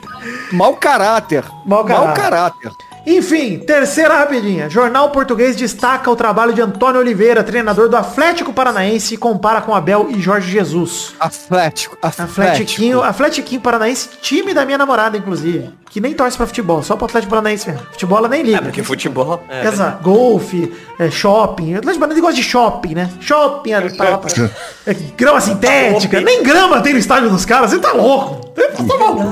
Mau 0.52 0.76
caráter. 0.76 1.44
Mau 1.66 1.84
caráter. 1.84 2.22
caráter. 2.22 2.72
Enfim, 3.06 3.60
terceira 3.60 4.18
rapidinha. 4.18 4.70
Jornal 4.70 5.12
Português 5.12 5.56
destaca 5.56 6.10
o 6.10 6.16
trabalho 6.16 6.54
de 6.54 6.62
Antônio 6.62 7.00
Oliveira, 7.00 7.44
treinador 7.44 7.88
do 7.88 7.96
Atlético 7.96 8.52
Paranaense, 8.52 9.14
e 9.14 9.18
compara 9.18 9.62
com 9.62 9.76
Abel 9.76 10.08
e 10.10 10.20
Jorge 10.20 10.52
Jesus. 10.52 11.14
Atlético. 11.20 11.98
Atletiquinho, 12.02 13.04
Atletiquinho 13.04 13.62
Paranaense, 13.62 14.10
time 14.22 14.54
da 14.54 14.66
minha 14.66 14.78
namorada, 14.78 15.18
inclusive. 15.18 15.70
Que 15.90 16.02
nem 16.02 16.14
torce 16.14 16.36
pra 16.36 16.46
futebol, 16.46 16.84
só 16.84 16.96
pro 16.96 17.06
Atlético 17.06 17.30
Paranaense 17.30 17.70
mesmo. 17.70 17.86
Futebol 17.92 18.18
ela 18.18 18.28
nem 18.28 18.42
liga. 18.42 18.58
É, 18.58 18.62
porque 18.62 18.84
futebol. 18.84 19.42
É, 19.48 19.66
Exato. 19.66 20.04
Golfe, 20.04 20.74
é, 21.00 21.10
shopping. 21.10 21.76
O 21.76 21.78
Atlético 21.78 22.00
Paranaense 22.00 22.22
gosta 22.22 22.36
de 22.36 22.44
shopping, 22.44 22.96
né? 22.96 23.10
Shopping, 23.22 23.72
é, 23.72 23.90
tá, 23.90 24.18
tá, 24.18 24.28
é, 24.88 24.94
grama 25.16 25.40
sintética. 25.40 26.20
Nem 26.20 26.44
grama 26.44 26.82
tem 26.82 26.94
no 26.94 27.00
estádio 27.00 27.30
dos 27.30 27.46
caras. 27.46 27.70
Você 27.70 27.80
tá 27.80 27.94
louco. 27.94 28.52
Você 28.56 28.84
tá 28.84 28.98
maluco. 28.98 29.32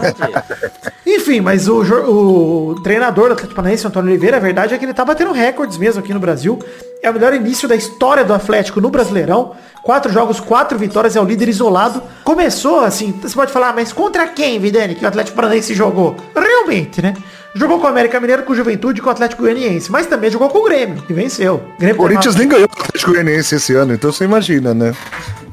Enfim, 1.06 1.42
mas 1.42 1.68
o, 1.68 1.82
o 1.82 2.82
treinador 2.82 3.28
do 3.28 3.34
Atlético 3.34 3.56
Paranaense, 3.64 3.86
o 3.86 3.88
Antônio 3.88 4.10
Oliveira, 4.10 4.36
a 4.36 4.40
verdade 4.42 4.74
é 4.74 4.78
que 4.78 4.84
ele 4.84 4.94
tá 4.94 5.06
batendo 5.06 5.32
recordes 5.32 5.78
mesmo 5.78 6.02
aqui 6.02 6.14
no 6.14 6.20
Brasil. 6.20 6.60
É 7.02 7.10
o 7.10 7.14
melhor 7.14 7.34
início 7.34 7.66
da 7.66 7.76
história 7.76 8.24
do 8.26 8.34
Atlético 8.34 8.82
no 8.82 8.90
Brasileirão. 8.90 9.56
Quatro 9.82 10.12
jogos, 10.12 10.40
quatro 10.42 10.78
vitórias, 10.78 11.16
é 11.16 11.22
o 11.22 11.24
líder 11.24 11.48
isolado. 11.48 12.04
Começou 12.26 12.82
assim, 12.82 13.14
você 13.22 13.34
pode 13.34 13.54
falar, 13.54 13.74
mas 13.74 13.94
contra 13.94 14.28
quem, 14.28 14.60
Vidani, 14.60 14.96
que 14.96 15.06
o 15.06 15.08
Atlético 15.08 15.38
Paranaense 15.38 15.74
jogou? 15.74 16.18
Realmente, 16.36 17.02
né? 17.02 17.14
Jogou 17.56 17.80
com 17.80 17.86
o 17.86 17.90
América 17.90 18.20
Mineiro, 18.20 18.44
com 18.44 18.54
o 18.54 18.56
Juventude 18.56 19.00
e 19.00 19.02
com 19.04 19.10
o 19.10 19.12
Atlético 19.12 19.44
Goianiense. 19.44 19.92
Mas 19.92 20.08
também 20.08 20.30
jogou 20.32 20.50
com 20.50 20.60
o 20.60 20.64
Grêmio, 20.64 21.04
que 21.04 21.14
venceu. 21.14 21.62
Grêmio 21.78 21.96
O 21.96 22.00
Corinthians 22.00 22.36
nem 22.36 22.48
ganhou 22.48 22.68
o 22.68 22.82
Atlético 22.82 23.12
Goianiense 23.12 23.56
esse 23.56 23.74
ano, 23.76 23.94
então 23.94 24.12
você 24.12 24.24
imagina, 24.24 24.74
né? 24.74 24.94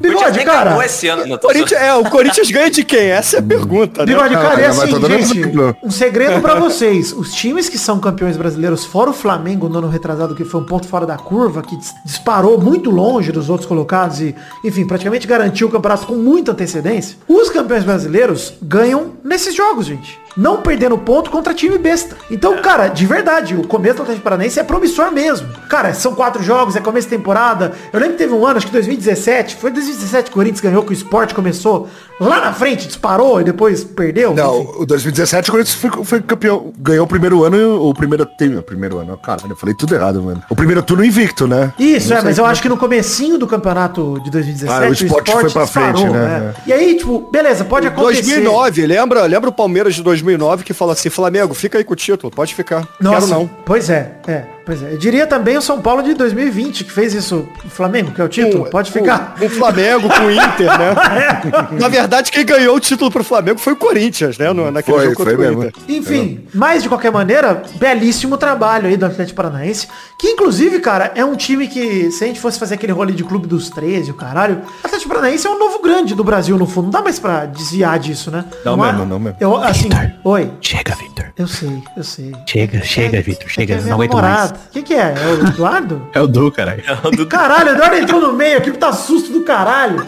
Bigode, 0.01 0.43
cara. 0.47 0.85
esse 0.85 1.09
ano. 1.09 1.27
Não, 1.27 1.37
tô 1.37 1.49
Corinthians, 1.49 1.81
é, 1.81 1.95
o 1.95 2.09
Corinthians 2.09 2.51
ganha 2.51 2.71
de 2.71 2.83
quem? 2.83 3.11
Essa 3.11 3.37
é 3.37 3.39
a 3.41 3.43
pergunta, 3.43 4.01
né? 4.01 4.07
Bigode, 4.07 4.35
cara, 4.35 4.61
é 4.61 4.69
mas 4.69 4.79
assim, 4.79 5.07
gente, 5.35 5.59
um 5.83 5.91
segredo 5.91 6.41
pra 6.41 6.55
vocês. 6.55 7.13
Os 7.13 7.35
times 7.35 7.69
que 7.69 7.77
são 7.77 8.01
campeões 8.01 8.37
brasileiros, 8.37 8.83
fora 8.85 9.11
o 9.11 9.13
Flamengo 9.13 9.69
no 9.69 9.79
ano 9.79 9.89
retrasado, 9.89 10.35
que 10.35 10.43
foi 10.45 10.61
um 10.63 10.65
ponto 10.65 10.89
fora 10.89 11.05
da 11.05 11.19
curva, 11.19 11.61
que 11.63 11.77
dis- 11.77 11.93
disparou 12.07 12.59
muito 12.59 12.91
longe 12.91 13.31
dos 13.31 13.51
outros 13.51 13.69
colocados 13.69 14.21
e, 14.23 14.35
enfim, 14.65 14.87
praticamente 14.87 15.27
garantiu 15.27 15.69
o 15.69 15.71
campeonato 15.71 16.07
com 16.07 16.15
muita 16.15 16.53
antecedência. 16.53 17.19
Os 17.29 17.51
campeões 17.51 17.85
brasileiros 17.85 18.55
ganham 18.63 19.13
nesses 19.23 19.55
jogos, 19.55 19.85
gente. 19.85 20.19
Não 20.37 20.63
perdendo 20.63 20.97
ponto 20.97 21.31
contra 21.31 21.53
time 21.53 21.77
besta. 21.79 22.17
Então, 22.31 22.61
cara, 22.63 22.89
de 22.89 23.05
verdade, 23.07 23.55
o 23.55 23.67
começo 23.67 23.97
do 23.97 24.03
Atlético 24.03 24.25
Paranaense 24.25 24.59
é 24.61 24.63
promissor 24.63 25.11
mesmo. 25.13 25.49
Cara, 25.69 25.93
são 25.93 26.15
quatro 26.15 26.43
jogos, 26.43 26.77
é 26.77 26.81
começo 26.81 27.09
de 27.09 27.17
temporada. 27.17 27.73
Eu 27.93 27.99
lembro 27.99 28.17
que 28.17 28.23
teve 28.23 28.35
um 28.35 28.47
ano, 28.47 28.57
acho 28.57 28.67
que 28.67 28.73
2017, 28.73 29.57
foi 29.57 29.71
2017 29.71 30.25
que 30.25 30.31
o 30.31 30.35
Corinthians 30.35 30.61
ganhou, 30.61 30.83
que 30.83 30.91
o 30.91 30.93
esporte 30.93 31.35
começou 31.35 31.89
lá 32.21 32.41
na 32.41 32.53
frente, 32.53 32.87
disparou 32.87 33.41
e 33.41 33.45
depois 33.45 33.83
perdeu. 33.83 34.33
Enfim. 34.33 34.41
Não, 34.41 34.81
o 34.81 34.87
2017 34.87 35.49
o 35.49 35.53
Corinthians 35.53 35.77
foi, 35.77 36.05
foi 36.05 36.21
campeão, 36.21 36.73
ganhou 36.79 37.05
o 37.05 37.09
primeiro 37.09 37.43
ano 37.45 37.57
e 37.57 37.65
o, 37.65 37.89
o 37.89 37.95
primeiro 37.95 38.25
tem 38.25 38.57
o 38.57 38.63
primeiro 38.63 38.99
ano, 38.99 39.17
caralho, 39.19 39.51
eu 39.51 39.57
falei 39.57 39.75
tudo 39.75 39.95
errado, 39.95 40.23
mano. 40.23 40.43
O 40.49 40.55
primeiro 40.55 40.83
turno 40.83 41.05
invicto, 41.05 41.47
né? 41.47 41.73
Isso, 41.79 42.13
é, 42.15 42.23
mas 42.23 42.39
eu 42.39 42.47
acho 42.47 42.63
que 42.63 42.69
no 42.69 42.77
comecinho 42.77 43.39
do 43.39 43.47
campeonato 43.47 44.21
de 44.23 44.31
2017 44.31 44.85
Ah, 44.85 44.89
o 44.89 44.93
esporte 44.93 45.33
foi 45.33 45.51
pra 45.51 45.67
frente, 45.67 46.05
né? 46.05 46.55
E 46.67 46.73
aí, 46.73 46.97
tipo, 46.97 47.29
beleza, 47.31 47.65
pode 47.65 47.87
acontecer. 47.87 48.23
2009, 48.23 48.87
lembra? 48.87 49.25
Lembra 49.25 49.51
o 49.51 49.53
Palmeiras 49.53 49.95
de 49.95 50.03
2009 50.03 50.20
que 50.65 50.73
fala 50.73 50.93
assim, 50.93 51.11
Flamengo, 51.11 51.55
fica 51.55 51.79
aí 51.79 51.85
com 51.85 51.93
o 51.93 51.97
título, 51.97 52.31
pode 52.31 52.55
ficar. 52.55 52.87
Nossa, 53.01 53.27
Quero 53.27 53.41
não. 53.41 53.47
Pois 53.65 53.91
é, 53.91 54.13
é. 54.27 54.45
Pois 54.65 54.83
é, 54.83 54.93
eu 54.93 54.99
diria 54.99 55.27
também 55.27 55.57
o 55.57 55.63
São 55.63 55.81
Paulo 55.81 56.03
de 56.03 56.15
2020, 56.15 56.85
que 56.85 56.93
fez 56.93 57.15
isso. 57.15 57.49
O 57.65 57.69
Flamengo, 57.69 58.13
que 58.13 58.21
é 58.21 58.25
o 58.25 58.29
título, 58.29 58.69
pode 58.71 58.91
ficar. 58.93 59.35
O, 59.41 59.47
o 59.47 59.51
Flamengo 59.51 60.09
com 60.09 60.27
o 60.27 60.31
Inter, 60.31 60.67
né? 60.79 60.95
Na 61.81 61.89
verdade, 61.89 62.31
quem 62.31 62.45
ganhou 62.45 62.77
o 62.77 62.81
título 62.81 63.11
pro 63.11 63.25
Flamengo 63.25 63.59
foi 63.59 63.73
o 63.73 63.77
Corinthians, 63.77 64.39
né? 64.39 64.53
No, 64.53 64.71
naquele 64.71 64.97
Foi, 64.97 65.05
jogo 65.07 65.17
contra 65.17 65.35
foi 65.35 65.45
o 65.47 65.49
mesmo. 65.49 65.65
Inter. 65.65 65.83
Enfim, 65.89 66.45
mas 66.55 66.83
de 66.83 66.89
qualquer 66.89 67.11
maneira, 67.11 67.63
belíssimo 67.77 68.37
trabalho 68.37 68.87
aí 68.89 68.97
do 68.97 69.07
Atlético 69.07 69.37
Paranaense. 69.37 69.89
Que 70.19 70.29
inclusive, 70.29 70.79
cara, 70.81 71.13
é 71.15 71.25
um 71.25 71.35
time 71.35 71.67
que, 71.67 72.11
se 72.11 72.23
a 72.23 72.27
gente 72.27 72.39
fosse 72.41 72.59
fazer 72.59 72.75
aquele 72.75 72.93
rolê 72.93 73.13
de 73.13 73.25
clube 73.25 73.47
dos 73.47 73.71
13, 73.71 74.11
o 74.11 74.15
caralho, 74.15 74.63
o 74.83 74.87
Atlético 74.87 75.09
Paranaense 75.09 75.47
é 75.47 75.51
o 75.51 75.59
novo 75.59 75.81
grande 75.83 76.15
do 76.15 76.23
Brasil, 76.23 76.59
no 76.59 76.67
fundo. 76.67 76.85
Não 76.85 76.91
dá 76.91 77.03
mais 77.03 77.19
pra 77.19 77.47
desviar 77.47 77.99
disso, 77.99 78.31
né? 78.31 78.45
Não 78.65 78.83
há- 78.83 78.93
mesmo, 78.93 79.07
não 79.07 79.19
mesmo. 79.19 79.37
Eu, 79.41 79.57
assim, 79.57 79.89
oi. 80.25 80.51
Chega, 80.61 80.95
Victor. 80.95 81.27
Eu 81.37 81.47
sei, 81.47 81.83
eu 81.97 82.05
sei. 82.05 82.33
Chega, 82.47 82.83
chega, 82.83 83.23
Victor. 83.23 83.49
Chega, 83.49 83.75
É 83.75 83.79
é 83.79 83.81
não 83.83 83.95
aguento 83.95 84.15
mais. 84.15 84.50
Namorado. 84.51 84.59
Quem 84.73 84.83
que 84.83 84.95
é? 84.95 85.15
É 85.17 85.27
o 85.27 85.47
Eduardo? 85.49 86.03
É 86.13 86.21
o 86.21 86.27
Du, 86.27 86.51
caralho. 86.51 86.83
Caralho, 87.29 87.71
o 87.71 87.73
Eduardo 87.75 87.97
entrou 87.97 88.21
no 88.21 88.33
meio 88.33 88.59
aqui, 88.59 88.71
tá 88.73 88.93
susto 88.93 89.33
do 89.33 89.41
caralho. 89.43 90.05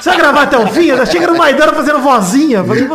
Você 0.00 0.08
vai 0.10 0.18
gravar 0.18 0.42
até 0.42 0.58
o 0.58 0.66
fim? 0.68 0.86
Eu 0.86 0.96
já 0.98 1.06
chega 1.06 1.26
no 1.26 1.36
Maidana 1.36 1.72
fazendo 1.72 2.00
vozinha. 2.00 2.62
Fazendo... 2.64 2.94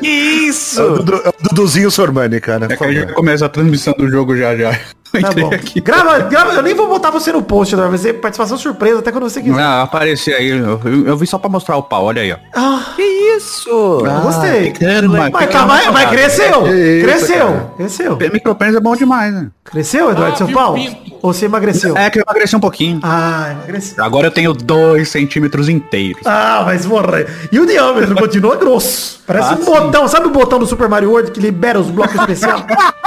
Que 0.00 0.06
É 0.06 0.10
isso? 0.48 0.82
o, 0.82 0.96
Dudu, 0.98 1.22
é 1.24 1.28
o 1.28 1.34
Duduzinho 1.42 1.90
Sormani, 1.90 2.40
cara. 2.40 2.66
É 2.70 2.76
que 2.76 2.84
a 2.84 2.92
gente 2.92 3.12
começar 3.12 3.46
a 3.46 3.48
transmissão 3.48 3.94
do 3.96 4.08
jogo 4.10 4.36
já 4.36 4.56
já. 4.56 4.72
Tá 5.12 5.18
entrei 5.28 5.44
bom. 5.44 5.54
aqui. 5.54 5.78
Grava, 5.82 6.18
grava. 6.20 6.52
Eu 6.54 6.62
nem 6.62 6.74
vou 6.74 6.88
botar 6.88 7.10
você 7.10 7.30
no 7.32 7.42
post, 7.42 7.74
Eduardo. 7.74 7.90
Vai 7.94 7.98
ser 8.02 8.14
participação 8.14 8.56
surpresa 8.56 9.00
até 9.00 9.12
quando 9.12 9.24
você 9.24 9.42
quiser. 9.42 9.60
Ah, 9.60 9.82
aparecer 9.82 10.34
aí. 10.34 10.48
Eu, 10.48 10.80
eu, 10.84 11.06
eu 11.08 11.16
vim 11.18 11.26
só 11.26 11.36
pra 11.38 11.50
mostrar 11.50 11.76
o 11.76 11.82
pau, 11.82 12.04
olha 12.06 12.22
aí, 12.22 12.32
ó. 12.32 12.36
Ah, 12.54 12.82
Que 12.96 13.02
isso? 13.36 13.68
eu 13.68 14.20
gostei. 14.22 14.72
pequeno, 14.72 15.10
mas 15.10 15.30
Mas, 15.30 15.46
pequeno, 15.46 15.66
mas, 15.66 15.86
mas 15.92 16.08
cresceu. 16.10 16.62
Que 16.62 16.70
isso, 16.70 17.04
Cresceu. 17.06 17.46
cara. 17.46 17.70
Cresceu. 17.76 18.18
Micropênis 18.32 18.74
é 18.74 18.80
bom 18.80 18.96
demais, 18.96 19.34
né? 19.34 19.48
Cresceu, 19.64 19.91
Eduardo, 19.98 20.36
seu 20.38 20.48
pau? 20.48 20.76
Ou 21.22 21.32
você 21.32 21.44
emagreceu? 21.44 21.96
É 21.96 22.10
que 22.10 22.18
eu 22.18 22.24
emagreci 22.26 22.56
um 22.56 22.60
pouquinho. 22.60 22.98
Ah, 23.02 23.50
emagreceu. 23.52 24.02
Agora 24.04 24.26
eu 24.26 24.30
tenho 24.30 24.52
dois 24.52 25.08
centímetros 25.08 25.68
inteiros. 25.68 26.20
Ah, 26.26 26.62
mas 26.66 26.84
morrer. 26.84 27.28
E 27.52 27.60
o 27.60 27.66
diâmetro 27.66 28.14
continua 28.16 28.56
grosso. 28.56 29.20
Parece 29.26 29.50
Ah, 29.50 29.52
um 29.54 29.58
sim. 29.58 29.64
botão. 29.64 30.08
Sabe 30.08 30.26
o 30.26 30.30
botão 30.30 30.58
do 30.58 30.66
Super 30.66 30.88
Mario 30.88 31.10
World 31.10 31.30
que 31.30 31.38
libera 31.40 31.78
os 31.78 31.88
blocos 31.90 32.14
especiais? 32.16 32.64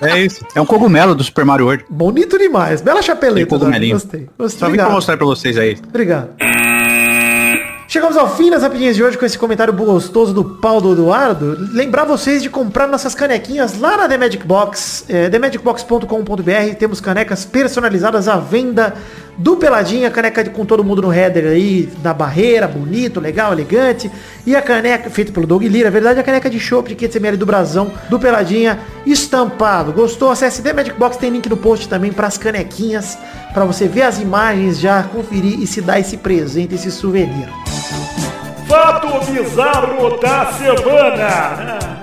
É 0.00 0.18
isso. 0.18 0.44
É 0.54 0.60
um 0.60 0.66
cogumelo 0.66 1.14
do 1.14 1.22
Super 1.22 1.44
Mario 1.44 1.66
World. 1.66 1.84
Bonito 1.88 2.36
demais. 2.36 2.80
Bela 2.80 3.00
chapeleta. 3.02 3.36
Tem 3.36 3.58
cogumelinho. 3.58 3.94
Gostei. 3.94 4.28
Gostei. 4.36 4.58
Só 4.58 4.66
vim 4.66 4.72
pra 4.74 4.82
Obrigado. 4.84 4.90
mostrar 4.92 5.16
pra 5.16 5.26
vocês 5.26 5.56
aí. 5.56 5.76
Obrigado. 5.88 6.30
Chegamos 7.92 8.16
ao 8.16 8.34
fim 8.34 8.48
das 8.48 8.62
rapidinhas 8.62 8.96
de 8.96 9.04
hoje 9.04 9.18
com 9.18 9.26
esse 9.26 9.36
comentário 9.36 9.70
gostoso 9.70 10.32
do 10.32 10.42
pau 10.42 10.80
do 10.80 10.92
Eduardo. 10.92 11.58
Lembrar 11.74 12.06
vocês 12.06 12.42
de 12.42 12.48
comprar 12.48 12.86
nossas 12.88 13.14
canequinhas 13.14 13.78
lá 13.78 13.98
na 13.98 14.08
The 14.08 14.16
Magic 14.16 14.46
Box, 14.46 15.04
é, 15.10 15.28
themagicbox.com.br. 15.28 16.74
Temos 16.78 17.02
canecas 17.02 17.44
personalizadas 17.44 18.28
à 18.28 18.38
venda 18.38 18.94
do 19.36 19.56
Peladinha, 19.56 20.10
caneca 20.10 20.44
com 20.50 20.64
todo 20.64 20.84
mundo 20.84 21.02
no 21.02 21.12
header 21.12 21.46
aí, 21.46 21.88
da 21.98 22.12
barreira, 22.12 22.68
bonito, 22.68 23.18
legal, 23.18 23.52
elegante. 23.52 24.10
E 24.46 24.54
a 24.54 24.62
caneca, 24.62 25.08
feita 25.08 25.32
pelo 25.32 25.46
Doug 25.46 25.62
Lira, 25.62 25.88
a 25.88 25.90
verdade, 25.90 26.20
a 26.20 26.22
caneca 26.22 26.50
de 26.50 26.60
chopp 26.60 26.94
de 26.94 26.96
500ml 26.96 27.36
do 27.36 27.46
Brasão, 27.46 27.92
do 28.10 28.18
Peladinha, 28.18 28.78
estampado. 29.06 29.92
Gostou? 29.92 30.30
Acesse 30.30 30.62
The 30.62 30.72
Magic 30.72 30.98
Box, 30.98 31.16
tem 31.16 31.30
link 31.30 31.48
no 31.48 31.56
post 31.56 31.88
também 31.88 32.12
para 32.12 32.26
as 32.26 32.36
canequinhas, 32.36 33.18
para 33.54 33.64
você 33.64 33.88
ver 33.88 34.02
as 34.02 34.20
imagens, 34.20 34.78
já 34.78 35.02
conferir 35.02 35.60
e 35.60 35.66
se 35.66 35.80
dar 35.80 35.98
esse 35.98 36.16
presente, 36.16 36.74
esse 36.74 36.90
souvenir. 36.90 37.48
Fato 38.66 39.30
bizarro 39.30 40.18
da 40.18 40.52
semana. 40.52 42.01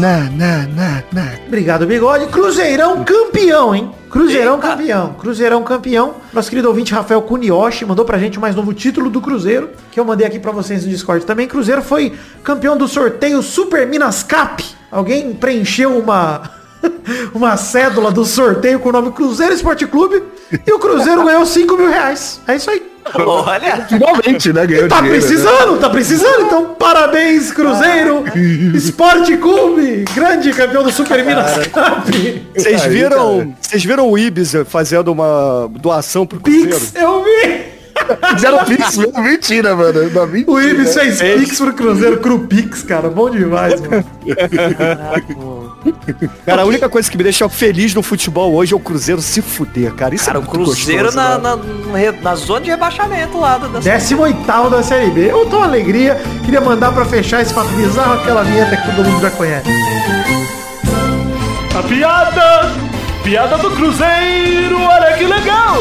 Na, 0.00 0.30
na, 0.30 0.66
na, 0.66 1.02
na. 1.12 1.32
Obrigado, 1.46 1.86
Bigode. 1.86 2.28
Cruzeirão 2.28 3.04
campeão, 3.04 3.74
hein? 3.74 3.90
Cruzeirão 4.08 4.58
campeão. 4.58 5.12
Cruzeirão 5.12 5.62
campeão. 5.62 6.14
Nosso 6.32 6.48
querido 6.48 6.68
ouvinte 6.68 6.94
Rafael 6.94 7.20
Kunioshi 7.20 7.84
mandou 7.84 8.06
pra 8.06 8.16
gente 8.16 8.38
o 8.38 8.40
mais 8.40 8.56
novo 8.56 8.72
título 8.72 9.10
do 9.10 9.20
Cruzeiro, 9.20 9.68
que 9.92 10.00
eu 10.00 10.04
mandei 10.06 10.26
aqui 10.26 10.38
pra 10.38 10.52
vocês 10.52 10.86
no 10.86 10.90
Discord 10.90 11.26
também. 11.26 11.46
Cruzeiro 11.46 11.82
foi 11.82 12.14
campeão 12.42 12.78
do 12.78 12.88
sorteio 12.88 13.42
Super 13.42 13.86
Minas 13.86 14.22
Cap. 14.22 14.64
Alguém 14.90 15.34
preencheu 15.34 15.98
uma 15.98 16.50
uma 17.34 17.58
cédula 17.58 18.10
do 18.10 18.24
sorteio 18.24 18.80
com 18.80 18.88
o 18.88 18.92
nome 18.92 19.12
Cruzeiro 19.12 19.52
Esporte 19.52 19.86
Clube 19.86 20.22
e 20.66 20.72
o 20.72 20.78
Cruzeiro 20.78 21.24
ganhou 21.28 21.44
5 21.44 21.76
mil 21.76 21.90
reais. 21.90 22.40
É 22.48 22.56
isso 22.56 22.70
aí. 22.70 22.89
Olha, 23.14 23.86
Finalmente, 23.88 24.52
né? 24.52 24.66
Ganhou 24.66 24.88
Tá 24.88 25.00
dinheiro, 25.00 25.02
né? 25.02 25.08
precisando, 25.26 25.78
tá 25.80 25.90
precisando. 25.90 26.42
Então, 26.42 26.74
parabéns, 26.78 27.50
Cruzeiro, 27.50 28.24
Esporte 28.74 29.36
Clube, 29.36 30.04
grande 30.14 30.52
campeão 30.52 30.82
do 30.82 30.92
Super 30.92 31.24
Minas 31.24 31.66
Cup. 31.68 32.14
Vocês 32.54 32.84
viram, 32.84 33.54
vocês 33.60 33.84
viram 33.84 34.08
o 34.08 34.18
Ibiza 34.18 34.64
fazendo 34.64 35.10
uma 35.12 35.68
doação 35.80 36.26
pro 36.26 36.38
Cruzeiro? 36.40 36.68
Pix, 36.78 36.94
eu 36.94 37.24
vi. 37.24 37.70
Fizeram 38.34 38.64
Pix, 38.64 38.96
mesmo. 38.96 39.20
mentira, 39.22 39.76
mano. 39.76 40.10
Não, 40.10 40.26
mentira. 40.26 40.50
O 40.50 40.60
Ibis 40.60 40.94
fez 40.94 41.20
Pix 41.20 41.58
pro 41.58 41.72
Cruzeiro, 41.72 42.18
Crupix, 42.18 42.82
cara. 42.82 43.08
Bom 43.08 43.28
demais, 43.30 43.80
mano. 43.80 44.04
Cara, 46.44 46.62
a 46.62 46.64
única 46.64 46.88
coisa 46.88 47.10
que 47.10 47.16
me 47.16 47.22
deixa 47.22 47.48
feliz 47.48 47.94
no 47.94 48.02
futebol 48.02 48.52
hoje 48.54 48.72
é 48.74 48.76
o 48.76 48.80
Cruzeiro 48.80 49.22
se 49.22 49.40
fuder, 49.40 49.92
cara. 49.94 50.14
Isso 50.14 50.26
cara, 50.26 50.38
é 50.38 50.40
o 50.40 50.42
muito 50.42 50.52
Cruzeiro 50.52 51.04
gostoso, 51.04 51.16
na, 51.16 51.38
né? 51.56 51.62
na, 51.92 51.98
re- 51.98 52.12
na 52.22 52.34
zona 52.34 52.60
de 52.60 52.70
rebaixamento 52.70 53.38
lá 53.38 53.56
da, 53.58 53.68
da 53.68 53.78
18 53.80 54.70
da 54.70 54.82
Série 54.82 55.10
B. 55.10 55.30
Eu 55.30 55.46
tô 55.46 55.56
uma 55.56 55.66
alegria. 55.66 56.16
Queria 56.44 56.60
mandar 56.60 56.92
pra 56.92 57.04
fechar 57.04 57.40
esse 57.42 57.54
fato 57.54 57.68
bizarro 57.70 58.14
aquela 58.20 58.42
vinheta 58.42 58.76
que 58.76 58.94
todo 58.94 59.08
mundo 59.08 59.22
já 59.22 59.30
conhece. 59.30 59.68
A 61.78 61.82
piada. 61.82 62.72
Piada 63.24 63.58
do 63.58 63.70
Cruzeiro. 63.70 64.76
Olha 64.80 65.16
que 65.16 65.24
legal. 65.24 65.76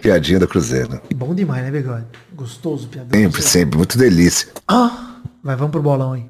Piadinha 0.00 0.38
do 0.38 0.46
Cruzeiro. 0.46 1.00
Bom 1.14 1.34
demais, 1.34 1.64
né, 1.64 1.70
Bigode? 1.70 2.04
Gostoso, 2.34 2.86
piadão. 2.88 3.18
Sempre, 3.18 3.42
sempre. 3.42 3.76
Muito 3.78 3.98
delícia. 3.98 4.48
Ah, 4.68 4.90
vai, 5.42 5.56
vamos 5.56 5.72
pro 5.72 5.82
bolão 5.82 6.12
aí. 6.12 6.26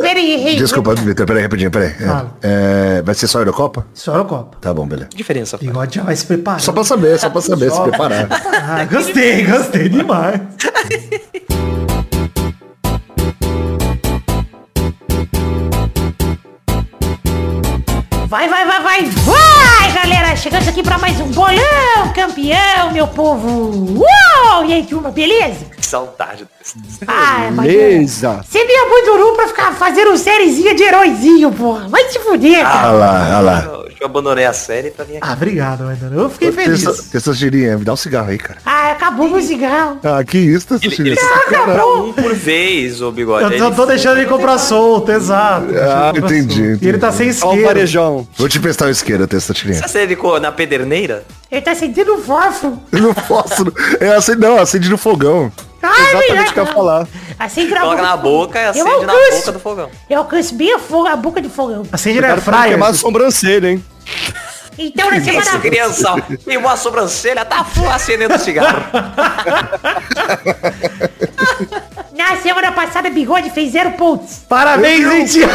Peraí, 0.00 0.56
Desculpa, 0.56 0.94
Vitor. 0.94 1.26
Peraí, 1.26 1.42
rapidinho, 1.42 1.70
peraí. 1.70 1.94
É, 2.42 2.98
é, 2.98 3.02
vai 3.02 3.14
ser 3.14 3.26
só 3.26 3.38
a 3.38 3.40
Eurocopa? 3.42 3.86
Só 3.94 4.12
Eurocopa. 4.12 4.58
Tá 4.60 4.72
bom, 4.72 4.86
beleza. 4.86 5.08
Diferença. 5.14 5.58
Bigode 5.58 5.96
já 5.96 6.02
vai 6.02 6.16
se 6.16 6.26
preparar. 6.26 6.60
Só 6.60 6.72
pra 6.72 6.84
saber, 6.84 7.18
só 7.18 7.30
pra 7.30 7.40
saber, 7.40 7.70
se 7.70 7.80
preparar. 7.80 8.28
Ah, 8.68 8.84
gostei, 8.84 9.44
gostei 9.44 9.88
demais. 9.88 10.40
Vai, 18.28 18.48
vai, 18.48 18.66
vai, 18.66 18.82
vai, 18.82 19.02
vai, 19.04 19.92
galera! 19.92 20.36
Chegando 20.36 20.68
aqui 20.68 20.82
pra 20.82 20.98
mais 20.98 21.20
um 21.20 21.30
bolão 21.30 22.12
campeão, 22.12 22.92
meu 22.92 23.06
povo! 23.06 24.00
Uou! 24.00 24.64
E 24.66 24.72
aí, 24.72 24.84
turma, 24.84 25.10
beleza? 25.12 25.64
Que 25.66 25.86
saudade. 25.86 26.44
Ah, 27.06 27.48
Beleza. 27.52 28.40
Você 28.48 28.64
me 28.64 28.74
abandorou 28.76 29.34
pra 29.34 29.48
ficar 29.48 29.72
fazendo 29.74 30.16
sériezinha 30.16 30.74
de 30.74 30.82
heróizinho, 30.82 31.52
porra. 31.52 31.88
Vai 31.88 32.04
se 32.10 32.18
fuder, 32.18 32.62
cara. 32.62 32.88
Olha 32.88 32.96
lá, 32.98 33.26
olha 33.28 33.40
lá. 33.40 33.62
Eu, 33.64 33.86
eu 34.00 34.06
abandonei 34.06 34.44
a 34.44 34.52
série 34.52 34.90
pra 34.90 35.04
vir 35.04 35.18
aqui. 35.18 35.26
Ah, 35.28 35.32
obrigado, 35.32 35.84
Maidana. 35.84 36.16
Eu 36.16 36.28
fiquei 36.30 36.52
feliz. 36.52 36.82
Testosterinha, 37.10 37.78
me 37.78 37.84
dá 37.84 37.92
um 37.92 37.96
cigarro 37.96 38.30
aí, 38.30 38.38
cara. 38.38 38.58
Ah, 38.64 38.90
acabou 38.92 39.28
meu 39.28 39.40
cigarro. 39.40 39.98
Ah, 40.02 40.22
que 40.24 40.38
isso, 40.38 40.66
Ele, 40.70 40.80
Testosterinha. 40.80 41.16
ele 41.16 41.56
compra 41.56 41.86
um 41.86 42.12
por 42.12 42.34
vez, 42.34 43.00
ô 43.00 43.12
bigode. 43.12 43.44
Eu, 43.44 43.66
ele- 43.66 43.74
tô 43.76 43.86
deixando 43.86 44.18
ele 44.18 44.26
comprar 44.28 44.58
solto, 44.58 45.10
exato. 45.12 45.66
Ah, 45.80 46.12
ele 46.14 46.24
entendi, 46.24 46.70
solto. 46.70 46.84
E 46.84 46.88
ele 46.88 46.98
tá 46.98 47.12
sem 47.12 47.30
Ó 47.42 47.54
o 47.54 47.62
varejão. 47.62 48.28
Vou 48.36 48.48
te 48.48 48.58
prestar 48.60 48.86
o 48.86 48.90
isqueiro, 48.90 49.26
Testosterinha. 49.26 49.80
Você 49.86 50.06
ficou 50.06 50.38
na 50.40 50.50
pederneira? 50.52 51.24
Ele 51.50 51.60
tá 51.60 51.70
acendendo 51.72 52.18
fósforo. 52.18 52.78
Eu 52.92 53.00
não 53.00 53.14
posso. 53.14 53.72
É 54.00 54.08
acende, 54.14 54.40
não, 54.40 54.58
acende 54.58 54.88
no 54.90 54.98
fogão. 54.98 55.52
Ai, 55.82 56.10
Exatamente 56.10 56.50
o 56.50 56.54
que 56.56 56.60
eu 56.60 56.66
ia 56.66 56.72
falar. 56.72 57.06
Acende 57.38 57.74
na 57.74 57.80
Coloca 57.80 58.02
na 58.02 58.16
boca 58.16 58.58
e 58.58 58.62
Eu 58.64 58.70
acende 58.70 59.06
na 59.06 59.12
alcanço. 59.12 59.38
boca 59.38 59.52
do 59.52 59.60
fogão. 59.60 59.90
Eu 60.08 60.18
alcanço 60.18 60.54
bem 60.54 60.74
a, 60.74 60.78
fogo, 60.78 61.06
a 61.06 61.16
boca 61.16 61.42
de 61.42 61.48
fogão. 61.48 61.82
Acende 61.92 62.20
na 62.20 62.36
fryer. 62.38 62.68
queimar 62.68 62.90
a 62.90 62.94
sobrancelha, 62.94 63.68
hein? 63.68 63.84
Então, 64.78 65.10
na 65.10 65.16
Essa 65.16 65.24
semana... 65.24 65.60
criança 65.60 66.14
queimou 66.44 66.70
a 66.70 66.76
sobrancelha, 66.76 67.44
tá 67.44 67.64
acendendo 67.94 68.38
cigarro. 68.38 68.82
Na 72.16 72.36
semana 72.36 72.72
passada, 72.72 73.10
Bigode 73.10 73.50
fez 73.50 73.72
zero 73.72 73.92
pontos. 73.92 74.40
Parabéns, 74.48 75.06
hein, 75.06 75.24
Thiago? 75.26 75.52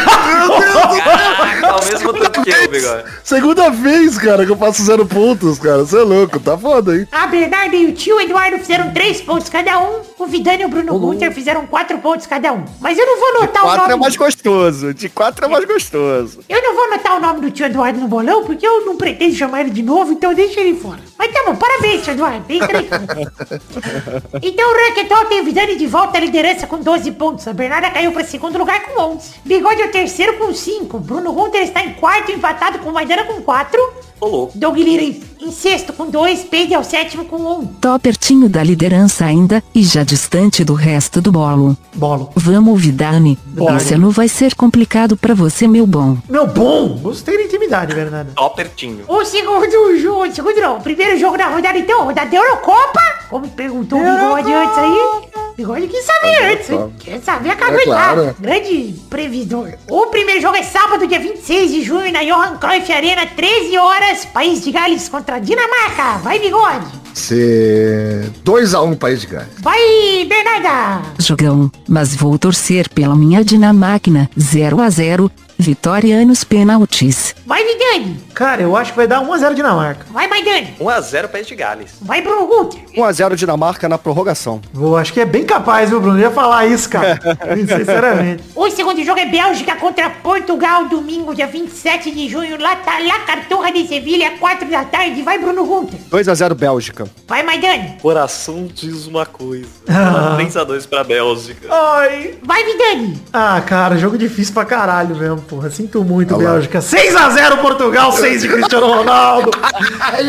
Caraca, 1.04 1.67
ao 1.67 1.84
mesmo 1.86 2.13
tempo 2.13 2.38
bateu, 2.38 2.69
bigode. 2.69 3.04
Segunda 3.24 3.69
vez, 3.69 4.17
cara, 4.17 4.45
que 4.45 4.52
eu 4.52 4.58
faço 4.58 4.84
zero 4.84 5.06
pontos, 5.06 5.58
cara. 5.60 5.80
Você 5.80 5.97
é 5.97 6.02
louco, 6.04 6.39
tá 6.39 6.58
foda, 6.58 6.95
hein? 6.95 7.08
A 7.12 7.26
Bernarda 7.28 7.76
e 7.76 7.88
o 7.88 7.93
tio 7.93 8.19
Eduardo 8.21 8.58
fizeram 8.60 8.91
três 8.91 9.21
pontos 9.21 9.50
cada 9.50 9.80
um. 9.80 10.02
O 10.19 10.26
Vidani 10.28 10.62
e 10.63 10.65
o 10.65 10.69
Bruno 10.69 11.00
Gunter 11.00 11.32
fizeram 11.34 11.65
quatro 11.65 11.97
pontos 11.97 12.28
cada 12.28 12.54
um. 12.54 12.63
Mas 12.80 12.97
eu 12.97 13.06
não 13.06 13.19
vou 13.19 13.30
anotar 13.41 13.63
o 13.63 13.65
Quatro 13.65 13.82
nome. 13.82 13.93
é 13.93 13.97
mais 13.97 14.15
gostoso. 14.15 14.93
De 14.93 15.10
quatro 15.10 15.45
é 15.45 15.47
mais 15.47 15.65
gostoso. 15.65 16.39
Eu 16.47 16.62
não 16.62 16.76
vou 16.76 16.84
anotar 16.86 17.17
o 17.17 17.19
nome 17.19 17.41
do 17.41 17.52
tio 17.52 17.65
Eduardo 17.65 18.00
no 18.00 18.08
bolão, 18.08 18.43
porque 18.43 18.65
eu 18.67 18.86
não 18.86 18.95
pretendo 18.95 19.34
chamar 19.36 19.62
ele 19.62 19.71
de 19.71 19.82
novo, 19.82 20.12
então 20.13 20.34
deixa 20.34 20.60
ele 20.60 20.80
fora. 20.80 21.00
Mas 21.17 21.32
tá 21.32 21.43
bom, 21.45 21.56
parabéns, 21.56 22.04
tio 22.04 22.13
Eduardo. 22.13 22.43
Entra 22.47 22.78
aí. 22.78 22.89
então 24.43 24.69
o 24.69 24.88
Raquetol 24.88 25.26
tem 25.26 25.41
o 25.41 25.43
Vidani 25.43 25.76
de 25.76 25.88
volta 25.88 26.17
à 26.17 26.21
liderança 26.52 26.68
com 26.68 26.80
12 26.80 27.12
pontos. 27.12 27.48
A 27.48 27.54
Bernarda 27.54 27.90
caiu 27.90 28.12
para 28.12 28.24
segundo 28.24 28.58
lugar 28.58 28.82
com 28.84 29.00
11. 29.00 29.36
Bigode 29.46 29.82
é 29.82 29.86
o 29.86 29.92
terceiro 29.92 30.38
com 30.38 30.54
5. 30.54 31.00
Bruno 31.00 31.34
Gunter 31.34 31.62
está 31.62 31.84
em 31.84 31.94
quarto, 31.94 32.32
empatado 32.32 32.80
com 32.80 32.91
Maidana 32.91 33.24
com 33.24 33.41
4. 33.41 33.93
Ô, 34.20 34.28
louco. 34.28 34.58
Doug 34.58 34.78
Lira 34.78 35.04
em 35.04 35.22
em 35.41 35.52
sexto 35.52 35.91
com 35.91 36.10
2. 36.10 36.43
Peide 36.43 36.74
é 36.74 36.80
o 36.80 36.84
sétimo 36.84 37.26
com 37.26 37.38
1. 37.38 37.52
Um. 37.52 37.66
Tô 37.66 37.99
pertinho 37.99 38.47
da 38.47 38.64
liderança 38.64 39.26
ainda, 39.26 39.64
e 39.74 39.84
já 39.84 40.04
distante 40.04 40.64
do 40.64 40.74
resto 40.74 41.20
do 41.20 41.32
bolo. 41.32 41.76
Bolo. 41.95 42.32
Vamos, 42.36 42.80
Vidani. 42.80 43.38
Esse 43.76 43.95
ano 43.95 44.12
vai 44.12 44.28
ser 44.28 44.56
complicado 44.56 45.18
pra 45.18 45.34
você, 45.34 45.68
meu 45.68 45.88
bom. 45.88 46.18
Meu 46.30 46.47
bom! 46.47 46.99
Gostei 47.02 47.38
da 47.38 47.43
intimidade, 47.43 47.93
Bernardo. 47.93 48.32
Ó 48.38 48.49
pertinho. 48.49 49.04
O 49.08 49.26
segundo 49.26 49.97
jogo, 49.97 50.32
segundo 50.32 50.62
não, 50.62 50.78
o 50.78 50.82
primeiro 50.82 51.18
jogo 51.18 51.38
da 51.38 51.47
rodada 51.47 51.78
então, 51.78 52.06
rodada 52.06 52.30
da 52.30 52.38
Eurocopa, 52.38 53.02
como 53.30 53.47
perguntou 53.49 53.99
o 53.99 54.04
Bigode 54.04 54.54
antes 54.54 54.78
aí. 54.78 55.41
Bigode 55.58 55.88
quis 55.88 56.04
saber 56.06 56.54
antes, 56.54 56.70
hein? 56.70 56.93
Quer 56.99 57.22
saber 57.22 57.49
a 57.52 57.56
caguetada. 57.56 57.84
claro. 57.86 58.36
Grande 58.39 58.95
previsor. 59.10 59.70
O 59.89 60.08
primeiro 60.08 60.41
jogo 60.41 60.56
é 60.56 60.64
sábado, 60.64 61.06
dia 61.08 61.20
26 61.20 61.72
de 61.72 61.84
junho, 61.84 62.12
na 62.12 62.24
Johan 62.24 62.58
Cruyff 62.58 62.91
Arena, 62.91 63.26
13 63.26 63.78
horas, 63.78 64.26
País 64.26 64.64
de 64.64 64.72
Gales 64.72 65.08
contra 65.10 65.36
a 65.36 65.39
Dinamarca. 65.39 66.18
Vai, 66.24 66.39
Bigode. 66.39 66.86
Ser 67.14 68.32
2x1 68.45 68.97
País 68.97 69.22
de 69.22 69.28
Gales. 69.28 69.49
Vai, 69.60 70.26
Bernarda. 70.28 71.02
Jogão, 71.20 71.70
mas 71.88 72.16
vou 72.16 72.38
torcer 72.39 72.89
pela 72.89 73.16
minha 73.16 73.43
dinamáquina. 73.43 74.30
0 74.39 75.30
a 75.62 75.64
0 75.64 75.64
vitória 75.64 76.26
nos 76.26 76.43
pênaltis. 76.43 77.36
Vai, 77.45 77.64
Vidani. 77.64 78.20
Cara, 78.34 78.62
eu 78.62 78.76
acho 78.76 78.91
que 78.91 78.97
vai 78.97 79.07
dar 79.07 79.22
1x0 79.22 79.53
Dinamarca. 79.53 80.05
Vai, 80.09 80.28
Maidani. 80.28 80.76
1x0 80.80 81.28
País 81.28 81.45
de 81.45 81.55
Gales. 81.55 81.91
Vai, 82.01 82.22
Bruno 82.22 82.47
Gunter. 82.47 82.80
1x0 82.95 83.36
Dinamarca 83.36 83.88
na 83.88 83.97
prorrogação. 83.97 84.62
Vou, 84.74 84.97
acho 84.97 85.14
que 85.14 85.20
é 85.20 85.26
bem 85.26 85.45
capaz, 85.45 85.89
viu, 85.89 86.01
Bruno? 86.01 86.18
Eu 86.18 86.22
ia 86.24 86.32
falar 86.32 86.66
isso, 86.66 86.89
cara. 86.89 87.20
Sinceramente. 87.55 88.43
O 88.55 88.70
segundo 88.72 89.03
jogo 89.03 89.20
é 89.20 89.26
Bélgica 89.26 89.76
contra 89.76 90.09
Portugal, 90.09 90.88
domingo, 90.88 91.36
dia 91.36 91.47
27 91.47 92.09
de 92.12 92.28
junho, 92.28 92.59
lá 92.59 92.76
tá 92.78 92.97
La 92.99 93.20
Cartorra 93.20 93.72
de 93.72 93.88
Sevilha, 93.88 94.32
4 94.39 94.68
da 94.70 94.86
tarde. 94.86 95.22
Vai, 95.22 95.38
Bruno 95.38 95.66
Gunter. 95.66 95.99
2x0 96.09 96.53
Bélgica. 96.55 97.05
Vai, 97.28 97.43
Maidani. 97.43 97.97
Coração 98.01 98.68
diz 98.74 99.05
uma 99.05 99.26
coisa. 99.26 99.68
3x2 99.88 100.88
pra 100.88 101.03
Bélgica. 101.03 101.68
Ai. 101.70 102.36
Vai, 102.41 102.64
Vidani. 102.64 103.22
Ah, 103.32 103.62
cara, 103.62 103.97
jogo 103.97 104.18
difícil 104.18 104.53
pra 104.53 104.66
caralho 104.66 105.16
mesmo, 105.16 105.41
porra. 105.52 105.70
Sinto 105.70 106.02
muito, 106.04 106.34
Olha 106.34 106.45
lá. 106.45 106.54
Bélgica. 106.54 106.80
6x0 106.80 107.62
Portugal, 107.62 108.12
6 108.14 108.41
de 108.41 108.47
Cristiano 108.47 108.88
Ronaldo. 108.88 109.52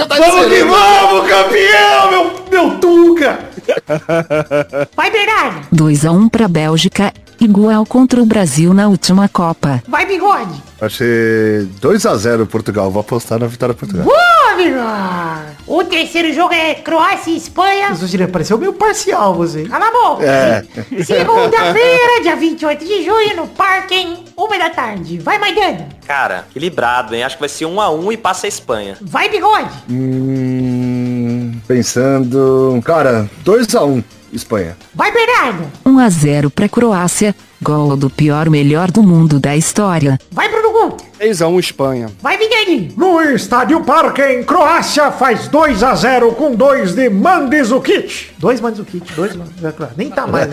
Tá 0.08 0.16
vamos 0.16 0.46
que 0.46 0.64
vamos, 0.64 1.28
campeão, 1.28 2.10
meu, 2.10 2.32
meu 2.50 2.78
Tuca. 2.78 3.38
Vai, 4.96 5.10
Bernardo. 5.10 5.66
2 5.70 6.06
a 6.06 6.12
1 6.12 6.28
pra 6.28 6.48
Bélgica, 6.48 7.12
igual 7.40 7.84
contra 7.84 8.22
o 8.22 8.26
Brasil 8.26 8.72
na 8.72 8.88
última 8.88 9.28
Copa. 9.28 9.82
Vai, 9.88 10.06
Bigode. 10.06 10.62
Ser 10.90 11.66
2x0 11.80 12.46
Portugal. 12.46 12.90
Vou 12.90 13.00
apostar 13.00 13.38
na 13.38 13.46
vitória 13.46 13.74
Portugal. 13.74 14.04
Boa, 14.04 14.41
O 15.66 15.84
terceiro 15.84 16.32
jogo 16.32 16.52
é 16.52 16.74
Croácia 16.74 17.30
e 17.30 17.36
Espanha. 17.36 17.88
Eu 17.90 18.06
diria, 18.06 18.28
pareceu 18.28 18.58
meio 18.58 18.72
parcial 18.72 19.34
você. 19.34 19.64
Cala 19.64 19.88
a 19.88 19.90
boca. 19.90 20.24
É. 20.24 20.64
Segunda-feira, 21.04 22.22
dia 22.22 22.36
28 22.36 22.84
de 22.84 23.04
junho, 23.04 23.36
no 23.36 23.46
Parque, 23.48 23.94
em 23.94 24.24
uma 24.36 24.58
da 24.58 24.70
tarde. 24.70 25.18
Vai, 25.18 25.38
Maidani. 25.38 25.86
Cara, 26.06 26.46
equilibrado, 26.50 27.14
hein? 27.14 27.22
Acho 27.24 27.36
que 27.36 27.42
vai 27.42 27.48
ser 27.48 27.64
1x1 27.64 28.12
e 28.12 28.16
passa 28.16 28.46
a 28.46 28.48
Espanha. 28.48 28.96
Vai, 29.00 29.28
Bigode. 29.28 29.70
Hum, 29.90 31.52
pensando... 31.66 32.80
Cara, 32.84 33.30
2x1 33.44 34.04
Espanha. 34.32 34.76
Vai, 34.94 35.12
Bernardo. 35.12 35.70
1 35.84 35.98
a 35.98 36.08
0 36.08 36.50
pra 36.50 36.68
Croácia, 36.68 37.34
gol 37.60 37.96
do 37.96 38.08
pior 38.08 38.48
melhor 38.48 38.90
do 38.90 39.02
mundo 39.02 39.38
da 39.38 39.56
história. 39.56 40.18
Vai, 40.30 40.48
Bruno 40.48 40.61
Gunter. 41.22 41.32
3x1 41.32 41.58
Espanha. 41.60 42.10
Vai, 42.20 42.36
Vidani. 42.36 42.92
No 42.96 43.20
Estádio 43.20 43.82
Parque, 43.84 44.22
em 44.22 44.42
Croácia, 44.42 45.12
faz 45.12 45.46
2 45.48 45.82
a 45.82 45.94
0 45.94 46.32
com 46.32 46.54
dois 46.54 46.94
de 46.94 47.08
Mandzukic. 47.08 48.30
Dois 48.38 48.60
Mandzukic, 48.60 49.12
dois 49.14 49.36
Mandzukic. 49.36 49.62
Nem 49.96 50.10
tá 50.10 50.26
mais. 50.26 50.50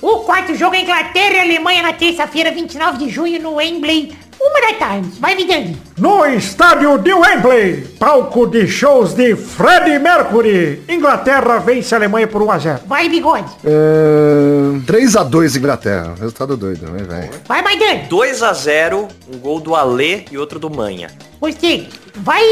O 0.00 0.20
quarto 0.24 0.54
jogo 0.54 0.74
é 0.74 0.80
Inglaterra 0.80 1.34
e 1.34 1.40
Alemanha 1.40 1.82
na 1.82 1.92
terça-feira, 1.92 2.50
29 2.50 2.98
de 2.98 3.10
junho, 3.10 3.42
no 3.42 3.56
Wembley, 3.56 4.16
uma 4.44 4.60
da 4.60 4.74
tarde. 4.78 5.08
Vai, 5.20 5.34
Vidani. 5.34 5.76
No 5.96 6.24
estádio 6.26 6.98
de 6.98 7.12
Wembley, 7.12 7.86
palco 7.98 8.46
de 8.46 8.66
shows 8.66 9.14
de 9.14 9.34
Freddie 9.34 9.98
Mercury. 9.98 10.82
Inglaterra 10.88 11.58
vence 11.58 11.94
a 11.94 11.98
Alemanha 11.98 12.26
por 12.26 12.42
1 12.42 12.50
a 12.50 12.58
0. 12.58 12.80
Vai, 12.86 13.08
Bigode. 13.08 13.48
Hum, 13.64 14.82
3x2 14.86 15.56
Inglaterra. 15.56 16.14
Resultado 16.18 16.56
doido, 16.56 16.90
né, 16.90 17.02
velho? 17.02 17.30
Vai, 17.46 17.62
Maidani. 17.62 18.06
2x0, 18.08 19.08
um 19.32 19.38
gol 19.38 19.60
do 19.60 19.74
Alê 19.74 20.24
e 20.30 20.36
outro 20.36 20.58
do 20.58 20.68
Manha. 20.68 21.08
Gostei. 21.40 21.88
Vai, 22.16 22.42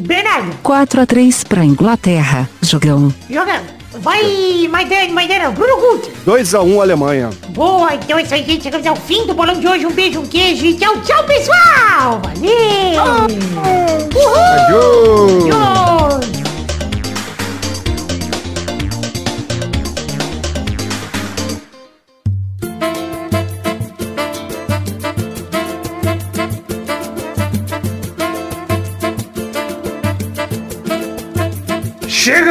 Bernardo. 0.00 0.56
4 0.62 1.00
a 1.00 1.06
3 1.06 1.44
pra 1.44 1.64
Inglaterra, 1.64 2.48
jogão. 2.62 3.12
Jogando. 3.28 3.73
Vai, 4.00 4.68
Maidani, 4.68 5.12
Maidana. 5.12 5.50
Bruno 5.50 5.76
Gunter. 5.76 6.12
2x1 6.26 6.80
Alemanha. 6.80 7.30
Boa, 7.50 7.94
então 7.94 8.18
é 8.18 8.22
isso 8.22 8.34
aí, 8.34 8.44
gente. 8.44 8.62
Chegamos 8.62 8.86
ao 8.86 8.96
fim 8.96 9.26
do 9.26 9.34
bolão 9.34 9.58
de 9.58 9.66
hoje. 9.66 9.86
Um 9.86 9.92
beijo, 9.92 10.20
um 10.20 10.26
queijo 10.26 10.66
e 10.66 10.74
tchau, 10.74 11.00
tchau, 11.02 11.24
pessoal. 11.24 12.20
Valeu. 12.22 13.24
Uhul. 14.14 14.34
Adeus. 14.36 15.44
Tchau. 15.44 16.43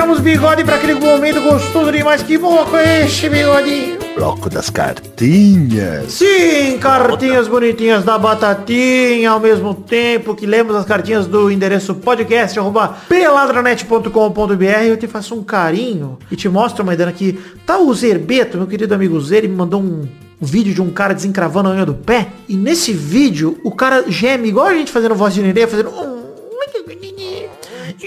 Chegamos, 0.04 0.20
bigode, 0.20 0.66
pra 0.66 0.76
aquele 0.76 0.96
momento 0.96 1.40
gostoso 1.40 1.90
demais. 1.90 2.22
Que 2.22 2.38
bloco 2.38 2.76
é 2.76 3.06
este, 3.06 3.30
bigode? 3.30 3.98
Bloco 4.14 4.50
das 4.50 4.70
cartinhas. 4.70 6.12
Sim, 6.12 6.78
cartinhas 6.78 7.48
bonitinhas 7.48 8.04
da 8.04 8.18
Batatinha, 8.18 9.32
ao 9.32 9.40
mesmo 9.40 9.74
tempo 9.74 10.36
que 10.36 10.46
lemos 10.46 10.76
as 10.76 10.84
cartinhas 10.84 11.26
do 11.26 11.50
endereço 11.50 11.96
podcast, 11.96 12.60
arroba 12.60 12.98
peladranet.com.br. 13.08 14.64
Eu 14.86 14.98
te 14.98 15.08
faço 15.08 15.36
um 15.36 15.42
carinho 15.42 16.20
e 16.30 16.36
te 16.36 16.50
mostro, 16.50 16.84
Maidana, 16.84 17.14
que 17.14 17.40
tá 17.66 17.78
o 17.78 17.94
Zerbeto, 17.94 18.58
meu 18.58 18.68
querido 18.68 18.94
amigo 18.94 19.18
Zer, 19.22 19.44
me 19.44 19.56
mandou 19.56 19.80
um, 19.82 20.02
um 20.42 20.46
vídeo 20.46 20.74
de 20.74 20.82
um 20.82 20.90
cara 20.92 21.14
desencravando 21.14 21.70
a 21.70 21.72
unha 21.72 21.86
do 21.86 21.94
pé. 21.94 22.28
E 22.50 22.58
nesse 22.58 22.92
vídeo, 22.92 23.58
o 23.64 23.72
cara 23.72 24.04
geme 24.10 24.50
igual 24.50 24.66
a 24.68 24.74
gente 24.74 24.92
fazendo 24.92 25.16
voz 25.16 25.34
de 25.34 25.42
nenê, 25.42 25.66
fazendo... 25.66 25.92
um- 25.92 26.13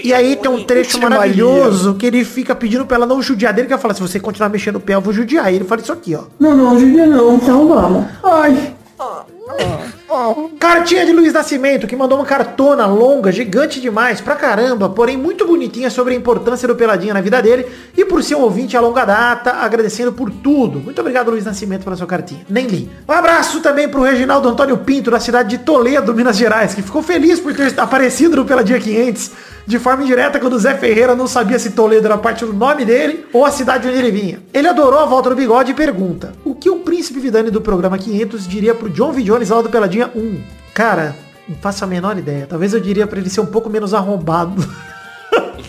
E 0.03 0.13
aí 0.13 0.35
tem 0.35 0.49
um 0.49 0.63
trecho 0.63 0.99
maravilhoso 1.01 1.95
que 1.95 2.05
ele 2.05 2.23
fica 2.23 2.55
pedindo 2.55 2.85
pra 2.85 2.97
ela 2.97 3.05
não 3.05 3.21
judiar 3.21 3.53
dele, 3.53 3.67
que 3.67 3.73
ela 3.73 3.81
fala, 3.81 3.93
se 3.93 4.01
você 4.01 4.19
continuar 4.19 4.49
mexendo 4.49 4.77
o 4.77 4.79
pé, 4.79 4.95
eu 4.95 5.01
vou 5.01 5.13
judiar. 5.13 5.51
E 5.51 5.55
ele 5.55 5.65
fala 5.65 5.81
isso 5.81 5.91
aqui, 5.91 6.15
ó. 6.15 6.23
Não, 6.39 6.55
não, 6.55 6.79
Julia 6.79 7.05
não, 7.05 7.35
então 7.35 7.67
vamos. 7.67 8.05
Ai, 8.23 8.73
Cartinha 10.59 11.05
de 11.05 11.11
Luiz 11.11 11.33
Nascimento, 11.33 11.85
que 11.85 11.95
mandou 11.95 12.17
uma 12.17 12.25
cartona 12.25 12.85
longa, 12.85 13.31
gigante 13.31 13.79
demais, 13.79 14.19
pra 14.19 14.35
caramba, 14.35 14.89
porém 14.89 15.15
muito 15.15 15.45
bonitinha 15.45 15.89
sobre 15.89 16.13
a 16.13 16.17
importância 16.17 16.67
do 16.67 16.75
Peladinha 16.75 17.13
na 17.13 17.21
vida 17.21 17.41
dele 17.41 17.65
e 17.95 18.03
por 18.03 18.23
ser 18.23 18.35
um 18.35 18.41
ouvinte 18.41 18.75
a 18.75 18.81
longa 18.81 19.05
data, 19.05 19.51
agradecendo 19.51 20.11
por 20.11 20.31
tudo. 20.31 20.79
Muito 20.79 20.99
obrigado, 20.99 21.29
Luiz 21.29 21.45
Nascimento, 21.45 21.83
pela 21.83 21.95
sua 21.95 22.07
cartinha. 22.07 22.45
Nem 22.49 22.65
li. 22.65 22.89
Um 23.07 23.11
abraço 23.11 23.59
também 23.59 23.87
pro 23.87 24.01
Reginaldo 24.01 24.49
Antônio 24.49 24.77
Pinto, 24.77 25.11
da 25.11 25.19
cidade 25.19 25.49
de 25.49 25.59
Toledo, 25.59 26.13
Minas 26.13 26.37
Gerais, 26.37 26.73
que 26.73 26.81
ficou 26.81 27.03
feliz 27.03 27.39
por 27.39 27.53
ter 27.53 27.79
aparecido 27.79 28.37
no 28.37 28.45
Peladinha 28.45 28.79
500 28.79 29.31
de 29.67 29.77
forma 29.77 30.03
indireta 30.03 30.39
quando 30.39 30.53
o 30.53 30.59
Zé 30.59 30.75
Ferreira 30.75 31.13
não 31.13 31.27
sabia 31.27 31.59
se 31.59 31.71
Toledo 31.71 32.07
era 32.07 32.17
parte 32.17 32.45
do 32.45 32.53
nome 32.53 32.85
dele 32.85 33.25
ou 33.33 33.45
a 33.45 33.51
cidade 33.51 33.85
onde 33.87 33.97
ele 33.97 34.11
vinha. 34.11 34.39
Ele 34.53 34.67
adorou 34.67 34.99
a 34.99 35.05
volta 35.05 35.29
do 35.29 35.35
bigode 35.35 35.71
e 35.71 35.75
pergunta, 35.75 36.31
o 36.45 36.55
que 36.55 36.69
o 36.69 36.79
príncipe 36.79 37.19
Vidani 37.19 37.51
do 37.51 37.59
programa 37.59 37.97
500 37.97 38.47
diria 38.47 38.73
pro 38.73 38.89
John 38.89 39.11
V. 39.11 39.21
Jones 39.23 39.49
do 39.49 39.69
Peladinha 39.69 40.09
1? 40.15 40.41
Cara, 40.73 41.13
não 41.49 41.57
faço 41.57 41.83
a 41.83 41.87
menor 41.87 42.17
ideia. 42.17 42.47
Talvez 42.47 42.73
eu 42.73 42.79
diria 42.79 43.05
pra 43.05 43.19
ele 43.19 43.29
ser 43.29 43.41
um 43.41 43.45
pouco 43.45 43.69
menos 43.69 43.93
arrombado. 43.93 44.65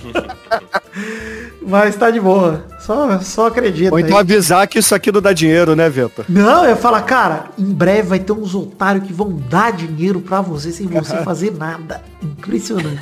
Mas 1.60 1.96
tá 1.96 2.10
de 2.10 2.20
boa. 2.20 2.64
Só, 2.88 3.20
só 3.20 3.46
acredita. 3.48 3.92
Ou 3.92 4.00
então 4.00 4.16
aí. 4.16 4.22
avisar 4.22 4.66
que 4.66 4.78
isso 4.78 4.94
aqui 4.94 5.12
não 5.12 5.20
dá 5.20 5.34
dinheiro, 5.34 5.76
né, 5.76 5.90
Vitor? 5.90 6.24
Não, 6.26 6.64
eu 6.64 6.74
falar, 6.74 7.02
cara, 7.02 7.50
em 7.58 7.70
breve 7.70 8.08
vai 8.08 8.18
ter 8.18 8.32
uns 8.32 8.54
otários 8.54 9.06
que 9.06 9.12
vão 9.12 9.38
dar 9.50 9.72
dinheiro 9.72 10.22
pra 10.22 10.40
você 10.40 10.72
sem 10.72 10.86
você 10.86 11.16
fazer 11.22 11.52
nada. 11.52 12.02
Impressionante. 12.22 12.98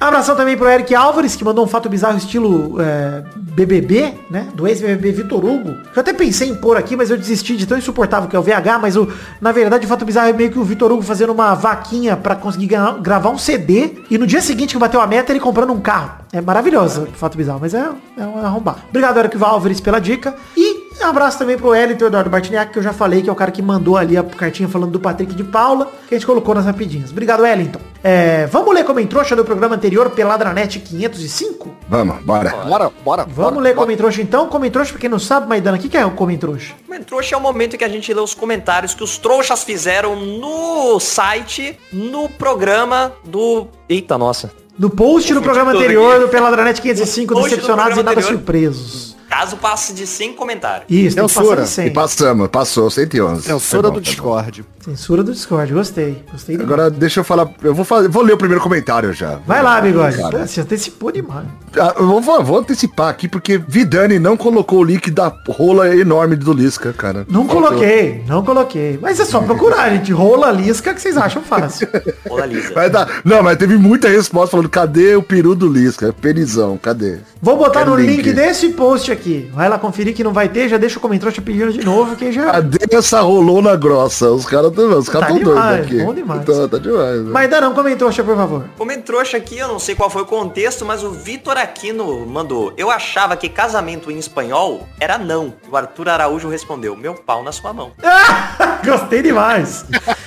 Abração 0.00 0.34
também 0.34 0.56
pro 0.56 0.68
Eric 0.68 0.94
Álvares, 0.94 1.36
que 1.36 1.44
mandou 1.44 1.62
um 1.62 1.68
fato 1.68 1.90
bizarro 1.90 2.16
estilo 2.16 2.80
é, 2.80 3.22
BBB, 3.36 4.14
né? 4.30 4.48
Do 4.54 4.66
ex-BBB 4.66 5.12
Vitor 5.12 5.44
Hugo. 5.44 5.70
Eu 5.94 6.00
até 6.00 6.12
pensei 6.14 6.48
em 6.48 6.54
pôr 6.54 6.76
aqui, 6.76 6.96
mas 6.96 7.10
eu 7.10 7.18
desisti 7.18 7.56
de 7.56 7.66
tão 7.66 7.76
insuportável 7.76 8.28
que 8.28 8.34
é 8.34 8.38
o 8.38 8.42
VH, 8.42 8.78
mas 8.80 8.96
o, 8.96 9.08
na 9.40 9.52
verdade 9.52 9.84
o 9.84 9.88
fato 9.88 10.04
bizarro 10.04 10.30
é 10.30 10.32
meio 10.32 10.50
que 10.50 10.58
o 10.58 10.64
Vitor 10.64 10.90
Hugo 10.90 11.02
fazendo 11.02 11.32
uma 11.32 11.54
vaquinha 11.54 12.16
pra 12.16 12.34
conseguir 12.34 12.70
gravar 13.02 13.30
um 13.30 13.38
CD 13.38 13.98
e 14.10 14.16
no 14.16 14.26
dia 14.26 14.40
seguinte 14.40 14.72
que 14.72 14.80
bateu 14.80 15.00
a 15.00 15.06
meta 15.06 15.32
ele 15.32 15.40
comprando 15.40 15.72
um 15.72 15.80
carro. 15.80 16.18
É 16.32 16.40
maravilhoso 16.40 17.02
o 17.02 17.06
fato 17.14 17.36
bizarro, 17.36 17.58
mas 17.60 17.74
é, 17.74 17.88
é 18.16 18.22
um 18.24 18.38
arrombar. 18.44 18.78
Obrigado, 18.88 19.17
Eric 19.18 19.42
Álvares, 19.42 19.80
pela 19.80 20.00
dica. 20.00 20.34
E 20.56 20.88
um 21.00 21.06
abraço 21.06 21.38
também 21.38 21.56
pro 21.56 21.74
Elito 21.74 22.04
Eduardo 22.04 22.28
Bartiniak, 22.28 22.72
que 22.72 22.78
eu 22.78 22.82
já 22.82 22.92
falei, 22.92 23.22
que 23.22 23.28
é 23.30 23.32
o 23.32 23.36
cara 23.36 23.50
que 23.52 23.62
mandou 23.62 23.96
ali 23.96 24.16
a 24.16 24.22
cartinha 24.24 24.68
falando 24.68 24.90
do 24.90 24.98
Patrick 25.00 25.32
de 25.34 25.44
Paula, 25.44 25.90
que 26.08 26.14
a 26.14 26.18
gente 26.18 26.26
colocou 26.26 26.54
nas 26.54 26.64
rapidinhas. 26.64 27.10
Obrigado, 27.12 27.40
Wellington. 27.42 27.78
É, 28.02 28.46
vamos 28.46 28.74
ler 28.74 28.84
como 28.84 29.04
trouxa 29.06 29.34
do 29.36 29.44
programa 29.44 29.76
anterior, 29.76 30.10
Peladranet 30.10 30.78
505? 30.80 31.74
Vamos, 31.88 32.16
bora. 32.22 32.50
Bora, 32.50 32.90
bora. 33.04 33.26
Vamos 33.28 33.62
ler 33.62 33.74
como 33.74 33.96
trouxa 33.96 34.22
então. 34.22 34.48
Como 34.48 34.68
trouxa, 34.70 34.92
pra 34.92 35.00
quem 35.00 35.10
não 35.10 35.18
sabe, 35.18 35.48
Maidana, 35.48 35.76
o 35.76 35.80
que, 35.80 35.88
que 35.88 35.96
é 35.96 36.04
o 36.04 36.10
como 36.12 36.36
trouxa? 36.36 36.74
Mas 36.88 37.04
trouxa 37.04 37.34
é 37.34 37.38
o 37.38 37.40
momento 37.40 37.74
em 37.74 37.78
que 37.78 37.84
a 37.84 37.88
gente 37.88 38.12
lê 38.12 38.20
os 38.20 38.34
comentários 38.34 38.94
que 38.94 39.02
os 39.04 39.18
trouxas 39.18 39.62
fizeram 39.64 40.16
no 40.16 40.98
site, 41.00 41.78
no 41.92 42.28
programa 42.28 43.12
do... 43.24 43.68
Eita, 43.88 44.18
nossa. 44.18 44.50
No 44.78 44.90
post 44.90 45.32
do 45.34 45.42
programa 45.42 45.72
anterior 45.72 46.16
aqui. 46.16 46.24
do 46.24 46.28
Peladranet 46.28 46.80
505, 46.80 47.34
No 47.34 47.40
post 47.40 47.50
do 47.50 47.56
decepcionados 47.56 47.98
e 47.98 48.02
nada 48.02 48.20
anterior. 48.20 48.38
surpresos. 48.38 49.07
Caso 49.38 49.56
passe 49.56 49.92
de 49.92 50.04
100 50.04 50.32
comentários. 50.34 50.86
Isso, 50.90 51.14
Censura. 51.14 51.62
de 51.62 51.68
100. 51.68 51.86
E 51.86 51.90
passamos, 51.90 52.48
passou, 52.48 52.90
111. 52.90 53.42
Censura 53.42 53.60
Foi 53.60 53.82
bom, 53.82 53.88
do 53.88 53.94
bom. 53.94 54.00
Discord. 54.00 54.64
Censura 54.84 55.22
do 55.22 55.32
Discord, 55.32 55.72
gostei. 55.72 56.24
Gostei. 56.32 56.56
Agora 56.56 56.90
deixa 56.90 57.20
eu 57.20 57.24
falar, 57.24 57.48
eu 57.62 57.72
vou, 57.72 57.84
fazer, 57.84 58.08
vou 58.08 58.24
ler 58.24 58.32
o 58.32 58.36
primeiro 58.36 58.60
comentário 58.60 59.12
já. 59.12 59.36
Vai 59.46 59.62
lá, 59.62 59.80
bigode. 59.80 60.16
Cara. 60.16 60.38
Pô, 60.40 60.44
Você 60.44 60.60
antecipou 60.60 61.12
demais. 61.12 61.46
Ah, 61.78 61.94
eu 61.98 62.06
vou, 62.06 62.20
vou- 62.20 62.44
vou 62.44 62.58
antecipar 62.58 63.08
aqui 63.08 63.28
porque 63.28 63.58
Vidani 63.58 64.18
não 64.18 64.36
colocou 64.36 64.80
o 64.80 64.84
link 64.84 65.10
da 65.10 65.32
rola 65.48 65.94
enorme 65.96 66.36
do 66.36 66.52
Lisca, 66.52 66.92
cara. 66.92 67.26
Não 67.28 67.46
coloquei, 67.46 68.22
não 68.26 68.44
coloquei. 68.44 68.98
Mas 69.00 69.18
é 69.20 69.24
só 69.24 69.40
procurar, 69.40 69.90
gente. 69.90 70.12
Rola 70.12 70.50
lisca 70.50 70.94
que 70.94 71.00
vocês 71.00 71.16
acham 71.16 71.42
fácil. 71.42 71.88
Vai 72.74 72.88
dar- 72.90 73.20
não, 73.24 73.42
mas 73.42 73.56
teve 73.56 73.76
muita 73.76 74.08
resposta 74.08 74.52
falando, 74.52 74.68
cadê 74.68 75.14
o 75.16 75.22
peru 75.22 75.54
do 75.54 75.66
Lisca? 75.68 76.12
Penizão, 76.12 76.78
cadê? 76.78 77.18
Vou 77.40 77.56
botar 77.56 77.80
Quero 77.80 77.90
no 77.92 77.96
link. 77.96 78.22
link. 78.22 78.32
desse 78.32 78.70
post 78.70 79.10
aqui. 79.12 79.50
Vai 79.52 79.68
lá 79.68 79.78
conferir 79.78 80.14
que 80.14 80.24
não 80.24 80.32
vai 80.32 80.48
ter, 80.48 80.68
já 80.68 80.76
deixa 80.76 80.98
o 80.98 81.00
comentário 81.00 81.40
pedindo 81.42 81.72
de 81.72 81.84
novo, 81.84 82.16
que 82.16 82.32
já... 82.32 82.46
Cadê 82.52 82.78
essa 82.96 83.20
rolona 83.20 83.76
grossa? 83.76 84.30
Os 84.30 84.44
caras 84.46 84.70
estão 84.70 84.98
os 84.98 85.06
Tá 85.06 85.12
caras 85.12 85.28
tão 85.28 85.36
doidos 85.38 85.54
demais, 85.62 85.84
aqui. 85.86 86.02
bom 86.02 86.14
demais. 86.14 86.44
Tá, 86.44 86.68
tá 86.68 86.78
demais. 86.78 87.22
né? 87.22 87.30
Mas 87.32 87.50
dá 87.50 87.60
não, 87.60 87.74
comentou, 87.74 88.10
por 88.12 88.36
favor. 88.36 88.64
Como 88.76 88.98
trouxa 89.02 89.36
aqui, 89.36 89.58
eu 89.58 89.68
não 89.68 89.78
sei 89.78 89.94
qual 89.94 90.10
foi 90.10 90.22
o 90.22 90.26
contexto, 90.26 90.84
mas 90.84 91.02
o 91.04 91.10
Vitor 91.10 91.56
Aquino 91.62 92.24
mandou. 92.26 92.72
Eu 92.76 92.90
achava 92.90 93.36
que 93.36 93.48
casamento 93.48 94.10
em 94.10 94.18
espanhol 94.18 94.86
era 95.00 95.18
não. 95.18 95.52
O 95.70 95.76
Arthur 95.76 96.08
Araújo 96.08 96.48
respondeu, 96.48 96.96
meu 96.96 97.14
pau 97.14 97.42
na 97.42 97.52
sua 97.52 97.72
mão. 97.72 97.92
Gostei 98.84 99.22
demais. 99.22 99.84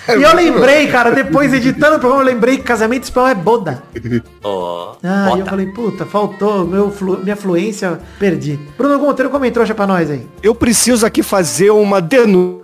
e 0.10 0.22
eu 0.22 0.36
lembrei, 0.36 0.88
cara, 0.88 1.12
depois 1.12 1.54
editando 1.54 1.96
o 1.96 2.00
programa, 2.00 2.22
eu 2.24 2.26
lembrei 2.34 2.58
que 2.58 2.64
casamento 2.64 3.04
espanhol 3.04 3.30
é 3.30 3.36
boda. 3.36 3.84
Ó, 4.44 4.96
Ah, 5.04 5.28
e 5.28 5.32
eu 5.32 5.38
bota. 5.38 5.50
falei, 5.50 5.66
puta, 5.68 6.06
faltou 6.06 6.66
meu 6.66 6.92
flu- 6.92 7.20
minha 7.24 7.36
fluência, 7.36 8.00
perdi. 8.20 8.60
Bruno 8.78 9.00
Monteiro 9.00 9.30
comentou 9.30 9.62
pra 9.76 9.88
nós 9.88 10.10
aí. 10.10 10.28
Eu 10.44 10.54
preciso 10.54 11.06
aqui 11.06 11.24
fazer 11.24 11.72
uma 11.72 12.02
denúncia, 12.02 12.61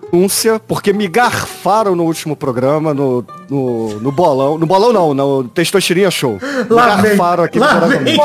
porque 0.68 0.94
me 0.94 1.08
garfaram 1.08 1.96
no 1.96 2.04
último 2.04 2.36
programa, 2.36 2.94
no, 2.94 3.26
no, 3.50 4.00
no 4.00 4.12
bolão. 4.12 4.58
No 4.58 4.66
bolão 4.66 4.94
não, 4.94 5.14
no 5.14 5.44
Testosterinha 5.46 6.10
Show. 6.10 6.40
Me 6.42 6.76
Lá 6.76 6.96
vem, 6.96 7.12
garfaram 7.12 7.44
aqui 7.44 7.60
lá 7.60 7.80
poderosamente. 7.80 8.18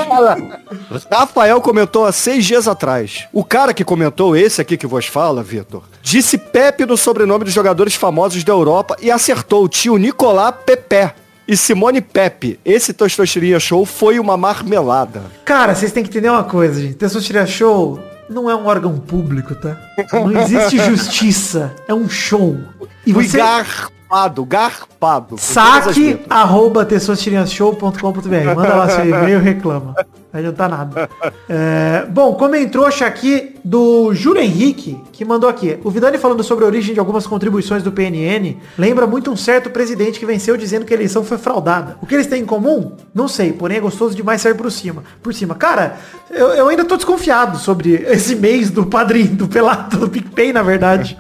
Rafael 1.11 1.61
comentou 1.61 2.05
há 2.05 2.13
seis 2.13 2.45
dias 2.45 2.69
atrás. 2.69 3.27
O 3.33 3.45
cara 3.45 3.75
que 3.75 3.85
comentou, 3.85 4.37
esse 4.37 4.61
aqui 4.61 4.77
que 4.77 4.87
vos 4.87 5.07
fala, 5.07 5.43
Vitor, 5.43 5.83
disse 6.03 6.39
Pepe 6.39 6.87
no 6.87 6.97
sobrenome 6.97 7.45
dos 7.45 7.53
jogadores 7.53 7.95
famosos 7.95 8.45
da 8.45 8.53
Europa 8.53 8.97
e 9.01 9.11
acertou 9.11 9.65
o 9.65 9.69
tio 9.69 9.97
Nicolás 9.97 10.55
Pepé. 10.65 11.15
E 11.47 11.57
Simone 11.57 12.01
Pepe, 12.01 12.59
esse 12.65 12.93
Testosterinha 12.93 13.59
Show 13.59 13.85
foi 13.85 14.21
uma 14.21 14.37
marmelada. 14.37 15.23
Cara, 15.45 15.75
vocês 15.75 15.91
têm 15.91 16.05
que 16.05 16.09
entender 16.09 16.31
uma 16.31 16.45
coisa, 16.45 16.81
gente. 16.81 16.95
Testosterona 16.95 17.47
Show 17.47 18.12
não 18.29 18.51
é 18.51 18.55
um 18.55 18.67
órgão 18.67 18.99
público, 18.99 19.55
tá? 19.55 19.77
Não 20.13 20.41
existe 20.41 20.79
justiça. 20.79 21.75
É 21.87 21.95
um 21.95 22.09
show. 22.09 22.59
E 23.07 23.13
Fui 23.13 23.25
você 23.25 23.39
todas 23.39 23.51
as 23.51 23.89
saque 25.41 26.21
arroba. 26.29 26.85
Manda 28.55 28.77
lá 28.77 28.89
seu 28.89 29.07
e-mail 29.07 29.41
e 29.41 29.43
reclama. 29.43 29.95
Não 30.33 30.39
adianta 30.39 30.69
nada. 30.69 31.11
É, 31.49 32.07
bom, 32.09 32.35
comentou 32.35 32.87
aqui 32.87 33.57
do 33.63 34.15
Júlio 34.15 34.41
Henrique, 34.41 34.99
que 35.13 35.25
mandou 35.25 35.51
aqui. 35.51 35.79
O 35.85 35.91
Vidani 35.91 36.17
falando 36.17 36.43
sobre 36.43 36.65
a 36.65 36.67
origem 36.67 36.95
de 36.95 37.01
algumas 37.01 37.27
contribuições 37.27 37.83
do 37.83 37.93
PNN 37.93 38.57
lembra 38.79 39.07
muito 39.07 39.31
um 39.31 39.37
certo 39.37 39.69
presidente 39.69 40.19
que 40.19 40.25
venceu 40.25 40.57
dizendo 40.57 40.87
que 40.87 40.95
a 40.95 40.97
eleição 40.97 41.23
foi 41.25 41.37
fraudada. 41.37 41.99
O 42.01 42.07
que 42.07 42.15
eles 42.15 42.27
têm 42.27 42.43
em 42.43 42.47
comum? 42.47 42.93
Não 43.15 43.29
sei, 43.29 43.53
porém 43.53 43.77
é 43.77 43.81
gostoso 43.81 44.15
demais 44.15 44.41
sair 44.41 44.55
por 44.55 44.71
cima. 44.71 45.05
Por 45.23 45.35
cima. 45.35 45.55
Cara, 45.55 45.99
eu, 46.31 46.49
eu 46.49 46.69
ainda 46.69 46.85
tô 46.85 46.97
desconfiado 46.97 47.59
sobre 47.59 47.95
esse 48.09 48.35
mês 48.35 48.71
do 48.71 48.87
padrinho, 48.87 49.35
do 49.37 49.49
pelado, 49.49 49.99
do 49.99 50.09
PicPay, 50.09 50.53
na 50.53 50.63
verdade. 50.63 51.17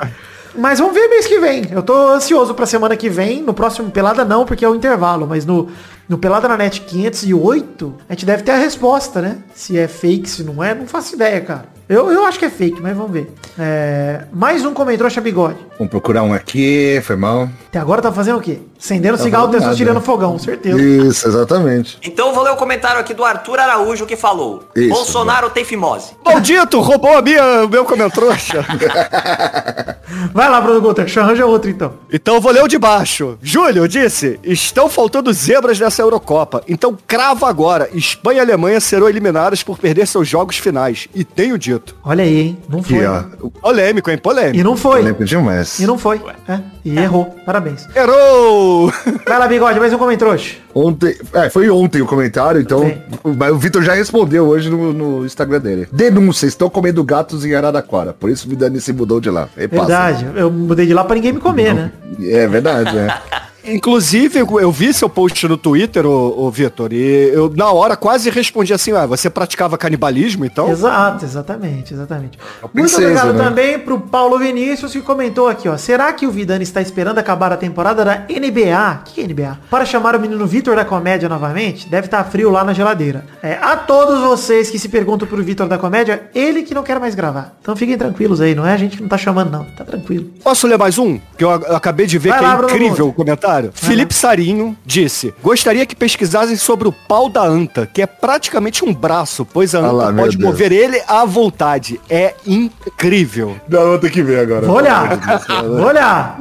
Mas 0.54 0.78
vamos 0.78 0.94
ver 0.94 1.08
mês 1.08 1.26
que 1.26 1.38
vem. 1.38 1.66
Eu 1.70 1.82
tô 1.82 2.08
ansioso 2.08 2.54
pra 2.54 2.66
semana 2.66 2.96
que 2.96 3.08
vem. 3.08 3.42
No 3.42 3.54
próximo 3.54 3.90
Pelada 3.90 4.24
não, 4.24 4.44
porque 4.44 4.64
é 4.64 4.68
o 4.68 4.74
intervalo. 4.74 5.26
Mas 5.26 5.46
no, 5.46 5.68
no 6.08 6.18
Pelada 6.18 6.48
na 6.48 6.56
Net 6.56 6.80
508, 6.82 7.96
a 8.08 8.12
gente 8.12 8.26
deve 8.26 8.42
ter 8.42 8.52
a 8.52 8.58
resposta, 8.58 9.22
né? 9.22 9.38
Se 9.54 9.78
é 9.78 9.88
fake, 9.88 10.28
se 10.28 10.42
não 10.42 10.62
é, 10.62 10.74
não 10.74 10.86
faço 10.86 11.14
ideia, 11.14 11.40
cara. 11.40 11.71
Eu, 11.88 12.10
eu 12.10 12.24
acho 12.24 12.38
que 12.38 12.44
é 12.44 12.50
fake, 12.50 12.80
mas 12.80 12.96
vamos 12.96 13.12
ver. 13.12 13.32
É, 13.58 14.24
mais 14.32 14.64
um 14.64 14.72
comentário 14.72 15.06
acha 15.06 15.20
bigode. 15.20 15.58
Vamos 15.78 15.90
procurar 15.90 16.22
um 16.22 16.32
aqui, 16.32 17.00
foi 17.04 17.16
mal. 17.16 17.48
Até 17.68 17.78
agora 17.78 18.00
tá 18.00 18.12
fazendo 18.12 18.38
o 18.38 18.40
quê? 18.40 18.60
Acendendo 18.78 19.16
Tá 19.16 19.22
cigarro, 19.24 19.52
nada. 19.52 19.74
tirando 19.74 20.00
fogão, 20.00 20.38
certeza. 20.38 20.80
Isso, 20.80 21.28
exatamente. 21.28 21.98
Então 22.02 22.28
eu 22.28 22.34
vou 22.34 22.42
ler 22.44 22.50
o 22.50 22.56
comentário 22.56 23.00
aqui 23.00 23.12
do 23.14 23.24
Arthur 23.24 23.58
Araújo 23.58 24.06
que 24.06 24.16
falou. 24.16 24.64
Isso, 24.74 24.88
Bolsonaro 24.88 25.50
tem 25.50 25.64
fimose. 25.64 26.12
Maldito, 26.24 26.80
roubou 26.80 27.16
a 27.16 27.22
minha, 27.22 27.64
o 27.64 27.68
meu 27.68 27.84
comentrouxa. 27.84 28.64
Vai 30.32 30.48
lá, 30.48 30.60
Bruno 30.60 30.80
Guter, 30.80 31.06
arranja 31.18 31.46
outro 31.46 31.70
então. 31.70 31.94
então 32.12 32.34
eu 32.34 32.40
vou 32.40 32.52
ler 32.52 32.62
o 32.62 32.68
de 32.68 32.78
baixo. 32.78 33.38
Júlio 33.42 33.86
disse, 33.88 34.38
estão 34.42 34.88
faltando 34.88 35.32
zebras 35.32 35.78
nessa 35.78 36.02
Eurocopa. 36.02 36.62
Então 36.68 36.96
crava 37.06 37.48
agora. 37.48 37.88
Espanha 37.92 38.38
e 38.38 38.40
Alemanha 38.40 38.80
serão 38.80 39.08
eliminadas 39.08 39.62
por 39.62 39.78
perder 39.78 40.06
seus 40.06 40.28
jogos 40.28 40.56
finais. 40.58 41.08
E 41.14 41.24
tenho 41.24 41.58
dito. 41.72 41.96
Olha 42.04 42.24
aí, 42.24 42.40
hein? 42.40 42.58
Não 42.68 42.82
foi. 42.82 43.04
Aqui, 43.04 43.36
ó. 43.42 43.48
Polêmico, 43.60 44.10
hein? 44.10 44.18
Polêmico. 44.18 44.56
E 44.56 44.62
não 44.62 44.76
foi. 44.76 45.02
Lembro 45.02 45.24
demais. 45.24 45.78
E 45.78 45.86
não 45.86 45.98
foi. 45.98 46.20
É, 46.48 46.60
e 46.84 46.98
errou. 46.98 47.34
Parabéns. 47.44 47.86
Errou! 47.94 48.92
Vai 49.26 49.38
lá, 49.38 49.48
bigode, 49.48 49.78
mais 49.78 49.92
um 49.92 49.98
comentário. 49.98 50.40
Ontem, 50.74 51.16
é, 51.34 51.50
foi 51.50 51.68
ontem 51.68 52.00
o 52.00 52.06
comentário, 52.06 52.60
então. 52.60 52.80
Sim. 52.80 52.98
Mas 53.36 53.52
o 53.52 53.58
Vitor 53.58 53.82
já 53.82 53.94
respondeu 53.94 54.46
hoje 54.46 54.70
no, 54.70 54.92
no 54.92 55.26
Instagram 55.26 55.60
dele. 55.60 55.88
Denúncia, 55.92 56.46
estão 56.46 56.70
comendo 56.70 57.02
gatos 57.04 57.44
em 57.44 57.54
Araraquara. 57.54 58.12
Por 58.12 58.30
isso 58.30 58.46
o 58.46 58.50
Vidani 58.50 58.80
se 58.80 58.92
mudou 58.92 59.20
de 59.20 59.30
lá. 59.30 59.48
E 59.56 59.68
passa. 59.68 59.86
Verdade. 59.86 60.26
Eu 60.34 60.50
mudei 60.50 60.86
de 60.86 60.94
lá 60.94 61.04
pra 61.04 61.14
ninguém 61.14 61.32
me 61.32 61.40
comer, 61.40 61.74
né? 61.74 61.92
É 62.20 62.46
verdade, 62.46 62.96
é. 62.96 63.42
Inclusive, 63.64 64.40
eu 64.40 64.72
vi 64.72 64.92
seu 64.92 65.08
post 65.08 65.46
no 65.46 65.56
Twitter, 65.56 66.04
ô, 66.04 66.46
ô 66.46 66.50
Vitor, 66.50 66.92
e 66.92 67.30
eu 67.32 67.52
na 67.54 67.70
hora 67.70 67.96
quase 67.96 68.28
respondi 68.30 68.72
assim, 68.72 68.92
ah, 68.92 69.06
você 69.06 69.30
praticava 69.30 69.78
canibalismo, 69.78 70.44
então? 70.44 70.70
Exato, 70.70 71.24
exatamente, 71.24 71.94
exatamente. 71.94 72.38
Muito 72.60 72.72
princesa, 72.72 73.02
obrigado 73.02 73.32
né? 73.34 73.44
também 73.44 73.78
pro 73.78 74.00
Paulo 74.00 74.38
Vinícius 74.38 74.92
que 74.92 75.00
comentou 75.00 75.48
aqui, 75.48 75.68
ó. 75.68 75.76
Será 75.76 76.12
que 76.12 76.26
o 76.26 76.30
Vidani 76.30 76.64
está 76.64 76.80
esperando 76.80 77.18
acabar 77.18 77.52
a 77.52 77.56
temporada 77.56 78.04
da 78.04 78.16
NBA? 78.28 79.00
O 79.00 79.04
que 79.04 79.20
é 79.20 79.26
NBA? 79.26 79.58
Para 79.70 79.84
chamar 79.84 80.16
o 80.16 80.20
menino 80.20 80.46
Vitor 80.46 80.74
da 80.74 80.84
comédia 80.84 81.28
novamente? 81.28 81.88
Deve 81.88 82.06
estar 82.06 82.24
frio 82.24 82.50
lá 82.50 82.64
na 82.64 82.72
geladeira. 82.72 83.24
É, 83.42 83.54
a 83.54 83.76
todos 83.76 84.20
vocês 84.20 84.70
que 84.70 84.78
se 84.78 84.88
perguntam 84.88 85.28
pro 85.28 85.42
Vitor 85.42 85.68
da 85.68 85.78
comédia, 85.78 86.24
ele 86.34 86.62
que 86.62 86.74
não 86.74 86.82
quer 86.82 86.98
mais 86.98 87.14
gravar. 87.14 87.56
Então 87.60 87.76
fiquem 87.76 87.96
tranquilos 87.96 88.40
aí, 88.40 88.54
não 88.54 88.66
é 88.66 88.72
a 88.72 88.76
gente 88.76 88.96
que 88.96 89.02
não 89.02 89.08
tá 89.08 89.18
chamando 89.18 89.50
não. 89.50 89.64
Tá 89.76 89.84
tranquilo. 89.84 90.30
Posso 90.42 90.66
ler 90.66 90.78
mais 90.78 90.98
um? 90.98 91.18
Que 91.36 91.44
eu 91.44 91.50
acabei 91.50 92.06
de 92.06 92.18
ver 92.18 92.30
Vai 92.30 92.38
que 92.38 92.44
lá, 92.44 92.60
é 92.60 92.64
incrível 92.64 93.08
o 93.08 93.12
comentário. 93.12 93.51
Felipe 93.72 94.14
Sarinho 94.14 94.76
disse, 94.84 95.32
gostaria 95.42 95.84
que 95.86 95.94
pesquisassem 95.96 96.56
sobre 96.56 96.88
o 96.88 96.92
pau 96.92 97.28
da 97.28 97.42
anta, 97.42 97.86
que 97.86 98.00
é 98.02 98.06
praticamente 98.06 98.84
um 98.84 98.92
braço, 98.94 99.44
pois 99.44 99.74
a 99.74 99.78
Ah 99.78 99.82
anta 99.82 99.92
lá, 99.92 100.12
pode 100.12 100.36
Deus. 100.36 100.50
mover 100.50 100.72
ele 100.72 101.00
à 101.06 101.24
vontade. 101.24 102.00
É 102.08 102.34
incrível. 102.46 103.56
Não, 103.68 103.82
vou 103.88 103.98
ter 103.98 104.10
que 104.10 104.22
ver 104.22 104.40
agora. 104.40 104.66
Vou 104.66 104.76
olhar. 104.76 105.18
Vou 105.66 105.86
olhar. 105.86 106.40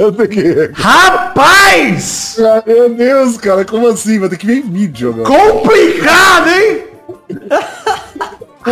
Vou 0.00 0.12
ter 0.12 0.28
que 0.28 0.42
ver. 0.42 0.72
Rapaz! 0.74 2.36
Ah, 2.40 2.62
Meu 2.66 2.94
Deus, 2.94 3.36
cara, 3.36 3.64
como 3.64 3.88
assim? 3.88 4.18
Vou 4.18 4.28
ter 4.28 4.36
que 4.38 4.46
ver 4.46 4.58
em 4.58 4.62
vídeo 4.70 5.10
agora. 5.10 5.28
Complicado, 5.28 6.48
hein? 6.50 6.82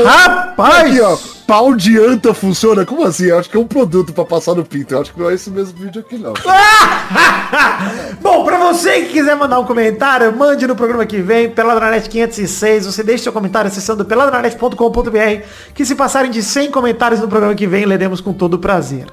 Rapaz! 0.03 0.91
Aqui, 0.91 1.01
ó. 1.01 1.17
Pau 1.47 1.75
de 1.77 1.99
anta 1.99 2.33
funciona? 2.33 2.87
Como 2.87 3.05
assim? 3.05 3.27
Eu 3.27 3.39
acho 3.39 3.51
que 3.51 3.57
é 3.57 3.61
um 3.61 3.67
produto 3.67 4.15
pra 4.15 4.25
passar 4.25 4.55
no 4.55 4.65
pinto. 4.65 4.95
Eu 4.95 5.03
acho 5.03 5.13
que 5.13 5.21
não 5.21 5.29
é 5.29 5.35
esse 5.35 5.51
mesmo 5.51 5.79
vídeo 5.79 6.01
aqui, 6.01 6.17
não. 6.17 6.33
Bom, 8.23 8.45
pra 8.45 8.57
você 8.59 9.03
que 9.03 9.13
quiser 9.13 9.37
mandar 9.37 9.61
um 9.61 9.65
comentário, 9.67 10.35
mande 10.35 10.67
no 10.67 10.75
programa 10.75 11.05
que 11.05 11.19
vem, 11.19 11.51
Peladranet 11.51 12.09
506. 12.09 12.87
Você 12.87 13.03
deixa 13.03 13.25
seu 13.25 13.33
comentário 13.33 13.69
acessando 13.69 14.07
peladranet.com.br, 14.07 15.45
que 15.75 15.85
se 15.85 15.95
passarem 15.95 16.31
de 16.31 16.43
100 16.43 16.71
comentários 16.71 17.21
no 17.21 17.29
programa 17.29 17.55
que 17.55 17.67
vem, 17.67 17.85
leremos 17.85 18.23
com 18.23 18.33
todo 18.33 18.59
prazer. 18.59 19.07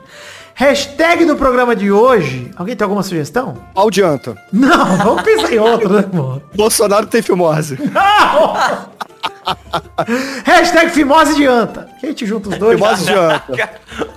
Hashtag 0.54 1.26
do 1.26 1.36
programa 1.36 1.76
de 1.76 1.92
hoje. 1.92 2.52
Alguém 2.56 2.76
tem 2.76 2.84
alguma 2.86 3.04
sugestão? 3.04 3.58
Pau 3.74 3.90
de 3.90 4.02
anta. 4.04 4.36
Não, 4.52 4.98
vamos 4.98 5.24
pensar 5.24 5.52
em 5.54 5.60
outro, 5.60 5.90
né, 5.90 6.06
amor? 6.12 6.42
Bolsonaro 6.56 7.08
tem 7.08 7.22
filmose. 7.22 7.78
Hashtag 10.46 10.92
Fimose 10.92 11.36
de 11.36 11.46
Anta. 11.46 11.88
Que 12.00 12.06
a 12.06 12.10
gente 12.10 12.26
junta 12.26 12.50
os 12.50 12.58
dois. 12.58 12.78
Filmose 12.78 13.06
de 13.06 13.14
anta. 13.14 13.70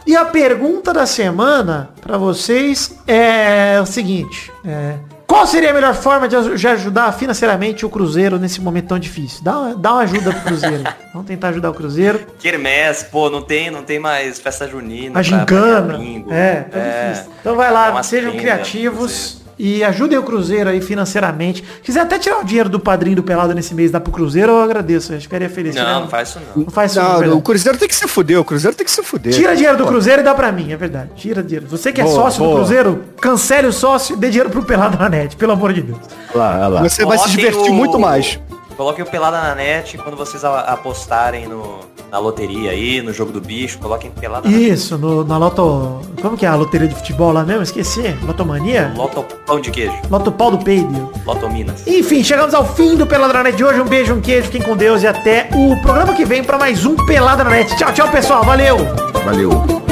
E 0.07 0.16
a 0.16 0.24
pergunta 0.26 0.93
da 0.93 1.07
semana 1.07 1.91
pra 2.01 2.18
vocês 2.18 2.99
é 3.07 3.78
o 3.82 3.87
seguinte. 3.87 4.53
é, 4.64 4.97
qual 5.27 5.47
seria 5.47 5.70
a 5.70 5.75
melhor 5.75 5.95
forma 5.95 6.29
de 6.29 6.57
de 6.57 6.68
ajudar 6.68 7.12
financeiramente 7.12 7.85
o 7.87 7.91
Cruzeiro 7.91 8.39
nesse 8.39 8.61
momento 8.61 8.89
tão 8.89 8.99
difícil? 8.99 9.43
Dá 9.43 9.59
uma, 9.59 9.75
dá 9.77 9.93
uma 9.95 10.03
ajuda 10.03 10.33
pro 10.33 10.41
Cruzeiro. 10.43 10.85
Vamos 11.12 11.29
tentar 11.29 11.49
ajudar 11.49 11.70
o 11.70 11.75
Cruzeiro. 11.75 12.27
Quermesse, 12.39 13.05
pô, 13.07 13.31
não 13.31 13.43
tem, 13.43 13.70
não 13.70 13.83
tem 13.83 13.99
mais 13.99 14.39
festa 14.39 14.66
junina. 14.68 15.18
A 15.18 15.22
gincana. 15.22 15.95
pra. 15.99 16.35
É, 16.35 16.55
tá 16.62 16.79
É. 16.79 17.09
difícil. 17.12 17.33
Então 17.41 17.57
vai 17.57 17.70
lá, 17.72 18.03
sejam 18.03 18.33
criativos 18.33 19.44
e 19.59 19.83
ajudem 19.85 20.19
o 20.19 20.23
Cruzeiro 20.23 20.71
aí 20.71 20.81
financeiramente. 20.81 21.63
Quiser 21.83 22.01
até 22.01 22.19
tirar 22.19 22.41
o 22.41 22.45
dinheiro 22.45 22.69
do 22.69 22.81
padrinho 22.81 23.17
do 23.17 23.23
Pelado 23.23 23.55
nesse 23.55 23.75
mês, 23.75 23.91
dá 23.91 24.01
pro 24.01 24.13
Cruzeiro, 24.13 24.53
eu 24.53 24.63
agradeço. 24.63 25.13
Eu 25.13 25.21
ficaria 25.21 25.49
feliz. 25.49 25.75
Não, 25.75 26.01
não 26.03 26.09
faz 26.09 26.29
isso 26.31 26.41
não. 26.57 26.65
Não 26.65 26.71
faz 26.71 26.91
isso 26.93 27.01
não, 27.01 27.21
Não, 27.21 27.39
o 27.39 27.43
Cruzeiro 27.43 27.79
tem 27.79 27.89
que 27.89 27.95
se 27.95 28.07
fuder, 28.09 28.39
o 28.41 28.45
Cruzeiro 28.45 28.77
tem 28.77 28.85
que 28.85 28.91
se 28.91 29.03
fuder. 29.03 29.33
Tira 29.33 29.55
dinheiro 29.55 29.77
do 29.77 29.87
Cruzeiro 29.87 30.21
e 30.23 30.25
dá 30.25 30.35
pra 30.35 30.51
mim, 30.53 30.73
é 30.73 30.77
verdade. 30.77 31.11
Tira 31.17 31.43
dinheiro. 31.43 31.67
Você 31.69 31.93
que 31.93 32.01
é 32.01 32.05
Boa, 32.05 32.15
sócio 32.15 32.41
do 32.43 32.47
boa. 32.47 32.57
Cruzeiro, 32.59 33.05
cancele 33.21 33.67
o 33.69 33.73
sócio 33.73 34.15
e 34.15 34.19
dê 34.19 34.29
dinheiro 34.31 34.51
pro 34.51 34.63
Pelado 34.65 34.99
na 34.99 35.09
net, 35.09 35.37
pelo 35.37 35.53
amor 35.53 35.73
de 35.73 35.83
Deus. 35.83 35.99
Lá, 36.35 36.67
lá. 36.69 36.83
Você 36.83 37.05
vai 37.05 37.19
se 37.19 37.31
divertir 37.31 37.71
o- 37.71 37.75
muito 37.75 37.99
mais. 37.99 38.39
Coloquem 38.77 39.05
o 39.05 39.07
Pelada 39.07 39.41
na 39.41 39.55
net 39.55 39.97
quando 39.99 40.16
vocês 40.16 40.45
apostarem 40.45 41.47
no, 41.47 41.81
na 42.11 42.18
loteria 42.18 42.70
aí, 42.70 43.01
no 43.01 43.12
jogo 43.12 43.33
do 43.33 43.41
bicho, 43.41 43.79
coloquem 43.79 44.11
Pelada 44.11 44.49
na. 44.49 44.57
Isso, 44.57 44.99
no, 44.99 45.25
na 45.25 45.39
Loto... 45.39 46.01
Como 46.20 46.37
que 46.37 46.45
é 46.45 46.49
a 46.49 46.55
loteria 46.55 46.89
de 46.89 46.95
futebol 46.95 47.33
lá 47.33 47.45
mesmo? 47.45 47.62
Esqueci. 47.62 48.03
Lotomania? 48.22 48.93
Loto 48.97 49.25
pão 49.47 49.61
de 49.61 49.70
queijo, 49.70 49.95
Loto 50.11 50.33
pau 50.33 50.51
do 50.51 50.59
peido. 50.59 51.12
Loto 51.25 51.49
Minas. 51.51 51.87
Enfim, 51.87 52.25
chegamos 52.25 52.55
ao 52.55 52.64
fim 52.64 52.97
do 52.97 53.07
Pelada 53.07 53.33
na 53.33 53.45
Net 53.45 53.57
de 53.57 53.64
hoje. 53.64 53.81
Um 53.81 53.87
beijo, 53.87 54.14
um 54.14 54.20
queijo, 54.20 54.47
fiquem 54.47 54.62
com 54.62 54.77
Deus 54.77 55.03
e 55.03 55.07
até 55.07 55.49
o 55.53 55.81
programa 55.83 56.14
que 56.14 56.25
vem 56.25 56.43
pra 56.43 56.59
mais 56.59 56.85
um 56.85 56.97
Pelada 56.97 57.45
na 57.45 57.51
Net. 57.51 57.77
Tchau, 57.77 57.93
tchau, 57.93 58.11
pessoal. 58.11 58.43
Valeu! 58.45 58.79
Valeu. 59.25 59.84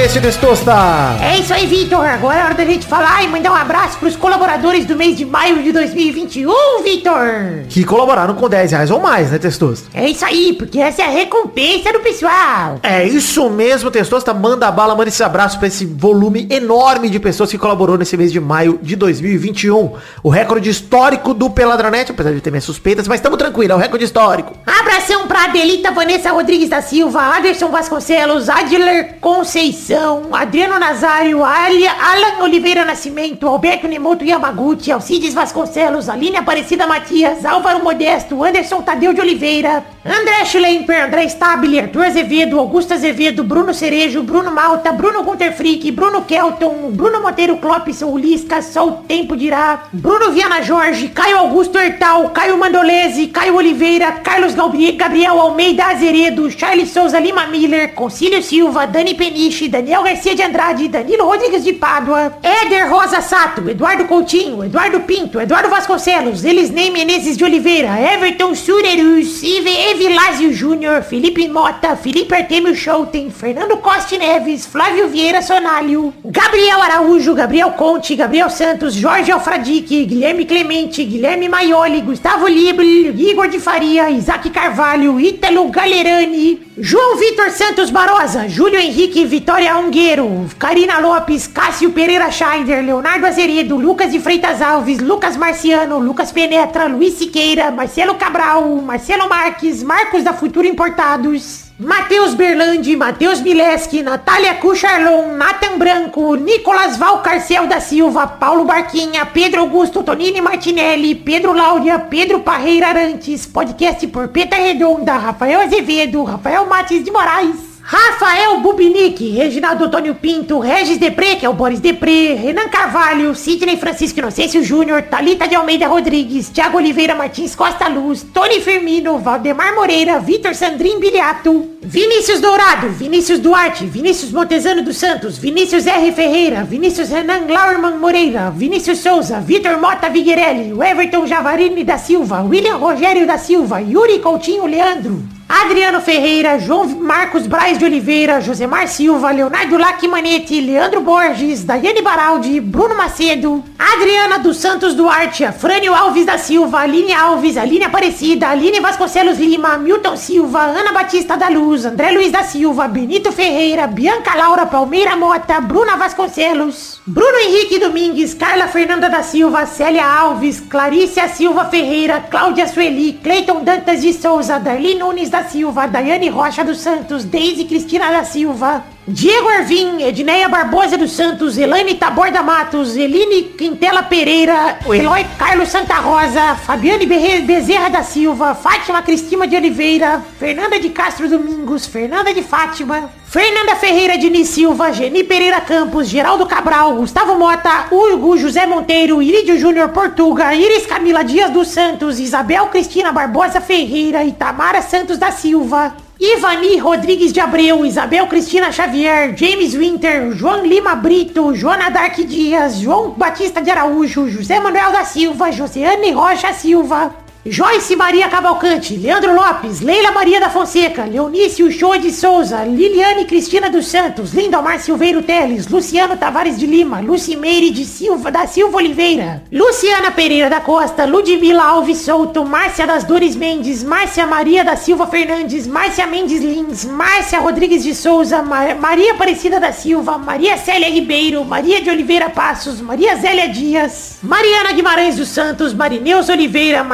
É 0.00 0.04
esse, 0.06 0.18
Testosta? 0.18 0.72
É 1.20 1.38
isso 1.38 1.52
aí, 1.52 1.66
Vitor. 1.66 2.04
Agora 2.06 2.38
é 2.38 2.44
hora 2.44 2.54
da 2.54 2.64
gente 2.64 2.86
falar 2.86 3.22
e 3.22 3.28
mandar 3.28 3.52
um 3.52 3.54
abraço 3.54 3.98
pros 3.98 4.16
colaboradores 4.16 4.86
do 4.86 4.96
mês 4.96 5.14
de 5.14 5.26
maio 5.26 5.62
de 5.62 5.72
2021, 5.72 6.82
Vitor. 6.82 7.66
Que 7.68 7.84
colaboraram 7.84 8.34
com 8.34 8.48
10 8.48 8.72
reais 8.72 8.90
ou 8.90 8.98
mais, 8.98 9.30
né, 9.30 9.38
Testosta? 9.38 9.88
É 9.92 10.08
isso 10.08 10.24
aí, 10.24 10.54
porque 10.54 10.80
essa 10.80 11.02
é 11.02 11.04
a 11.04 11.10
recompensa 11.10 11.92
do 11.92 12.00
pessoal. 12.00 12.78
É 12.82 13.06
isso 13.06 13.50
mesmo, 13.50 13.90
Testosta. 13.90 14.32
Manda 14.32 14.68
a 14.68 14.70
bala, 14.70 14.94
manda 14.94 15.10
esse 15.10 15.22
abraço 15.22 15.58
pra 15.58 15.68
esse 15.68 15.84
volume 15.84 16.46
enorme 16.50 17.10
de 17.10 17.20
pessoas 17.20 17.50
que 17.50 17.58
colaborou 17.58 17.98
nesse 17.98 18.16
mês 18.16 18.32
de 18.32 18.40
maio 18.40 18.78
de 18.82 18.96
2021. 18.96 19.92
O 20.22 20.30
recorde 20.30 20.70
histórico 20.70 21.34
do 21.34 21.50
Peladranet, 21.50 22.10
apesar 22.10 22.32
de 22.32 22.40
ter 22.40 22.50
minhas 22.50 22.64
suspeitas, 22.64 23.06
mas 23.06 23.18
estamos 23.18 23.36
tranquilos, 23.36 23.72
é 23.72 23.74
o 23.74 23.78
recorde 23.78 24.06
histórico. 24.06 24.54
Abração 24.64 25.26
pra 25.26 25.44
Adelita 25.44 25.90
Vanessa 25.90 26.32
Rodrigues 26.32 26.70
da 26.70 26.80
Silva, 26.80 27.36
Anderson 27.36 27.68
Vasconcelos, 27.68 28.48
Adler 28.48 29.16
Conceição, 29.20 29.89
Adriano 29.92 30.78
Nazário, 30.78 31.44
Alia, 31.44 31.92
Alan 31.98 32.42
Oliveira 32.42 32.84
Nascimento, 32.84 33.48
Alberto 33.48 33.88
Nemoto 33.88 34.24
Yamaguchi, 34.24 34.92
Alcides 34.92 35.34
Vasconcelos, 35.34 36.08
Aline 36.08 36.36
Aparecida 36.36 36.86
Matias, 36.86 37.44
Álvaro 37.44 37.82
Modesto, 37.82 38.44
Anderson 38.44 38.82
Tadeu 38.84 39.12
de 39.12 39.20
Oliveira, 39.20 39.84
André 40.04 40.46
Schlemper, 40.46 41.02
André 41.02 41.28
Stabile, 41.28 41.80
Arthur 41.80 42.04
Azevedo, 42.04 42.60
Augusto 42.60 42.94
Azevedo, 42.94 43.42
Bruno 43.42 43.74
Cerejo, 43.74 44.22
Bruno 44.22 44.52
Malta, 44.52 44.92
Bruno 44.92 45.24
Gunter 45.24 45.52
Frick, 45.52 45.90
Bruno 45.90 46.24
Kelton, 46.24 46.92
Bruno 46.92 47.20
Monteiro 47.20 47.58
Clopson, 47.58 48.12
Ulisca, 48.12 48.62
só 48.62 48.86
o 48.86 48.92
tempo 49.08 49.34
dirá, 49.34 49.88
Bruno 49.92 50.30
Viana 50.30 50.64
Jorge, 50.64 51.08
Caio 51.08 51.38
Augusto 51.38 51.78
Hertal, 51.78 52.30
Caio 52.30 52.56
Mandolese, 52.56 53.26
Caio 53.26 53.56
Oliveira, 53.56 54.12
Carlos 54.12 54.54
Gabriel 54.54 55.40
Almeida 55.40 55.86
Azeredo, 55.88 56.48
Charles 56.50 56.90
Souza 56.90 57.18
Lima 57.18 57.48
Miller, 57.48 57.92
Concílio 57.92 58.40
Silva, 58.40 58.86
Dani 58.86 59.14
Peniche, 59.14 59.68
Daniel 59.80 60.02
Garcia 60.02 60.34
de 60.34 60.42
Andrade, 60.42 60.88
Danilo 60.88 61.24
Rodrigues 61.24 61.64
de 61.64 61.72
Pádua, 61.72 62.36
Éder 62.42 62.86
Rosa 62.90 63.22
Sato, 63.22 63.66
Eduardo 63.66 64.04
Coutinho, 64.06 64.62
Eduardo 64.62 65.00
Pinto, 65.00 65.40
Eduardo 65.40 65.70
Vasconcelos, 65.70 66.44
Elisnei 66.44 66.90
Menezes 66.90 67.34
de 67.38 67.44
Oliveira, 67.44 67.98
Everton 67.98 68.54
Surerus, 68.54 69.42
Ive 69.42 69.70
Evilásio 69.90 70.52
Júnior, 70.52 71.02
Felipe 71.02 71.48
Mota, 71.48 71.96
Felipe 71.96 72.34
Artemio 72.34 72.74
Schouten, 72.74 73.30
Fernando 73.30 73.78
Costa 73.78 74.18
Neves, 74.18 74.66
Flávio 74.66 75.08
Vieira 75.08 75.40
Sonalho, 75.40 76.12
Gabriel 76.22 76.82
Araújo, 76.82 77.34
Gabriel 77.34 77.72
Conte, 77.72 78.14
Gabriel 78.14 78.50
Santos, 78.50 79.02
Jorge 79.02 79.32
Alfradique, 79.32 80.04
Guilherme 80.04 80.44
Clemente, 80.44 81.06
Guilherme 81.06 81.48
Maioli, 81.48 82.02
Gustavo 82.02 82.46
Libre, 82.46 83.14
Igor 83.16 83.48
de 83.48 83.58
Faria, 83.58 84.10
Isaac 84.10 84.50
Carvalho, 84.50 85.18
Ítalo 85.18 85.70
Galerani, 85.70 86.69
João 86.82 87.16
Vitor 87.16 87.50
Santos 87.50 87.90
Barosa, 87.90 88.48
Júlio 88.48 88.80
Henrique 88.80 89.26
Vitória 89.26 89.76
Ungueiro, 89.76 90.46
Karina 90.58 90.98
Lopes, 90.98 91.46
Cássio 91.46 91.92
Pereira 91.92 92.30
Scheider, 92.30 92.82
Leonardo 92.82 93.26
Azeredo, 93.26 93.76
Lucas 93.76 94.10
de 94.10 94.18
Freitas 94.18 94.62
Alves, 94.62 94.98
Lucas 94.98 95.36
Marciano, 95.36 95.98
Lucas 95.98 96.32
Penetra, 96.32 96.86
Luiz 96.86 97.14
Siqueira, 97.14 97.70
Marcelo 97.70 98.14
Cabral, 98.14 98.66
Marcelo 98.76 99.28
Marques, 99.28 99.82
Marcos 99.82 100.24
da 100.24 100.32
Futura 100.32 100.66
Importados, 100.66 101.69
Matheus 101.82 102.34
Berlandi, 102.34 102.94
Matheus 102.94 103.40
Mileski, 103.40 104.02
Natália 104.02 104.56
Cucharlon, 104.56 105.34
Nathan 105.38 105.78
Branco, 105.78 106.36
Nicolas 106.36 106.98
Valcarcel 106.98 107.66
da 107.66 107.80
Silva, 107.80 108.26
Paulo 108.26 108.66
Barquinha, 108.66 109.24
Pedro 109.24 109.62
Augusto 109.62 110.02
Tonini 110.02 110.42
Martinelli, 110.42 111.14
Pedro 111.14 111.54
Láudia, 111.54 111.98
Pedro 111.98 112.40
Parreira 112.40 112.88
Arantes, 112.88 113.46
podcast 113.46 114.06
por 114.08 114.28
Peta 114.28 114.56
Redonda, 114.56 115.16
Rafael 115.16 115.62
Azevedo, 115.62 116.22
Rafael 116.22 116.66
Mates 116.66 117.02
de 117.02 117.10
Moraes, 117.10 117.69
Rafael 117.82 118.60
Bubinique, 118.60 119.30
Reginaldo 119.30 119.84
Antônio 119.84 120.14
Pinto, 120.14 120.58
Regis 120.58 120.98
Depré, 120.98 121.36
que 121.36 121.46
é 121.46 121.48
o 121.48 121.54
Boris 121.54 121.80
Depré, 121.80 122.34
Renan 122.34 122.68
Carvalho, 122.68 123.34
Sidney 123.34 123.76
Francisco 123.76 124.18
Inocêncio 124.20 124.62
Júnior, 124.62 125.02
Talita 125.02 125.48
de 125.48 125.54
Almeida 125.54 125.88
Rodrigues, 125.88 126.50
Thiago 126.50 126.76
Oliveira 126.76 127.14
Martins 127.14 127.54
Costa 127.54 127.88
Luz, 127.88 128.24
Tony 128.32 128.60
Firmino, 128.60 129.18
Valdemar 129.18 129.74
Moreira, 129.74 130.20
Vitor 130.20 130.54
Sandrin 130.54 131.00
Biliato, 131.00 131.70
Vinícius 131.82 132.40
Dourado, 132.40 132.90
Vinícius 132.90 133.40
Duarte, 133.40 133.86
Vinícius 133.86 134.30
Montezano 134.30 134.82
dos 134.82 134.96
Santos, 134.96 135.38
Vinícius 135.38 135.86
R. 135.86 136.12
Ferreira, 136.12 136.62
Vinícius 136.62 137.08
Renan 137.10 137.46
Lauerman 137.48 137.98
Moreira, 137.98 138.50
Vinícius 138.50 138.98
Souza, 138.98 139.40
Vitor 139.40 139.80
Mota 139.80 140.08
Viguerelli, 140.08 140.72
Everton 140.80 141.26
Javarini 141.26 141.82
da 141.82 141.98
Silva, 141.98 142.42
William 142.42 142.78
Rogério 142.78 143.26
da 143.26 143.38
Silva, 143.38 143.80
Yuri 143.80 144.20
Coutinho 144.20 144.66
Leandro, 144.66 145.39
Adriano 145.52 146.00
Ferreira, 146.00 146.60
João 146.60 146.86
Marcos 146.86 147.48
Braz 147.48 147.76
de 147.76 147.84
Oliveira, 147.84 148.40
Josemar 148.40 148.86
Silva, 148.86 149.32
Leonardo 149.32 149.76
Lacmanetti, 149.76 150.60
Leandro 150.60 151.00
Borges, 151.00 151.64
Daiane 151.64 152.00
Baraldi, 152.00 152.60
Bruno 152.60 152.94
Macedo, 152.94 153.64
Adriana 153.76 154.38
dos 154.38 154.58
Santos 154.58 154.94
Duarte, 154.94 155.50
Frânio 155.50 155.92
Alves 155.92 156.24
da 156.24 156.38
Silva, 156.38 156.78
Aline 156.78 157.12
Alves, 157.12 157.56
Aline 157.56 157.84
Aparecida, 157.84 158.48
Aline 158.48 158.78
Vasconcelos 158.78 159.38
Lima, 159.38 159.76
Milton 159.76 160.16
Silva, 160.16 160.60
Ana 160.60 160.92
Batista 160.92 161.34
da 161.36 161.48
Luz, 161.48 161.84
André 161.84 162.12
Luiz 162.12 162.30
da 162.30 162.44
Silva, 162.44 162.86
Benito 162.86 163.32
Ferreira, 163.32 163.88
Bianca 163.88 164.36
Laura 164.36 164.66
Palmeira 164.66 165.16
Mota, 165.16 165.60
Bruna 165.60 165.96
Vasconcelos, 165.96 167.00
Bruno 167.04 167.38
Henrique 167.38 167.80
Domingues, 167.80 168.34
Carla 168.34 168.68
Fernanda 168.68 169.08
da 169.08 169.24
Silva, 169.24 169.66
Célia 169.66 170.06
Alves, 170.06 170.60
Clarícia 170.60 171.26
Silva 171.28 171.64
Ferreira, 171.64 172.20
Cláudia 172.20 172.68
Sueli, 172.68 173.14
Cleiton 173.14 173.64
Dantas 173.64 174.00
de 174.00 174.12
Souza, 174.12 174.60
Darli 174.60 174.94
Nunes 174.94 175.28
da 175.28 175.39
Silva, 175.44 175.86
Daiane 175.86 176.28
Rocha 176.30 176.64
dos 176.64 176.78
Santos, 176.78 177.24
Deise 177.24 177.64
Cristina 177.64 178.10
da 178.10 178.24
Silva, 178.24 178.84
Diego 179.12 179.48
Arvim, 179.48 180.00
Edneia 180.00 180.48
Barbosa 180.48 180.96
dos 180.96 181.10
Santos, 181.10 181.58
Elaine 181.58 181.96
Taborda 181.96 182.44
Matos, 182.44 182.96
Eline 182.96 183.42
Quintela 183.58 184.04
Pereira, 184.04 184.78
Eloy 184.86 185.26
Carlos 185.36 185.68
Santa 185.68 185.94
Rosa, 185.94 186.54
Fabiane 186.54 187.06
Bezerra 187.06 187.88
da 187.88 188.04
Silva, 188.04 188.54
Fátima 188.54 189.02
Cristina 189.02 189.48
de 189.48 189.56
Oliveira, 189.56 190.22
Fernanda 190.38 190.78
de 190.78 190.90
Castro 190.90 191.28
Domingos, 191.28 191.86
Fernanda 191.86 192.32
de 192.32 192.40
Fátima, 192.40 193.10
Fernanda 193.24 193.74
Ferreira 193.74 194.16
Diniz 194.16 194.48
Silva, 194.50 194.92
Geni 194.92 195.24
Pereira 195.24 195.60
Campos, 195.60 196.08
Geraldo 196.08 196.46
Cabral, 196.46 196.94
Gustavo 196.94 197.34
Mota, 197.34 197.86
Hugo 197.90 198.38
José 198.38 198.64
Monteiro, 198.64 199.20
Irídio 199.20 199.58
Júnior 199.58 199.90
Portuga, 199.90 200.54
Iris 200.54 200.86
Camila 200.86 201.24
Dias 201.24 201.52
dos 201.52 201.66
Santos, 201.66 202.20
Isabel 202.20 202.66
Cristina 202.66 203.10
Barbosa 203.10 203.60
Ferreira 203.60 204.22
e 204.24 204.30
Tamara 204.30 204.80
Santos 204.80 205.18
da 205.18 205.32
Silva. 205.32 205.96
Ivani 206.22 206.78
Rodrigues 206.78 207.32
de 207.32 207.40
Abreu, 207.40 207.82
Isabel 207.86 208.26
Cristina 208.26 208.70
Xavier, 208.70 209.34
James 209.34 209.74
Winter, 209.74 210.32
João 210.32 210.66
Lima 210.66 210.94
Brito, 210.94 211.54
Joana 211.54 211.88
Dark 211.88 212.14
Dias, 212.16 212.78
João 212.78 213.12
Batista 213.12 213.62
de 213.62 213.70
Araújo, 213.70 214.28
José 214.28 214.60
Manuel 214.60 214.92
da 214.92 215.02
Silva, 215.06 215.50
Josiane 215.50 216.10
Rocha 216.10 216.52
Silva, 216.52 217.10
Joyce 217.44 217.96
Maria 217.96 218.28
Cavalcante, 218.28 218.94
Leandro 218.98 219.32
Lopes, 219.34 219.80
Leila 219.80 220.12
Maria 220.12 220.38
da 220.38 220.50
Fonseca, 220.50 221.04
Leonício 221.06 221.70
Show 221.72 221.96
de 221.98 222.12
Souza, 222.12 222.62
Liliane 222.64 223.24
Cristina 223.24 223.70
dos 223.70 223.86
Santos, 223.86 224.34
Lindomar 224.34 224.78
Silveiro 224.78 225.22
Teles, 225.22 225.66
Luciano 225.66 226.18
Tavares 226.18 226.58
de 226.58 226.66
Lima, 226.66 227.00
Lucimeire 227.00 227.70
de 227.70 227.86
Silva, 227.86 228.30
da 228.30 228.46
Silva 228.46 228.76
Oliveira, 228.76 229.42
Luciana 229.50 230.10
Pereira 230.10 230.50
da 230.50 230.60
Costa, 230.60 231.06
Ludmila 231.06 231.64
Alves 231.64 231.98
Souto, 232.02 232.44
Márcia 232.44 232.86
das 232.86 233.04
Dores 233.04 233.34
Mendes, 233.34 233.82
Márcia 233.82 234.26
Maria 234.26 234.62
da 234.62 234.76
Silva 234.76 235.06
Fernandes, 235.06 235.66
Márcia 235.66 236.06
Mendes 236.06 236.42
Lins, 236.42 236.84
Márcia 236.84 237.38
Rodrigues 237.40 237.82
de 237.84 237.94
Souza, 237.94 238.42
Ma- 238.42 238.74
Maria 238.74 239.12
Aparecida 239.12 239.58
da 239.58 239.72
Silva, 239.72 240.18
Maria 240.18 240.58
Célia 240.58 240.90
Ribeiro, 240.90 241.42
Maria 241.46 241.80
de 241.80 241.88
Oliveira 241.88 242.28
Passos, 242.28 242.82
Maria 242.82 243.16
Zélia 243.16 243.48
Dias, 243.48 244.18
Mariana 244.22 244.72
Guimarães 244.72 245.16
dos 245.16 245.28
Santos, 245.28 245.72
Marineus 245.72 246.28
Oliveira, 246.28 246.84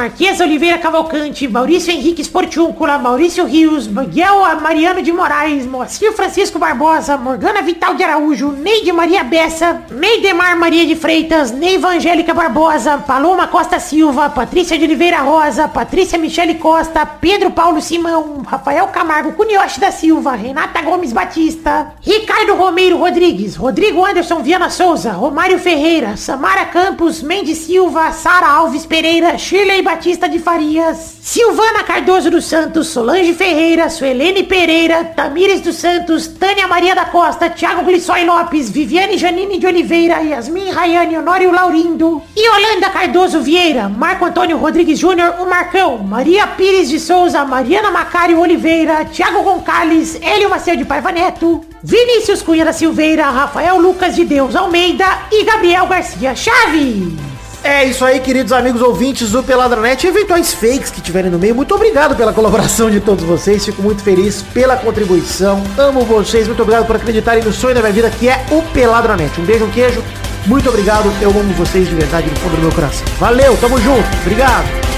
Oliveira 0.43 0.77
Cavalcante, 0.77 1.47
Maurício 1.47 1.91
Henrique 1.93 2.23
Sportiúncula, 2.23 2.97
Maurício 2.97 3.45
Rios, 3.45 3.87
Miguel 3.87 4.59
Mariano 4.61 5.01
de 5.01 5.11
Moraes, 5.11 5.65
Moacir 5.65 6.11
Francisco 6.13 6.59
Barbosa, 6.59 7.17
Morgana 7.17 7.61
Vital 7.61 7.95
de 7.95 8.03
Araújo, 8.03 8.51
Neide 8.51 8.91
Maria 8.91 9.23
Bessa, 9.23 9.81
Neidemar 9.89 10.57
Maria 10.57 10.85
de 10.85 10.95
Freitas, 10.95 11.51
Neiva 11.51 11.89
Angélica 11.89 12.33
Barbosa, 12.33 12.97
Paloma 12.99 13.47
Costa 13.47 13.79
Silva, 13.79 14.29
Patrícia 14.29 14.77
de 14.77 14.85
Oliveira 14.85 15.19
Rosa, 15.19 15.67
Patrícia 15.67 16.17
Michele 16.17 16.55
Costa, 16.55 17.05
Pedro 17.05 17.51
Paulo 17.51 17.81
Simão, 17.81 18.43
Rafael 18.45 18.87
Camargo 18.87 19.33
Cunioche 19.33 19.79
da 19.79 19.91
Silva, 19.91 20.35
Renata 20.35 20.81
Gomes 20.81 21.13
Batista, 21.13 21.93
Ricardo 22.05 22.55
Romeiro 22.55 22.97
Rodrigues, 22.97 23.55
Rodrigo 23.55 24.05
Anderson 24.05 24.43
Viana 24.43 24.69
Souza, 24.69 25.11
Romário 25.11 25.59
Ferreira, 25.59 26.15
Samara 26.17 26.65
Campos, 26.65 27.21
Mendes 27.21 27.59
Silva, 27.59 28.11
Sara 28.11 28.47
Alves 28.47 28.85
Pereira, 28.85 29.37
Shirley 29.37 29.81
Batista 29.81 30.26
de 30.29 30.39
Farias, 30.39 31.17
Silvana 31.21 31.83
Cardoso 31.83 32.29
dos 32.29 32.45
Santos, 32.45 32.87
Solange 32.87 33.33
Ferreira, 33.33 33.89
Suelene 33.89 34.43
Pereira, 34.43 35.03
Tamires 35.03 35.61
dos 35.61 35.75
Santos, 35.75 36.27
Tânia 36.27 36.67
Maria 36.67 36.95
da 36.95 37.05
Costa, 37.05 37.49
Thiago 37.49 37.83
Glissói 37.83 38.25
Lopes, 38.25 38.69
Viviane 38.69 39.17
Janine 39.17 39.57
de 39.57 39.67
Oliveira, 39.67 40.21
Yasmin 40.21 40.71
Rayane 40.71 41.17
Honório 41.17 41.51
Laurindo, 41.51 42.21
Yolanda 42.35 42.89
Cardoso 42.89 43.41
Vieira, 43.41 43.89
Marco 43.89 44.25
Antônio 44.25 44.57
Rodrigues 44.57 44.99
Júnior, 44.99 45.35
o 45.39 45.49
Marcão, 45.49 45.97
Maria 45.99 46.47
Pires 46.47 46.89
de 46.89 46.99
Souza, 46.99 47.45
Mariana 47.45 47.91
Macário 47.91 48.39
Oliveira, 48.39 49.05
Thiago 49.05 49.43
Gonçalves, 49.43 50.19
Hélio 50.21 50.49
Macedo 50.49 50.77
de 50.77 50.85
Paiva 50.85 51.11
Neto, 51.11 51.61
Vinícius 51.83 52.41
Cunha 52.41 52.65
da 52.65 52.73
Silveira, 52.73 53.29
Rafael 53.29 53.79
Lucas 53.79 54.15
de 54.15 54.25
Deus 54.25 54.55
Almeida 54.55 55.05
e 55.31 55.43
Gabriel 55.43 55.87
Garcia 55.87 56.35
Chaves. 56.35 57.26
É 57.67 57.83
isso 57.83 58.05
aí, 58.05 58.21
queridos 58.21 58.53
amigos 58.53 58.81
ouvintes 58.81 59.31
do 59.31 59.43
Peladranet 59.43 60.01
e 60.01 60.07
eventuais 60.07 60.53
fakes 60.53 60.89
que 60.89 61.01
tiverem 61.01 61.29
no 61.29 61.37
meio. 61.37 61.53
Muito 61.53 61.75
obrigado 61.75 62.15
pela 62.15 62.31
colaboração 62.31 62.89
de 62.89 63.01
todos 63.01 63.25
vocês. 63.25 63.65
Fico 63.65 63.81
muito 63.81 64.01
feliz 64.01 64.41
pela 64.53 64.77
contribuição. 64.77 65.61
Amo 65.77 66.05
vocês. 66.05 66.47
Muito 66.47 66.61
obrigado 66.61 66.87
por 66.87 66.95
acreditarem 66.95 67.43
no 67.43 67.51
sonho 67.51 67.75
da 67.75 67.81
minha 67.81 67.91
vida, 67.91 68.09
que 68.09 68.29
é 68.29 68.45
o 68.51 68.61
Peladranet. 68.71 69.37
Um 69.41 69.43
beijo, 69.43 69.65
um 69.65 69.69
queijo. 69.69 70.01
Muito 70.45 70.69
obrigado. 70.69 71.11
Eu 71.21 71.29
amo 71.29 71.53
vocês 71.55 71.89
de 71.89 71.93
verdade, 71.93 72.29
no 72.29 72.37
fundo 72.37 72.55
do 72.55 72.61
meu 72.61 72.71
coração. 72.71 73.05
Valeu, 73.19 73.57
tamo 73.57 73.77
junto. 73.81 74.07
Obrigado. 74.21 74.96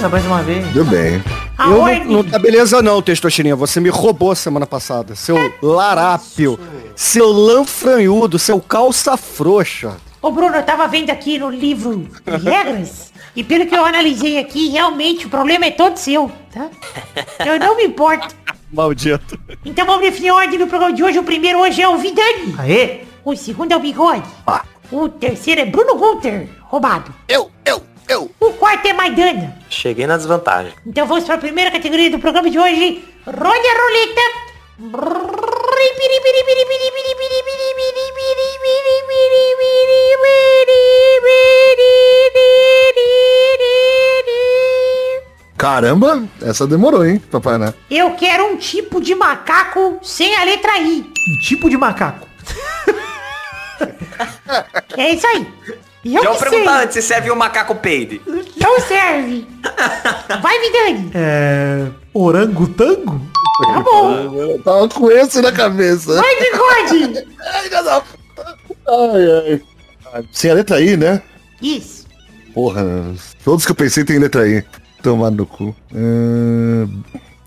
Beleza, 0.00 0.08
mais 0.08 0.24
uma 0.26 0.42
vez. 0.42 0.66
Deu 0.68 0.84
bem. 0.86 1.22
A 1.58 1.66
Eu 1.68 1.80
ordem... 1.80 2.04
não, 2.06 2.12
não 2.12 2.24
tá 2.24 2.38
beleza 2.38 2.80
não, 2.80 3.02
Testosterinha. 3.02 3.54
Você 3.54 3.80
me 3.80 3.90
roubou 3.90 4.34
semana 4.34 4.66
passada. 4.66 5.14
Seu 5.14 5.36
larápio, 5.62 6.58
seu 6.96 7.26
lanfranhudo, 7.30 8.38
seu 8.38 8.58
calça 8.60 9.14
frouxa. 9.18 9.98
Ô 10.22 10.30
Bruno, 10.30 10.56
eu 10.56 10.62
tava 10.62 10.88
vendo 10.88 11.10
aqui 11.10 11.38
no 11.38 11.50
livro 11.50 12.08
de 12.24 12.36
regras 12.50 13.12
e 13.36 13.44
pelo 13.44 13.66
que 13.66 13.76
eu 13.76 13.84
analisei 13.84 14.38
aqui, 14.38 14.70
realmente 14.70 15.26
o 15.26 15.28
problema 15.28 15.66
é 15.66 15.70
todo 15.70 15.98
seu, 15.98 16.32
tá? 16.50 16.68
Eu 17.44 17.58
não 17.58 17.76
me 17.76 17.84
importo. 17.84 18.34
Maldito. 18.72 19.38
Então 19.66 19.84
vamos 19.84 20.00
definir 20.00 20.30
a 20.30 20.34
ordem 20.36 20.58
do 20.58 20.66
programa 20.66 20.94
de 20.94 21.04
hoje. 21.04 21.18
O 21.18 21.24
primeiro 21.24 21.58
hoje 21.58 21.82
é 21.82 21.88
o 21.88 21.98
Vidani. 21.98 22.54
Aê. 22.58 23.00
O 23.22 23.36
segundo 23.36 23.72
é 23.72 23.76
o 23.76 23.80
Bigode. 23.80 24.22
O 24.90 25.10
terceiro 25.10 25.60
é 25.60 25.64
Bruno 25.66 25.94
Gunter, 25.96 26.48
roubado. 26.62 27.14
Eu, 27.28 27.50
eu. 28.10 28.30
O 28.40 28.52
quarto 28.54 28.86
é 28.86 28.92
Maidana. 28.92 29.56
Cheguei 29.70 30.06
na 30.06 30.16
desvantagem. 30.16 30.72
Então 30.84 31.06
vamos 31.06 31.24
para 31.24 31.36
a 31.36 31.38
primeira 31.38 31.70
categoria 31.70 32.10
do 32.10 32.18
programa 32.18 32.50
de 32.50 32.58
hoje. 32.58 33.04
Rode 33.24 33.66
a 33.66 33.82
roleta. 33.82 34.20
Caramba, 45.56 46.24
essa 46.40 46.66
demorou, 46.66 47.04
hein, 47.04 47.22
papai, 47.30 47.58
né? 47.58 47.74
Eu 47.90 48.12
quero 48.16 48.46
um 48.46 48.56
tipo 48.56 49.00
de 49.00 49.14
macaco 49.14 49.98
sem 50.02 50.34
a 50.34 50.42
letra 50.42 50.78
I. 50.78 51.00
Um 51.00 51.38
tipo 51.46 51.68
de 51.68 51.76
macaco. 51.76 52.26
É 54.96 55.10
isso 55.10 55.26
aí. 55.26 55.46
E 56.04 56.14
eu 56.16 56.22
Já 56.22 56.30
vou 56.30 56.38
sei. 56.38 56.48
perguntar 56.50 56.82
antes 56.82 56.94
se 56.94 57.02
serve 57.02 57.30
um 57.30 57.36
macaco 57.36 57.74
peide. 57.74 58.20
Não 58.56 58.80
serve. 58.80 59.46
Vai, 60.42 60.58
Vidani. 60.60 61.10
É. 61.14 61.86
Orangotango? 62.14 63.20
Tá 63.74 63.80
bom. 63.80 64.10
Eu 64.34 64.62
tava 64.62 64.88
com 64.88 65.10
esse 65.10 65.42
na 65.42 65.52
cabeça. 65.52 66.14
Vai, 66.14 66.34
Bigode. 66.40 67.26
Ai, 68.88 69.26
ai, 69.46 69.62
ai. 70.14 70.24
Sem 70.32 70.50
a 70.50 70.54
letra 70.54 70.80
I, 70.80 70.96
né? 70.96 71.22
Isso. 71.60 72.06
Porra, 72.54 72.82
todos 73.44 73.64
que 73.66 73.70
eu 73.72 73.76
pensei 73.76 74.02
tem 74.04 74.18
letra 74.18 74.48
I. 74.48 74.64
Tomar 75.02 75.30
no 75.30 75.46
cu. 75.46 75.74
Ahn, 75.94 76.88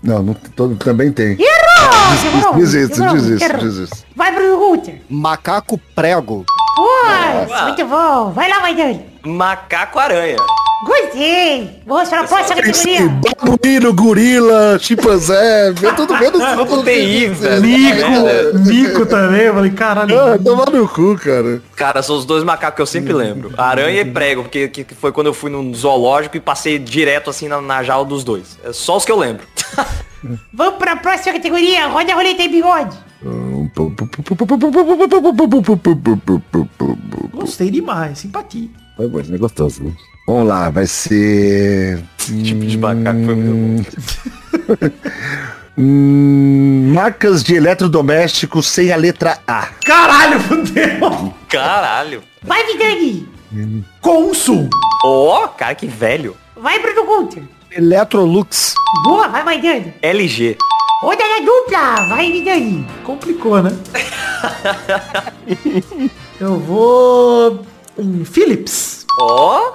Não, 0.02 0.22
não 0.22 0.34
todo, 0.34 0.76
também 0.76 1.10
tem. 1.12 1.32
Errou! 1.40 2.54
Desisto, 2.56 3.02
desisto, 3.12 3.58
desisto. 3.58 3.96
Vai, 4.16 4.32
Bruno 4.34 4.56
Gunter. 4.58 5.00
Macaco 5.08 5.78
prego. 5.94 6.44
Isso, 6.76 7.64
muito 7.64 7.86
bom. 7.86 8.30
Vai 8.32 8.48
lá, 8.50 8.60
Maidana. 8.60 9.00
Macaco-aranha. 9.24 10.36
Gostei. 10.84 11.80
Vamos 11.86 12.08
para 12.10 12.20
a 12.20 12.24
próxima 12.24 12.56
categoria. 12.56 13.08
babuíno, 13.08 13.94
gorila, 13.94 14.78
chimpanzé, 14.78 15.72
vê 15.72 15.92
tudo 15.92 16.12
Não 16.68 16.82
tem 16.84 17.24
isso, 17.24 17.36
velho. 17.36 17.62
Mico, 17.62 18.58
mico 18.66 19.06
também. 19.06 19.42
Eu 19.42 19.54
falei, 19.54 19.70
caralho. 19.70 20.18
Ah, 20.18 20.38
toma 20.38 20.66
no 20.66 20.86
cu, 20.86 21.16
cara. 21.16 21.62
Cara, 21.74 22.02
são 22.02 22.16
os 22.16 22.26
dois 22.26 22.44
macacos 22.44 22.76
que 22.76 22.82
eu 22.82 22.86
sempre 22.86 23.14
lembro. 23.14 23.52
Aranha 23.56 24.02
e 24.02 24.04
prego, 24.04 24.42
porque 24.42 24.68
que 24.68 24.84
que 24.84 24.94
foi 24.94 25.10
quando 25.10 25.28
eu 25.28 25.34
fui 25.34 25.50
num 25.50 25.72
zoológico 25.72 26.36
e 26.36 26.40
passei 26.40 26.78
direto 26.78 27.30
assim 27.30 27.48
na, 27.48 27.62
na 27.62 27.82
jaula 27.82 28.04
dos 28.04 28.22
dois. 28.22 28.58
É 28.62 28.72
só 28.72 28.96
os 28.98 29.04
que 29.06 29.12
eu 29.12 29.18
lembro. 29.18 29.46
Vamos 30.52 30.78
para 30.78 30.92
a 30.92 30.96
próxima 30.96 31.34
categoria. 31.34 31.86
Roda 31.86 32.12
a 32.12 32.14
roleta 32.14 32.42
e 32.42 32.48
bigode. 32.48 32.96
Gostei 37.32 37.70
demais, 37.70 38.18
simpatia. 38.18 38.68
Vai, 38.98 39.08
vai, 39.08 39.22
é 39.34 39.38
gostoso. 39.38 39.82
né? 39.84 39.92
Vamos 40.26 40.48
lá, 40.48 40.70
vai 40.70 40.86
ser... 40.86 42.02
Esse 42.18 42.42
tipo 42.42 42.64
de 42.64 42.78
macaco 42.78 43.24
foi 43.24 43.34
muito 43.34 43.96
bom. 44.00 44.90
Hum, 45.76 46.92
marcas 46.94 47.42
de 47.42 47.56
eletrodomésticos 47.56 48.66
sem 48.66 48.92
a 48.92 48.96
letra 48.96 49.38
A. 49.46 49.66
Caralho, 49.84 50.38
fudeu. 50.40 51.34
Caralho. 51.48 52.22
Vai, 52.42 52.64
Vidani. 52.66 53.28
Consul. 54.00 54.68
Ó, 55.04 55.48
cara, 55.48 55.74
que 55.74 55.86
velho. 55.86 56.36
Vai, 56.56 56.78
Bruno 56.80 57.04
Gunter. 57.04 57.42
Electrolux. 57.76 58.74
Boa, 59.02 59.26
vai, 59.28 59.42
Maidana. 59.44 59.92
LG. 60.00 60.56
Roda 61.02 61.24
na 61.26 61.40
dupla. 61.44 62.06
Vai, 62.08 62.30
Vidani. 62.30 62.86
Complicou, 63.02 63.60
né? 63.62 63.76
Eu 66.40 66.58
vou 66.60 67.60
em 67.98 68.24
Philips. 68.24 69.04
Ó. 69.20 69.72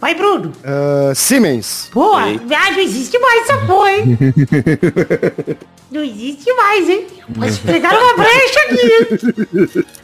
Vai, 0.00 0.14
Bruno. 0.14 0.52
Ah, 0.64 1.12
Siemens. 1.14 1.90
Boa. 1.94 2.28
Eita. 2.28 2.44
Ah, 2.56 2.70
não 2.72 2.78
existe 2.80 3.18
mais 3.18 3.42
essa 3.48 3.58
porra, 3.66 3.92
hein? 3.92 4.18
não 5.90 6.02
existe 6.02 6.52
mais, 6.54 6.88
hein? 6.88 7.06
Mas 7.36 7.58
pegaram 7.58 8.00
uma 8.02 8.14
brecha 8.16 8.60
aqui, 8.60 8.80
hein? 8.80 9.06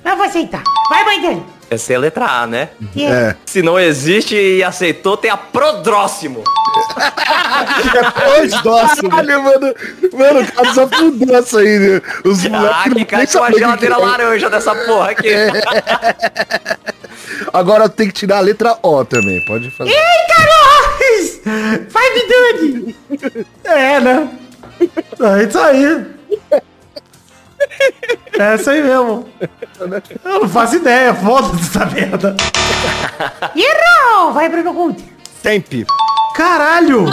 Eu 0.05 0.17
vou 0.17 0.27
aceitar. 0.27 0.63
Vai, 0.89 1.05
Maidana. 1.05 1.43
Essa 1.71 1.93
é 1.93 1.97
a 1.97 1.99
letra 1.99 2.25
A, 2.25 2.47
né? 2.47 2.71
É. 2.97 3.35
Se 3.45 3.61
não 3.63 3.79
existe 3.79 4.35
e 4.35 4.63
aceitou, 4.65 5.17
tem 5.17 5.31
a 5.31 5.37
Prodróximo. 5.37 6.43
Dois 8.27 8.63
doces. 8.63 9.01
Caralho, 9.03 9.43
mano. 9.43 9.75
Mano, 10.15 10.41
o 10.41 10.53
cara 10.53 10.75
só 10.75 10.89
fudeu 10.89 11.37
essa 11.37 11.61
aí, 11.61 11.79
né? 11.79 12.01
Os 12.25 12.47
Ah, 12.47 12.85
que 12.95 13.05
cai 13.05 13.27
com 13.27 13.45
a 13.45 13.51
geladeira 13.51 13.97
que 13.97 14.01
é. 14.01 14.05
laranja 14.05 14.49
dessa 14.51 14.75
porra 14.75 15.11
aqui. 15.11 15.29
Agora 17.53 17.89
tem 17.89 18.09
que 18.09 18.15
tirar 18.15 18.39
a 18.39 18.41
letra 18.41 18.79
O 18.83 19.05
também, 19.05 19.45
pode 19.45 19.71
fazer. 19.73 19.91
Eita, 19.91 20.35
nós! 20.49 21.41
Vai, 21.91 22.13
Vidani. 22.15 22.97
É, 23.65 24.01
né? 24.01 24.29
É 24.81 25.43
isso 25.45 25.59
aí. 25.59 26.07
É 28.39 28.55
isso 28.55 28.71
aí 28.71 28.83
mesmo. 28.83 29.29
Eu 30.25 30.41
não 30.41 30.49
faço 30.49 30.77
ideia, 30.77 31.13
foda-se 31.15 31.63
essa 31.77 31.87
merda. 31.87 32.37
Errou. 33.57 34.33
Vai, 34.33 34.49
Bruno 34.49 34.73
Gunter. 34.73 35.05
Temp. 35.43 35.87
Caralho! 36.37 37.07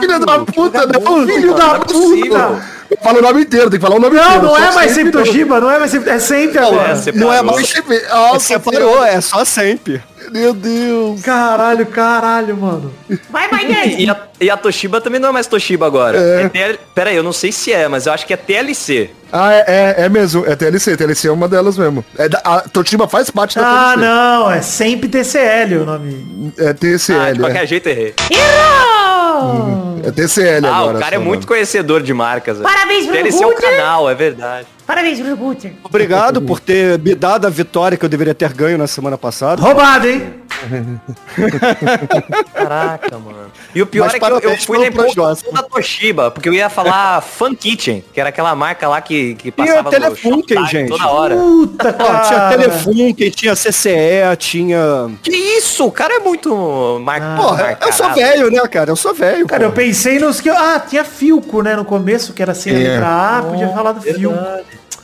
Filho 0.00 0.18
da 0.18 0.38
puta, 0.40 0.86
não. 0.86 1.26
Filho 1.26 1.54
da 1.54 1.66
Não 1.66 1.74
é 1.76 1.78
puta! 1.80 2.62
Fala 3.02 3.18
o 3.18 3.22
nome 3.22 3.42
inteiro, 3.42 3.70
tem 3.70 3.78
que 3.78 3.84
falar 3.84 3.96
o 3.96 4.00
nome 4.00 4.16
Não, 4.16 4.24
inteiro. 4.24 4.42
não 4.46 4.56
é 4.56 4.72
mais 4.74 4.92
sempre 4.92 5.12
Toshiba, 5.12 5.60
não 5.60 5.70
é 5.70 5.78
mais 5.78 5.90
sempre. 5.90 6.10
É 6.10 6.18
sempre 6.18 6.58
agora. 6.58 6.92
É, 7.06 7.12
Não 7.12 7.32
é 7.32 7.36
parou. 7.38 7.52
mais 7.54 7.68
Sempre- 7.68 8.02
Nossa, 8.08 8.40
Separou, 8.40 9.04
é 9.04 9.20
só 9.20 9.44
sempre. 9.44 10.02
Meu 10.32 10.54
Deus. 10.54 11.20
Caralho, 11.22 11.86
caralho, 11.86 12.56
mano. 12.56 12.92
Vai, 13.30 13.46
E 13.52 13.52
Maidana. 13.52 14.12
a, 14.12 14.44
e 14.44 14.50
a 14.50 14.56
Toshiba 14.56 15.00
também 15.00 15.20
não 15.20 15.28
é 15.28 15.32
mais 15.32 15.46
Toshiba 15.46 15.86
agora. 15.86 16.18
É. 16.18 16.48
TL... 16.48 16.78
Pera 16.94 17.10
aí, 17.10 17.16
eu 17.16 17.22
não 17.22 17.32
sei 17.32 17.52
se 17.52 17.72
é, 17.72 17.86
mas 17.88 18.06
eu 18.06 18.12
acho 18.12 18.26
que 18.26 18.32
é 18.32 18.36
TLC. 18.36 19.10
Ah, 19.32 19.52
é, 19.52 19.64
é, 19.66 19.94
é 20.04 20.08
mesmo. 20.08 20.44
É 20.46 20.56
TLC. 20.56 20.96
TLC 20.96 21.28
é 21.28 21.32
uma 21.32 21.48
delas 21.48 21.76
mesmo. 21.78 22.04
É 22.18 22.28
da, 22.28 22.38
a 22.44 22.60
Toshiba 22.62 23.06
faz 23.08 23.30
parte 23.30 23.56
da 23.56 23.62
Ah, 23.66 23.94
TLC. 23.94 24.00
não, 24.08 24.50
é 24.50 24.62
sempre 24.62 25.08
TCL 25.08 25.76
o 25.82 25.84
nome. 25.84 26.52
É 26.58 26.68
Ah, 26.68 26.72
de 26.72 26.78
TCL. 26.80 27.38
qualquer 27.40 27.66
jeito 27.66 27.88
errei. 27.88 28.14
Errou. 28.30 30.00
é. 30.04 30.08
é 30.08 30.10
TCL 30.12 30.66
Ah, 30.66 30.76
agora. 30.76 30.96
o 30.96 31.00
cara 31.00 31.14
é 31.16 31.18
só, 31.18 31.24
muito 31.24 31.46
conhecedor 31.46 32.02
de 32.02 32.12
marcas. 32.12 32.58
Parabéns, 32.58 33.06
TLC 33.06 33.42
é 33.42 33.46
o 33.46 33.54
canal, 33.54 34.08
é 34.10 34.14
verdade. 34.14 34.66
Parabéns, 34.92 35.18
Bruno 35.20 35.36
Gunter. 35.38 35.72
Obrigado 35.84 36.42
por 36.42 36.60
ter 36.60 36.98
me 36.98 37.14
dado 37.14 37.46
a 37.46 37.50
vitória 37.50 37.96
que 37.96 38.04
eu 38.04 38.10
deveria 38.10 38.34
ter 38.34 38.52
ganho 38.52 38.76
na 38.76 38.86
semana 38.86 39.16
passada. 39.16 39.62
Roubado, 39.62 40.06
hein? 40.06 40.34
Caraca, 42.52 43.18
mano. 43.18 43.50
E 43.74 43.80
o 43.80 43.86
pior 43.86 44.04
Mas 44.04 44.14
é 44.14 44.18
que 44.18 44.24
eu, 44.26 44.50
eu 44.50 44.56
fui 44.58 44.78
na 44.78 44.90
próximo. 44.92 45.50
da 45.52 45.62
Toshiba, 45.62 46.30
porque 46.30 46.46
eu 46.48 46.52
ia 46.52 46.68
falar 46.68 47.22
Fun 47.24 47.54
Kitchen, 47.54 48.04
que 48.12 48.20
era 48.20 48.28
aquela 48.28 48.54
marca 48.54 48.86
lá 48.86 49.00
que, 49.00 49.34
que 49.36 49.50
passava 49.50 49.82
no 49.84 49.90
Telefunken, 49.90 50.66
gente. 50.66 50.90
toda 50.90 51.08
hora. 51.08 51.36
Puta, 51.36 51.88
Ó, 51.88 51.92
tinha 51.94 52.38
cara. 52.38 52.58
Telefone, 52.58 53.14
tinha 53.30 53.54
CCE, 53.56 54.36
tinha... 54.38 55.10
Que 55.22 55.30
isso? 55.34 55.86
O 55.86 55.90
cara 55.92 56.16
é 56.16 56.18
muito 56.20 57.00
marca. 57.02 57.34
Porra, 57.42 57.78
eu 57.80 57.92
sou 57.94 58.12
velho, 58.12 58.50
né, 58.50 58.60
cara? 58.68 58.90
Eu 58.90 58.96
sou 58.96 59.14
velho. 59.14 59.46
Cara, 59.46 59.64
eu 59.64 59.70
porra. 59.72 59.82
pensei 59.82 60.18
nos 60.18 60.40
que. 60.40 60.50
Ah, 60.50 60.78
tinha 60.86 61.02
Filco, 61.02 61.62
né? 61.62 61.74
No 61.76 61.84
começo, 61.84 62.32
que 62.34 62.42
era 62.42 62.52
sem 62.54 62.74
a 62.74 62.78
É. 62.78 62.82
letra 62.90 63.38
A, 63.38 63.42
podia 63.42 63.68
falar 63.70 63.92
do 63.92 64.00
Filco. 64.02 64.36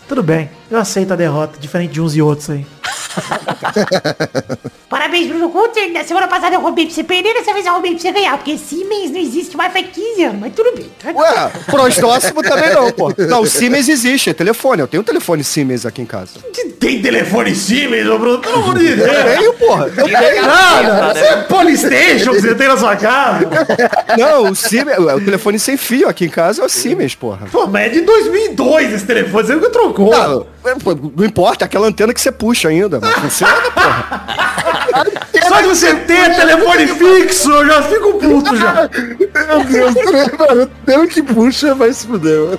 Tudo 0.09 0.23
bem, 0.23 0.49
eu 0.71 0.79
aceito 0.79 1.13
a 1.13 1.17
derrota, 1.17 1.59
diferente 1.61 1.93
de 1.93 2.01
uns 2.01 2.17
e 2.17 2.23
outros 2.23 2.49
aí. 2.49 2.67
Parabéns, 4.89 5.29
Bruno 5.29 5.49
Gunter. 5.51 5.93
Na 5.93 6.03
semana 6.05 6.27
passada 6.29 6.57
eu 6.57 6.61
roubei 6.61 6.87
pra 6.87 6.95
você 6.95 7.05
perder, 7.05 7.35
dessa 7.35 7.53
vez 7.53 7.67
eu 7.67 7.73
roubei 7.73 7.93
pra 7.93 8.01
você 8.01 8.13
ganhar. 8.13 8.37
Porque 8.37 8.57
Siemens 8.57 9.11
não 9.11 9.21
existe 9.21 9.57
mais 9.57 9.73
faz 9.73 9.87
15 9.93 10.25
anos, 10.25 10.41
mas 10.41 10.55
tudo 10.55 10.75
bem. 10.75 10.91
tá? 11.03 11.11
Ué, 11.11 11.51
próximo 12.01 12.43
também 12.43 12.73
não, 12.73 12.91
pô. 12.93 13.13
Não, 13.29 13.43
o 13.43 13.47
Siemens 13.47 13.89
existe, 13.89 14.31
é 14.31 14.33
telefone. 14.35 14.81
Eu 14.81 14.87
tenho 14.89 15.03
um 15.03 15.05
telefone 15.05 15.45
Siemens 15.45 15.85
aqui 15.85 16.01
em 16.01 16.07
casa. 16.07 16.41
Tem 16.81 17.03
telefone 17.03 17.55
Siemens, 17.55 18.07
ô 18.07 18.19
Bruno? 18.19 18.39
Pelo 18.39 18.57
amor 18.57 18.79
de 18.79 18.95
Deus. 18.95 19.09
Eu 19.09 19.37
tenho, 19.37 19.53
porra. 19.55 19.87
Eu 19.97 20.05
tenho. 20.05 20.43
Nada, 20.47 21.15
você 21.15 21.25
é 21.27 21.37
Polystation 21.43 22.33
que 22.33 22.41
você 22.41 22.55
tem 22.55 22.69
na 22.69 22.77
sua 22.77 22.97
casa? 22.97 23.49
Não, 24.17 24.51
o 24.51 24.55
Siemens, 24.55 24.99
o 24.99 25.21
telefone 25.21 25.59
sem 25.59 25.77
fio 25.77 26.09
aqui 26.09 26.25
em 26.27 26.31
casa 26.31 26.63
é 26.63 26.65
o 26.65 26.69
Siemens, 26.69 27.15
porra. 27.15 27.47
Pô, 27.51 27.67
mas 27.67 27.87
é 27.87 27.89
de 27.91 28.01
2002 28.03 28.95
esse 28.95 29.07
telefone, 29.07 29.47
você 29.47 29.55
nunca 29.55 29.71
trocou. 29.71 30.11
Não, 30.11 30.47
não 31.17 31.25
importa, 31.25 31.65
é 31.65 31.67
aquela 31.67 31.87
antena 31.87 32.13
que 32.13 32.21
você 32.21 32.33
puxa 32.33 32.69
ainda, 32.69 33.01
mas 33.01 33.13
funciona, 33.15 33.71
porra. 33.71 35.19
Só 35.49 35.61
de 35.63 35.69
você 35.69 35.95
ter 35.95 36.35
telefone 36.37 36.87
fixo, 36.87 37.51
eu 37.51 37.67
já 37.67 37.83
fico 37.83 38.15
puto 38.19 38.57
já. 38.57 38.89
Meu 39.47 39.65
Deus, 39.65 39.95
mano. 40.87 41.09
Que 41.09 41.23
puxa, 41.23 41.75
vai 41.75 41.93
se 41.93 42.07
fuder, 42.07 42.39
mano. 42.39 42.59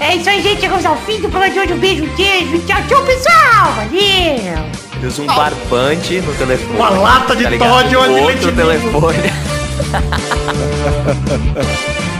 É 0.00 0.16
isso 0.16 0.28
aí, 0.30 0.40
gente. 0.42 0.60
Chegamos 0.60 0.86
ao 0.86 0.96
fim 0.98 1.20
do 1.20 1.28
programa 1.28 1.50
de 1.50 1.58
hoje. 1.58 1.72
Um 1.72 1.78
beijo, 1.78 2.04
um 2.04 2.08
queijo. 2.14 2.58
Tchau, 2.66 2.82
tchau, 2.88 3.04
pessoal. 3.04 3.72
Valeu. 3.74 4.64
Eu 5.02 5.08
uso 5.08 5.22
um 5.22 5.26
barbante 5.26 6.20
no 6.20 6.32
telefone. 6.34 6.76
Uma 6.76 6.90
lata 6.90 7.34
de 7.34 7.46
ligado? 7.46 7.68
Todd, 7.68 7.96
olha, 7.96 8.22
outro 8.22 8.52
telefone. 8.52 9.18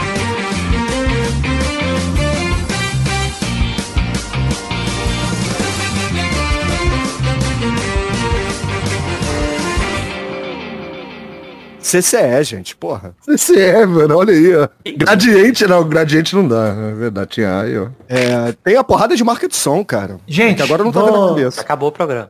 CCE, 12.03 12.43
gente, 12.45 12.75
porra. 12.77 13.15
É, 13.57 13.87
mano. 13.87 14.17
Olha 14.17 14.33
aí, 14.33 14.55
ó. 14.57 14.69
Gradiente, 14.97 15.67
não. 15.67 15.89
Gradiente 15.89 16.35
não 16.35 16.47
dá. 16.47 16.69
É 16.91 16.95
verdade. 16.95 17.31
Tinha 17.31 17.61
aí, 17.61 17.79
ó. 17.79 17.89
É, 18.09 18.53
tem 18.65 18.77
a 18.77 18.85
porrada 18.85 19.15
de 19.17 19.23
marca 19.25 19.47
de 19.49 19.57
som, 19.57 19.85
cara. 19.85 20.19
Gente, 20.27 20.63
agora 20.63 20.83
não 20.85 20.91
tá 20.93 21.01
vou- 21.01 21.11
vendo 21.13 21.25
a 21.25 21.29
cabeça. 21.29 21.61
Acabou 21.61 21.89
o 21.89 21.93
programa. 21.93 22.29